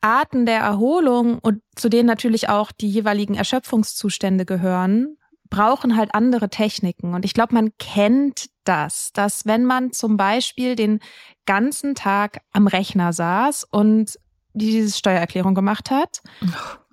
Arten 0.00 0.46
der 0.46 0.60
Erholung 0.60 1.38
und 1.38 1.62
zu 1.74 1.88
denen 1.88 2.06
natürlich 2.06 2.48
auch 2.48 2.70
die 2.72 2.88
jeweiligen 2.88 3.34
Erschöpfungszustände 3.34 4.44
gehören, 4.44 5.16
brauchen 5.50 5.96
halt 5.96 6.14
andere 6.14 6.48
Techniken. 6.48 7.14
Und 7.14 7.24
ich 7.24 7.34
glaube, 7.34 7.54
man 7.54 7.76
kennt 7.78 8.48
das, 8.64 9.12
dass 9.12 9.46
wenn 9.46 9.64
man 9.64 9.92
zum 9.92 10.16
Beispiel 10.16 10.76
den 10.76 11.00
ganzen 11.46 11.94
Tag 11.94 12.40
am 12.52 12.66
Rechner 12.66 13.12
saß 13.12 13.64
und 13.70 14.18
diese 14.52 14.96
Steuererklärung 14.96 15.54
gemacht 15.54 15.90
hat, 15.90 16.22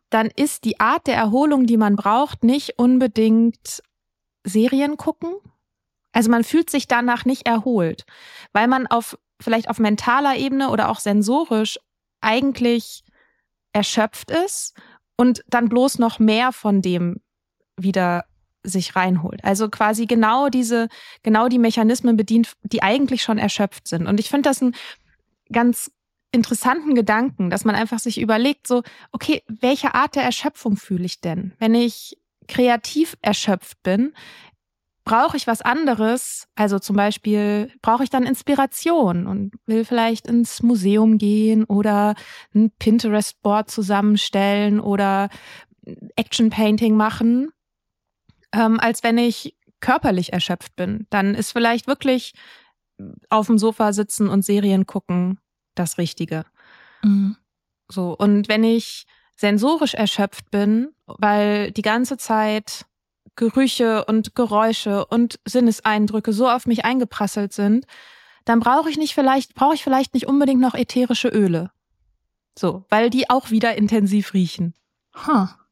dann 0.10 0.28
ist 0.28 0.66
die 0.66 0.80
Art 0.80 1.08
der 1.08 1.16
Erholung, 1.16 1.66
die 1.66 1.78
man 1.78 1.96
braucht, 1.96 2.44
nicht 2.44 2.78
unbedingt 2.78 3.82
Serien 4.44 4.98
gucken. 4.98 5.34
Also 6.12 6.30
man 6.30 6.44
fühlt 6.44 6.70
sich 6.70 6.88
danach 6.88 7.26
nicht 7.26 7.48
erholt, 7.48 8.06
weil 8.52 8.68
man 8.68 8.86
auf 8.88 9.18
vielleicht 9.42 9.70
auf 9.70 9.80
mentaler 9.80 10.38
Ebene 10.38 10.70
oder 10.70 10.90
auch 10.90 11.00
sensorisch 11.00 11.80
eigentlich 12.22 13.04
erschöpft 13.74 14.30
ist 14.30 14.76
und 15.18 15.44
dann 15.48 15.70
bloß 15.70 16.00
noch 16.00 16.20
mehr 16.20 16.52
von 16.52 16.82
dem 16.82 17.22
wieder 17.78 18.26
sich 18.64 18.96
reinholt. 18.96 19.44
Also 19.44 19.70
quasi 19.70 20.06
genau 20.06 20.50
diese, 20.50 20.88
genau 21.22 21.48
die 21.48 21.60
Mechanismen 21.60 22.18
bedient, 22.18 22.54
die 22.64 22.82
eigentlich 22.84 23.22
schon 23.22 23.38
erschöpft 23.38 23.88
sind. 23.88 24.08
Und 24.08 24.20
ich 24.20 24.30
finde 24.30 24.50
das 24.50 24.62
ein 24.62 24.76
ganz 25.52 25.92
interessanten 26.32 26.96
Gedanken, 26.96 27.50
dass 27.50 27.66
man 27.66 27.76
einfach 27.76 28.00
sich 28.00 28.20
überlegt, 28.20 28.68
so, 28.68 28.82
okay, 29.12 29.44
welche 29.48 29.94
Art 29.94 30.16
der 30.16 30.24
Erschöpfung 30.24 30.78
fühle 30.78 31.06
ich 31.06 31.22
denn? 31.22 31.54
Wenn 31.60 31.76
ich 31.76 32.18
kreativ 32.48 33.16
erschöpft 33.22 33.82
bin, 33.84 34.14
brauche 35.06 35.38
ich 35.38 35.48
was 35.48 35.62
anderes. 35.62 36.48
Also 36.56 36.80
zum 36.80 36.96
Beispiel 36.96 37.72
brauche 37.82 38.04
ich 38.04 38.10
dann 38.10 38.26
Inspiration 38.26 39.28
und 39.28 39.54
will 39.66 39.86
vielleicht 39.86 40.28
ins 40.28 40.64
Museum 40.64 41.18
gehen 41.18 41.66
oder 41.66 42.16
ein 42.56 42.72
Pinterest-Board 42.80 43.70
zusammenstellen 43.70 44.80
oder 44.80 45.30
Action 46.16 46.50
Painting 46.50 46.96
machen, 46.96 47.50
ähm, 48.54 48.80
als 48.80 49.04
wenn 49.04 49.18
ich 49.18 49.56
körperlich 49.82 50.32
erschöpft 50.32 50.76
bin. 50.76 51.08
Dann 51.10 51.36
ist 51.36 51.52
vielleicht 51.52 51.88
wirklich 51.88 52.34
auf 53.30 53.48
dem 53.48 53.58
Sofa 53.58 53.92
sitzen 53.92 54.30
und 54.30 54.46
Serien 54.46 54.86
gucken 54.86 55.40
das 55.76 55.98
Richtige. 55.98 56.46
Mhm. 57.04 57.36
So. 57.90 58.16
Und 58.16 58.48
wenn 58.48 58.64
ich 58.64 59.06
sensorisch 59.36 59.94
erschöpft 59.94 60.52
bin, 60.52 60.94
weil 61.06 61.72
die 61.72 61.82
ganze 61.82 62.18
Zeit 62.18 62.86
Gerüche 63.36 64.06
und 64.06 64.36
Geräusche 64.36 65.06
und 65.06 65.40
Sinneseindrücke 65.46 66.32
so 66.34 66.48
auf 66.50 66.68
mich 66.68 66.86
eingeprasselt 66.86 67.52
sind, 67.52 67.86
dann 68.46 68.60
brauche 68.60 68.90
ich 68.90 68.98
nicht 68.98 69.16
vielleicht, 69.16 69.56
brauche 69.56 69.74
ich 69.74 69.84
vielleicht 69.84 70.14
nicht 70.14 70.28
unbedingt 70.28 70.62
noch 70.62 70.76
ätherische 70.76 71.30
Öle. 71.30 71.72
So, 72.58 72.86
weil 72.90 73.10
die 73.10 73.30
auch 73.30 73.50
wieder 73.50 73.76
intensiv 73.76 74.34
riechen. 74.34 74.76
Ha. 75.16 75.50
Huh. 75.52 75.64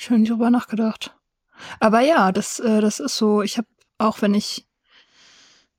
Schön 0.00 0.24
drüber 0.24 0.48
nachgedacht. 0.48 1.17
Aber 1.80 2.00
ja, 2.00 2.32
das, 2.32 2.60
äh, 2.60 2.80
das 2.80 3.00
ist 3.00 3.16
so. 3.16 3.42
Ich 3.42 3.58
habe 3.58 3.68
auch, 3.98 4.22
wenn 4.22 4.34
ich, 4.34 4.66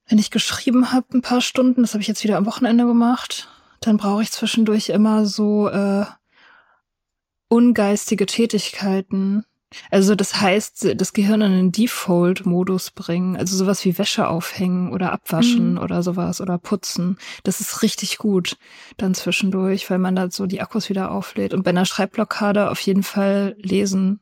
wenn 0.08 0.20
ich 0.20 0.32
geschrieben 0.32 0.92
habe, 0.92 1.08
ein 1.14 1.22
paar 1.22 1.42
Stunden, 1.42 1.82
das 1.82 1.94
habe 1.94 2.02
ich 2.02 2.08
jetzt 2.08 2.24
wieder 2.24 2.38
am 2.38 2.46
Wochenende 2.46 2.86
gemacht, 2.86 3.48
dann 3.82 3.98
brauche 3.98 4.22
ich 4.22 4.32
zwischendurch 4.32 4.90
immer 4.90 5.26
so 5.26 5.70
äh, 5.70 6.06
ungeistige 7.48 8.26
Tätigkeiten, 8.26 9.46
also 9.92 10.16
das 10.16 10.42
heißt, 10.42 10.96
das 10.96 11.14
Gehirn 11.14 11.42
in 11.42 11.52
den 11.52 11.72
Default-Modus 11.72 12.92
bringen, 12.92 13.36
also 13.36 13.56
sowas 13.56 13.86
wie 13.86 13.98
Wäsche 13.98 14.28
aufhängen 14.28 14.92
oder 14.92 15.12
abwaschen 15.12 15.74
mhm. 15.74 15.78
oder 15.78 16.02
sowas 16.02 16.42
oder 16.42 16.58
putzen. 16.58 17.18
Das 17.44 17.60
ist 17.60 17.84
richtig 17.84 18.18
gut 18.18 18.58
dann 18.98 19.14
zwischendurch, 19.14 19.90
weil 19.90 20.00
man 20.00 20.16
da 20.16 20.30
so 20.32 20.48
die 20.48 20.62
Akkus 20.62 20.90
wieder 20.90 21.12
auflädt. 21.12 21.54
Und 21.54 21.64
bei 21.64 21.70
einer 21.70 21.86
Schreibblockade 21.86 22.72
auf 22.72 22.80
jeden 22.80 23.04
Fall 23.04 23.56
lesen. 23.60 24.22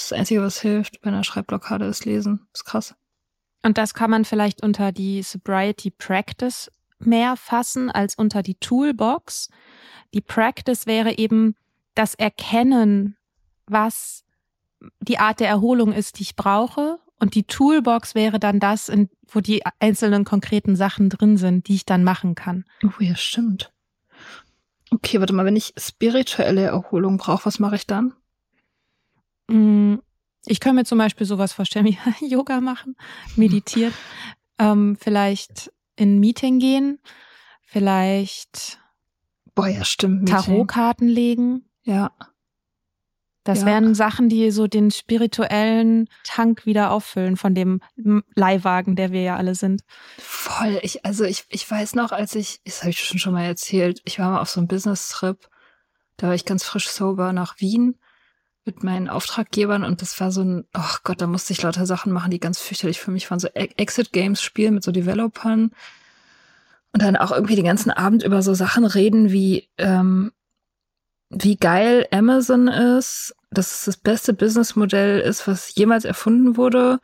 Das, 0.00 0.12
Einzige, 0.12 0.42
was 0.42 0.60
hilft 0.60 1.02
bei 1.02 1.10
einer 1.10 1.24
Schreibblockade 1.24 1.84
ist 1.84 2.06
lesen. 2.06 2.46
Das 2.52 2.62
ist 2.62 2.64
krass. 2.64 2.94
Und 3.62 3.76
das 3.76 3.92
kann 3.92 4.10
man 4.10 4.24
vielleicht 4.24 4.62
unter 4.62 4.92
die 4.92 5.22
Sobriety 5.22 5.90
Practice 5.90 6.70
mehr 6.98 7.36
fassen 7.36 7.90
als 7.90 8.14
unter 8.14 8.42
die 8.42 8.54
Toolbox. 8.54 9.50
Die 10.14 10.22
Practice 10.22 10.86
wäre 10.86 11.18
eben 11.18 11.54
das 11.94 12.14
Erkennen, 12.14 13.16
was 13.66 14.24
die 15.00 15.18
Art 15.18 15.40
der 15.40 15.48
Erholung 15.48 15.92
ist, 15.92 16.18
die 16.18 16.22
ich 16.22 16.36
brauche. 16.36 16.98
Und 17.18 17.34
die 17.34 17.44
Toolbox 17.44 18.14
wäre 18.14 18.40
dann 18.40 18.58
das, 18.58 18.88
in, 18.88 19.10
wo 19.28 19.40
die 19.40 19.62
einzelnen 19.78 20.24
konkreten 20.24 20.76
Sachen 20.76 21.10
drin 21.10 21.36
sind, 21.36 21.68
die 21.68 21.74
ich 21.74 21.84
dann 21.84 22.02
machen 22.04 22.34
kann. 22.34 22.64
Oh 22.82 23.02
ja, 23.02 23.14
stimmt. 23.14 23.70
Okay, 24.90 25.20
warte 25.20 25.34
mal, 25.34 25.44
wenn 25.44 25.56
ich 25.56 25.74
spirituelle 25.76 26.62
Erholung 26.62 27.18
brauche, 27.18 27.44
was 27.44 27.58
mache 27.58 27.76
ich 27.76 27.86
dann? 27.86 28.14
Mm, 29.50 29.96
ich 30.46 30.60
kann 30.60 30.74
mir 30.74 30.84
zum 30.84 30.98
Beispiel 30.98 31.26
sowas 31.26 31.52
vorstellen 31.52 31.86
wie 31.86 31.98
Yoga 32.26 32.60
machen, 32.60 32.96
meditieren, 33.36 33.92
ähm, 34.58 34.96
vielleicht 34.98 35.72
in 35.96 36.16
ein 36.16 36.20
Meeting 36.20 36.58
gehen, 36.58 36.98
vielleicht 37.62 38.80
Boah, 39.54 39.68
ja, 39.68 39.84
stimmt. 39.84 40.28
Tarotkarten 40.28 41.08
legen. 41.08 41.66
Ja. 41.82 42.12
Das 43.44 43.60
ja. 43.60 43.66
wären 43.66 43.94
Sachen, 43.94 44.28
die 44.28 44.50
so 44.50 44.66
den 44.66 44.90
spirituellen 44.90 46.08
Tank 46.24 46.66
wieder 46.66 46.90
auffüllen 46.90 47.36
von 47.36 47.54
dem 47.54 47.80
Leihwagen, 48.34 48.96
der 48.96 49.12
wir 49.12 49.22
ja 49.22 49.36
alle 49.36 49.54
sind. 49.54 49.82
Voll. 50.18 50.78
Ich, 50.82 51.04
also 51.04 51.24
ich, 51.24 51.46
ich 51.48 51.68
weiß 51.68 51.94
noch, 51.94 52.12
als 52.12 52.34
ich, 52.34 52.60
das 52.64 52.80
habe 52.80 52.90
ich 52.90 53.02
schon 53.02 53.18
schon 53.18 53.32
mal 53.32 53.44
erzählt, 53.44 54.02
ich 54.04 54.18
war 54.18 54.30
mal 54.30 54.40
auf 54.40 54.50
so 54.50 54.60
einem 54.60 54.68
Business-Trip, 54.68 55.48
da 56.18 56.28
war 56.28 56.34
ich 56.34 56.44
ganz 56.44 56.64
frisch 56.64 56.88
sober 56.88 57.32
nach 57.32 57.60
Wien 57.60 57.96
mit 58.64 58.84
meinen 58.84 59.08
Auftraggebern 59.08 59.84
und 59.84 60.02
das 60.02 60.20
war 60.20 60.30
so 60.30 60.42
ein, 60.42 60.64
oh 60.76 60.96
Gott, 61.02 61.20
da 61.20 61.26
musste 61.26 61.52
ich 61.52 61.62
lauter 61.62 61.86
Sachen 61.86 62.12
machen, 62.12 62.30
die 62.30 62.40
ganz 62.40 62.60
fürchterlich 62.60 63.00
für 63.00 63.10
mich 63.10 63.30
waren. 63.30 63.40
So 63.40 63.48
Exit-Games 63.48 64.42
spielen 64.42 64.74
mit 64.74 64.84
so 64.84 64.92
Developern 64.92 65.72
und 66.92 67.02
dann 67.02 67.16
auch 67.16 67.32
irgendwie 67.32 67.56
den 67.56 67.64
ganzen 67.64 67.90
Abend 67.90 68.22
über 68.22 68.42
so 68.42 68.54
Sachen 68.54 68.84
reden 68.84 69.30
wie, 69.30 69.68
ähm, 69.78 70.32
wie 71.30 71.56
geil 71.56 72.06
Amazon 72.10 72.68
ist, 72.68 73.34
dass 73.50 73.72
es 73.72 73.84
das 73.86 73.96
beste 73.96 74.32
Businessmodell 74.32 75.20
ist, 75.20 75.46
was 75.46 75.74
jemals 75.74 76.04
erfunden 76.04 76.56
wurde 76.56 77.00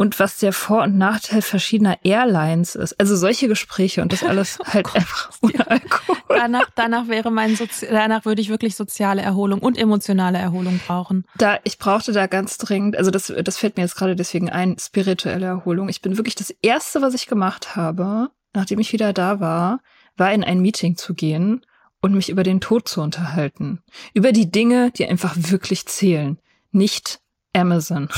und 0.00 0.18
was 0.18 0.38
der 0.38 0.54
Vor- 0.54 0.84
und 0.84 0.96
Nachteil 0.96 1.42
verschiedener 1.42 1.98
Airlines 2.04 2.74
ist. 2.74 2.98
Also 2.98 3.16
solche 3.16 3.48
Gespräche 3.48 4.00
und 4.00 4.14
das 4.14 4.22
alles 4.22 4.58
oh 4.62 4.64
halt 4.64 4.96
einfach 4.96 5.30
ohne 5.42 5.70
Alkohol. 5.70 6.16
Danach, 6.26 6.70
danach 6.74 7.08
wäre 7.08 7.30
mein 7.30 7.54
Sozi 7.54 7.86
danach 7.86 8.24
würde 8.24 8.40
ich 8.40 8.48
wirklich 8.48 8.76
soziale 8.76 9.20
Erholung 9.20 9.60
und 9.60 9.76
emotionale 9.76 10.38
Erholung 10.38 10.80
brauchen. 10.86 11.26
Da 11.36 11.58
ich 11.64 11.76
brauchte 11.76 12.12
da 12.12 12.28
ganz 12.28 12.56
dringend, 12.56 12.96
also 12.96 13.10
das 13.10 13.30
das 13.44 13.58
fällt 13.58 13.76
mir 13.76 13.82
jetzt 13.82 13.94
gerade 13.94 14.16
deswegen 14.16 14.48
ein, 14.48 14.78
spirituelle 14.80 15.44
Erholung. 15.44 15.90
Ich 15.90 16.00
bin 16.00 16.16
wirklich 16.16 16.34
das 16.34 16.48
erste, 16.62 17.02
was 17.02 17.12
ich 17.12 17.26
gemacht 17.26 17.76
habe, 17.76 18.30
nachdem 18.54 18.78
ich 18.78 18.94
wieder 18.94 19.12
da 19.12 19.38
war, 19.38 19.80
war 20.16 20.32
in 20.32 20.44
ein 20.44 20.60
Meeting 20.60 20.96
zu 20.96 21.12
gehen 21.12 21.66
und 22.00 22.14
mich 22.14 22.30
über 22.30 22.42
den 22.42 22.62
Tod 22.62 22.88
zu 22.88 23.02
unterhalten. 23.02 23.82
Über 24.14 24.32
die 24.32 24.50
Dinge, 24.50 24.92
die 24.92 25.06
einfach 25.06 25.34
wirklich 25.36 25.84
zählen. 25.84 26.38
Nicht 26.72 27.20
Amazon 27.52 28.08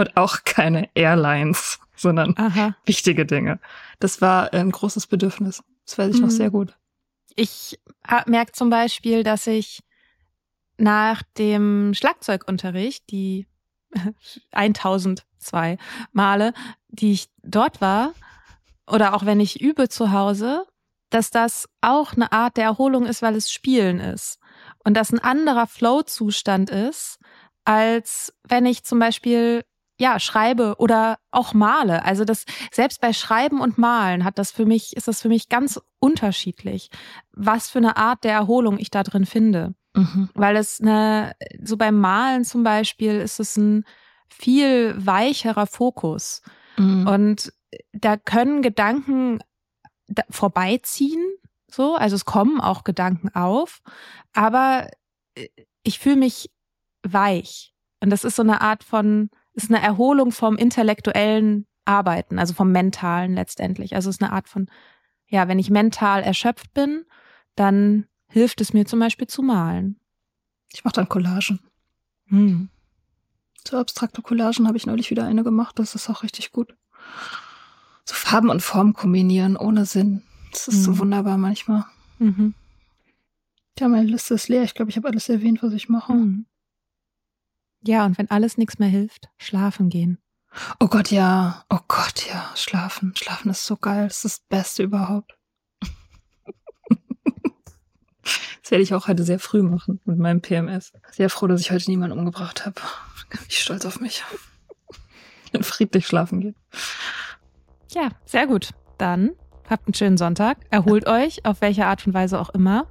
und 0.00 0.16
auch 0.16 0.44
keine 0.44 0.88
Airlines, 0.94 1.78
sondern 1.94 2.36
Aha. 2.36 2.74
wichtige 2.84 3.26
Dinge. 3.26 3.60
Das 3.98 4.20
war 4.20 4.52
ein 4.52 4.70
großes 4.70 5.06
Bedürfnis. 5.06 5.62
Das 5.86 5.98
weiß 5.98 6.14
ich 6.14 6.20
mhm. 6.20 6.26
noch 6.26 6.30
sehr 6.30 6.50
gut. 6.50 6.76
Ich 7.36 7.78
merke 8.26 8.52
zum 8.52 8.70
Beispiel, 8.70 9.22
dass 9.22 9.46
ich 9.46 9.82
nach 10.76 11.22
dem 11.38 11.92
Schlagzeugunterricht, 11.94 13.10
die 13.10 13.46
1002 14.52 15.78
Male, 16.12 16.54
die 16.88 17.12
ich 17.12 17.28
dort 17.42 17.80
war, 17.80 18.12
oder 18.86 19.14
auch 19.14 19.24
wenn 19.24 19.40
ich 19.40 19.60
übe 19.60 19.88
zu 19.88 20.12
Hause, 20.12 20.64
dass 21.10 21.30
das 21.30 21.68
auch 21.80 22.14
eine 22.14 22.32
Art 22.32 22.56
der 22.56 22.64
Erholung 22.64 23.06
ist, 23.06 23.22
weil 23.22 23.36
es 23.36 23.50
Spielen 23.50 24.00
ist. 24.00 24.38
Und 24.84 24.94
das 24.94 25.12
ein 25.12 25.18
anderer 25.18 25.66
Flow-Zustand 25.66 26.70
ist, 26.70 27.18
als 27.64 28.32
wenn 28.48 28.66
ich 28.66 28.84
zum 28.84 28.98
Beispiel 28.98 29.64
ja, 30.00 30.18
schreibe 30.18 30.76
oder 30.78 31.18
auch 31.30 31.52
male. 31.52 32.04
Also 32.04 32.24
das, 32.24 32.46
selbst 32.72 33.00
bei 33.02 33.12
Schreiben 33.12 33.60
und 33.60 33.76
Malen 33.76 34.24
hat 34.24 34.38
das 34.38 34.50
für 34.50 34.64
mich, 34.64 34.96
ist 34.96 35.08
das 35.08 35.20
für 35.20 35.28
mich 35.28 35.50
ganz 35.50 35.78
unterschiedlich, 35.98 36.90
was 37.32 37.68
für 37.68 37.78
eine 37.78 37.98
Art 37.98 38.24
der 38.24 38.32
Erholung 38.32 38.78
ich 38.78 38.90
da 38.90 39.02
drin 39.02 39.26
finde. 39.26 39.74
Mhm. 39.94 40.30
Weil 40.34 40.56
es 40.56 40.80
eine, 40.80 41.36
so 41.62 41.76
beim 41.76 42.00
Malen 42.00 42.44
zum 42.44 42.62
Beispiel 42.62 43.20
ist 43.20 43.40
es 43.40 43.58
ein 43.58 43.84
viel 44.28 44.94
weicherer 44.96 45.66
Fokus. 45.66 46.40
Mhm. 46.78 47.06
Und 47.06 47.52
da 47.92 48.16
können 48.16 48.62
Gedanken 48.62 49.40
vorbeiziehen, 50.30 51.22
so, 51.70 51.94
also 51.94 52.16
es 52.16 52.24
kommen 52.24 52.60
auch 52.60 52.84
Gedanken 52.84 53.28
auf, 53.34 53.82
aber 54.32 54.88
äh, 55.34 55.48
ich 55.82 55.98
fühle 55.98 56.16
mich 56.16 56.50
weich. 57.02 57.74
Und 58.02 58.08
das 58.10 58.24
ist 58.24 58.36
so 58.36 58.42
eine 58.42 58.62
Art 58.62 58.82
von, 58.82 59.30
ist 59.54 59.70
eine 59.70 59.82
Erholung 59.82 60.32
vom 60.32 60.56
intellektuellen 60.56 61.66
Arbeiten, 61.84 62.38
also 62.38 62.54
vom 62.54 62.72
mentalen 62.72 63.34
letztendlich. 63.34 63.94
Also 63.94 64.10
es 64.10 64.16
ist 64.16 64.22
eine 64.22 64.32
Art 64.32 64.48
von, 64.48 64.68
ja, 65.26 65.48
wenn 65.48 65.58
ich 65.58 65.70
mental 65.70 66.22
erschöpft 66.22 66.72
bin, 66.74 67.04
dann 67.56 68.06
hilft 68.28 68.60
es 68.60 68.72
mir 68.72 68.86
zum 68.86 69.00
Beispiel 69.00 69.26
zu 69.26 69.42
malen. 69.42 69.98
Ich 70.72 70.84
mache 70.84 70.94
dann 70.94 71.08
Collagen. 71.08 71.60
Hm. 72.26 72.68
So 73.66 73.76
abstrakte 73.78 74.22
Collagen 74.22 74.66
habe 74.68 74.76
ich 74.76 74.86
neulich 74.86 75.10
wieder 75.10 75.24
eine 75.24 75.42
gemacht, 75.42 75.78
das 75.78 75.94
ist 75.94 76.08
auch 76.08 76.22
richtig 76.22 76.52
gut 76.52 76.74
so 78.10 78.16
Farben 78.16 78.50
und 78.50 78.60
Formen 78.60 78.92
kombinieren 78.92 79.56
ohne 79.56 79.86
Sinn. 79.86 80.22
Das 80.52 80.68
ist 80.68 80.78
mhm. 80.78 80.82
so 80.82 80.98
wunderbar 80.98 81.38
manchmal. 81.38 81.84
Mhm. 82.18 82.54
Ja, 83.78 83.88
meine 83.88 84.08
Liste 84.08 84.34
ist 84.34 84.48
leer. 84.48 84.64
Ich 84.64 84.74
glaube, 84.74 84.90
ich 84.90 84.96
habe 84.96 85.08
alles 85.08 85.28
erwähnt, 85.28 85.62
was 85.62 85.72
ich 85.72 85.88
mache. 85.88 86.12
Mhm. 86.12 86.46
Ja, 87.82 88.04
und 88.04 88.18
wenn 88.18 88.30
alles 88.30 88.58
nichts 88.58 88.78
mehr 88.78 88.88
hilft, 88.88 89.28
schlafen 89.38 89.88
gehen. 89.88 90.18
Oh 90.80 90.88
Gott, 90.88 91.10
ja. 91.10 91.64
Oh 91.70 91.78
Gott, 91.88 92.26
ja. 92.28 92.50
Schlafen. 92.54 93.14
Schlafen 93.16 93.50
ist 93.50 93.64
so 93.64 93.76
geil. 93.76 94.04
Das 94.04 94.16
ist 94.16 94.24
das 94.24 94.40
Beste 94.48 94.82
überhaupt. 94.82 95.38
das 98.62 98.70
werde 98.70 98.82
ich 98.82 98.92
auch 98.94 99.08
heute 99.08 99.24
sehr 99.24 99.38
früh 99.38 99.62
machen 99.62 100.00
mit 100.04 100.18
meinem 100.18 100.42
PMS. 100.42 100.92
Sehr 101.12 101.30
froh, 101.30 101.46
dass 101.46 101.60
ich 101.60 101.70
heute 101.70 101.90
niemanden 101.90 102.18
umgebracht 102.18 102.66
habe. 102.66 102.80
Bin 103.30 103.40
ich 103.48 103.60
stolz 103.60 103.86
auf 103.86 104.00
mich. 104.00 104.24
Und 105.52 105.64
friedlich 105.64 106.06
schlafen 106.06 106.40
gehen. 106.40 106.56
Ja, 107.90 108.10
sehr 108.24 108.46
gut. 108.46 108.70
Dann 108.98 109.30
habt 109.68 109.86
einen 109.86 109.94
schönen 109.94 110.16
Sonntag. 110.16 110.58
Erholt 110.70 111.06
euch, 111.06 111.44
auf 111.44 111.60
welche 111.60 111.86
Art 111.86 112.06
und 112.06 112.14
Weise 112.14 112.38
auch 112.38 112.50
immer. 112.50 112.86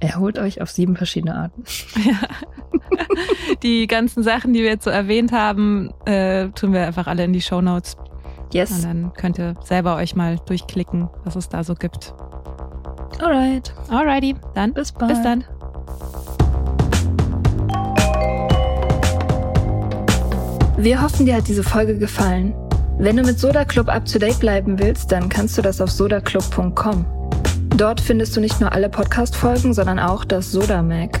Erholt 0.00 0.38
euch 0.38 0.60
auf 0.60 0.70
sieben 0.70 0.96
verschiedene 0.96 1.36
Arten. 1.36 1.64
Ja. 2.04 2.18
Die 3.62 3.86
ganzen 3.86 4.22
Sachen, 4.22 4.52
die 4.52 4.60
wir 4.60 4.70
jetzt 4.70 4.84
so 4.84 4.90
erwähnt 4.90 5.32
haben, 5.32 5.90
äh, 6.04 6.48
tun 6.50 6.72
wir 6.72 6.86
einfach 6.86 7.06
alle 7.06 7.24
in 7.24 7.32
die 7.32 7.40
Show 7.40 7.60
Notes. 7.60 7.96
Yes. 8.52 8.70
Und 8.70 8.84
dann 8.84 9.12
könnt 9.14 9.38
ihr 9.38 9.54
selber 9.64 9.96
euch 9.96 10.14
mal 10.14 10.38
durchklicken, 10.46 11.08
was 11.24 11.36
es 11.36 11.48
da 11.48 11.64
so 11.64 11.74
gibt. 11.74 12.14
Alright. 13.20 13.72
Alrighty, 13.88 14.34
dann 14.54 14.74
Bis 14.74 14.92
bald. 14.92 15.10
bis 15.12 15.22
dann. 15.22 15.44
Wir 20.76 21.00
hoffen, 21.00 21.26
dir 21.26 21.36
hat 21.36 21.46
diese 21.48 21.62
Folge 21.62 21.96
gefallen. 21.96 22.54
Wenn 22.98 23.16
du 23.16 23.22
mit 23.22 23.38
Soda 23.38 23.64
Club 23.64 23.88
up 23.88 24.04
to 24.04 24.18
date 24.18 24.40
bleiben 24.40 24.78
willst, 24.78 25.12
dann 25.12 25.28
kannst 25.28 25.56
du 25.56 25.62
das 25.62 25.80
auf 25.80 25.90
sodaclub.com. 25.90 27.06
Dort 27.76 28.00
findest 28.00 28.36
du 28.36 28.40
nicht 28.40 28.60
nur 28.60 28.72
alle 28.72 28.88
Podcast-Folgen, 28.88 29.72
sondern 29.72 29.98
auch 29.98 30.24
das 30.24 30.52
Soda 30.52 30.82
Mag, 30.82 31.20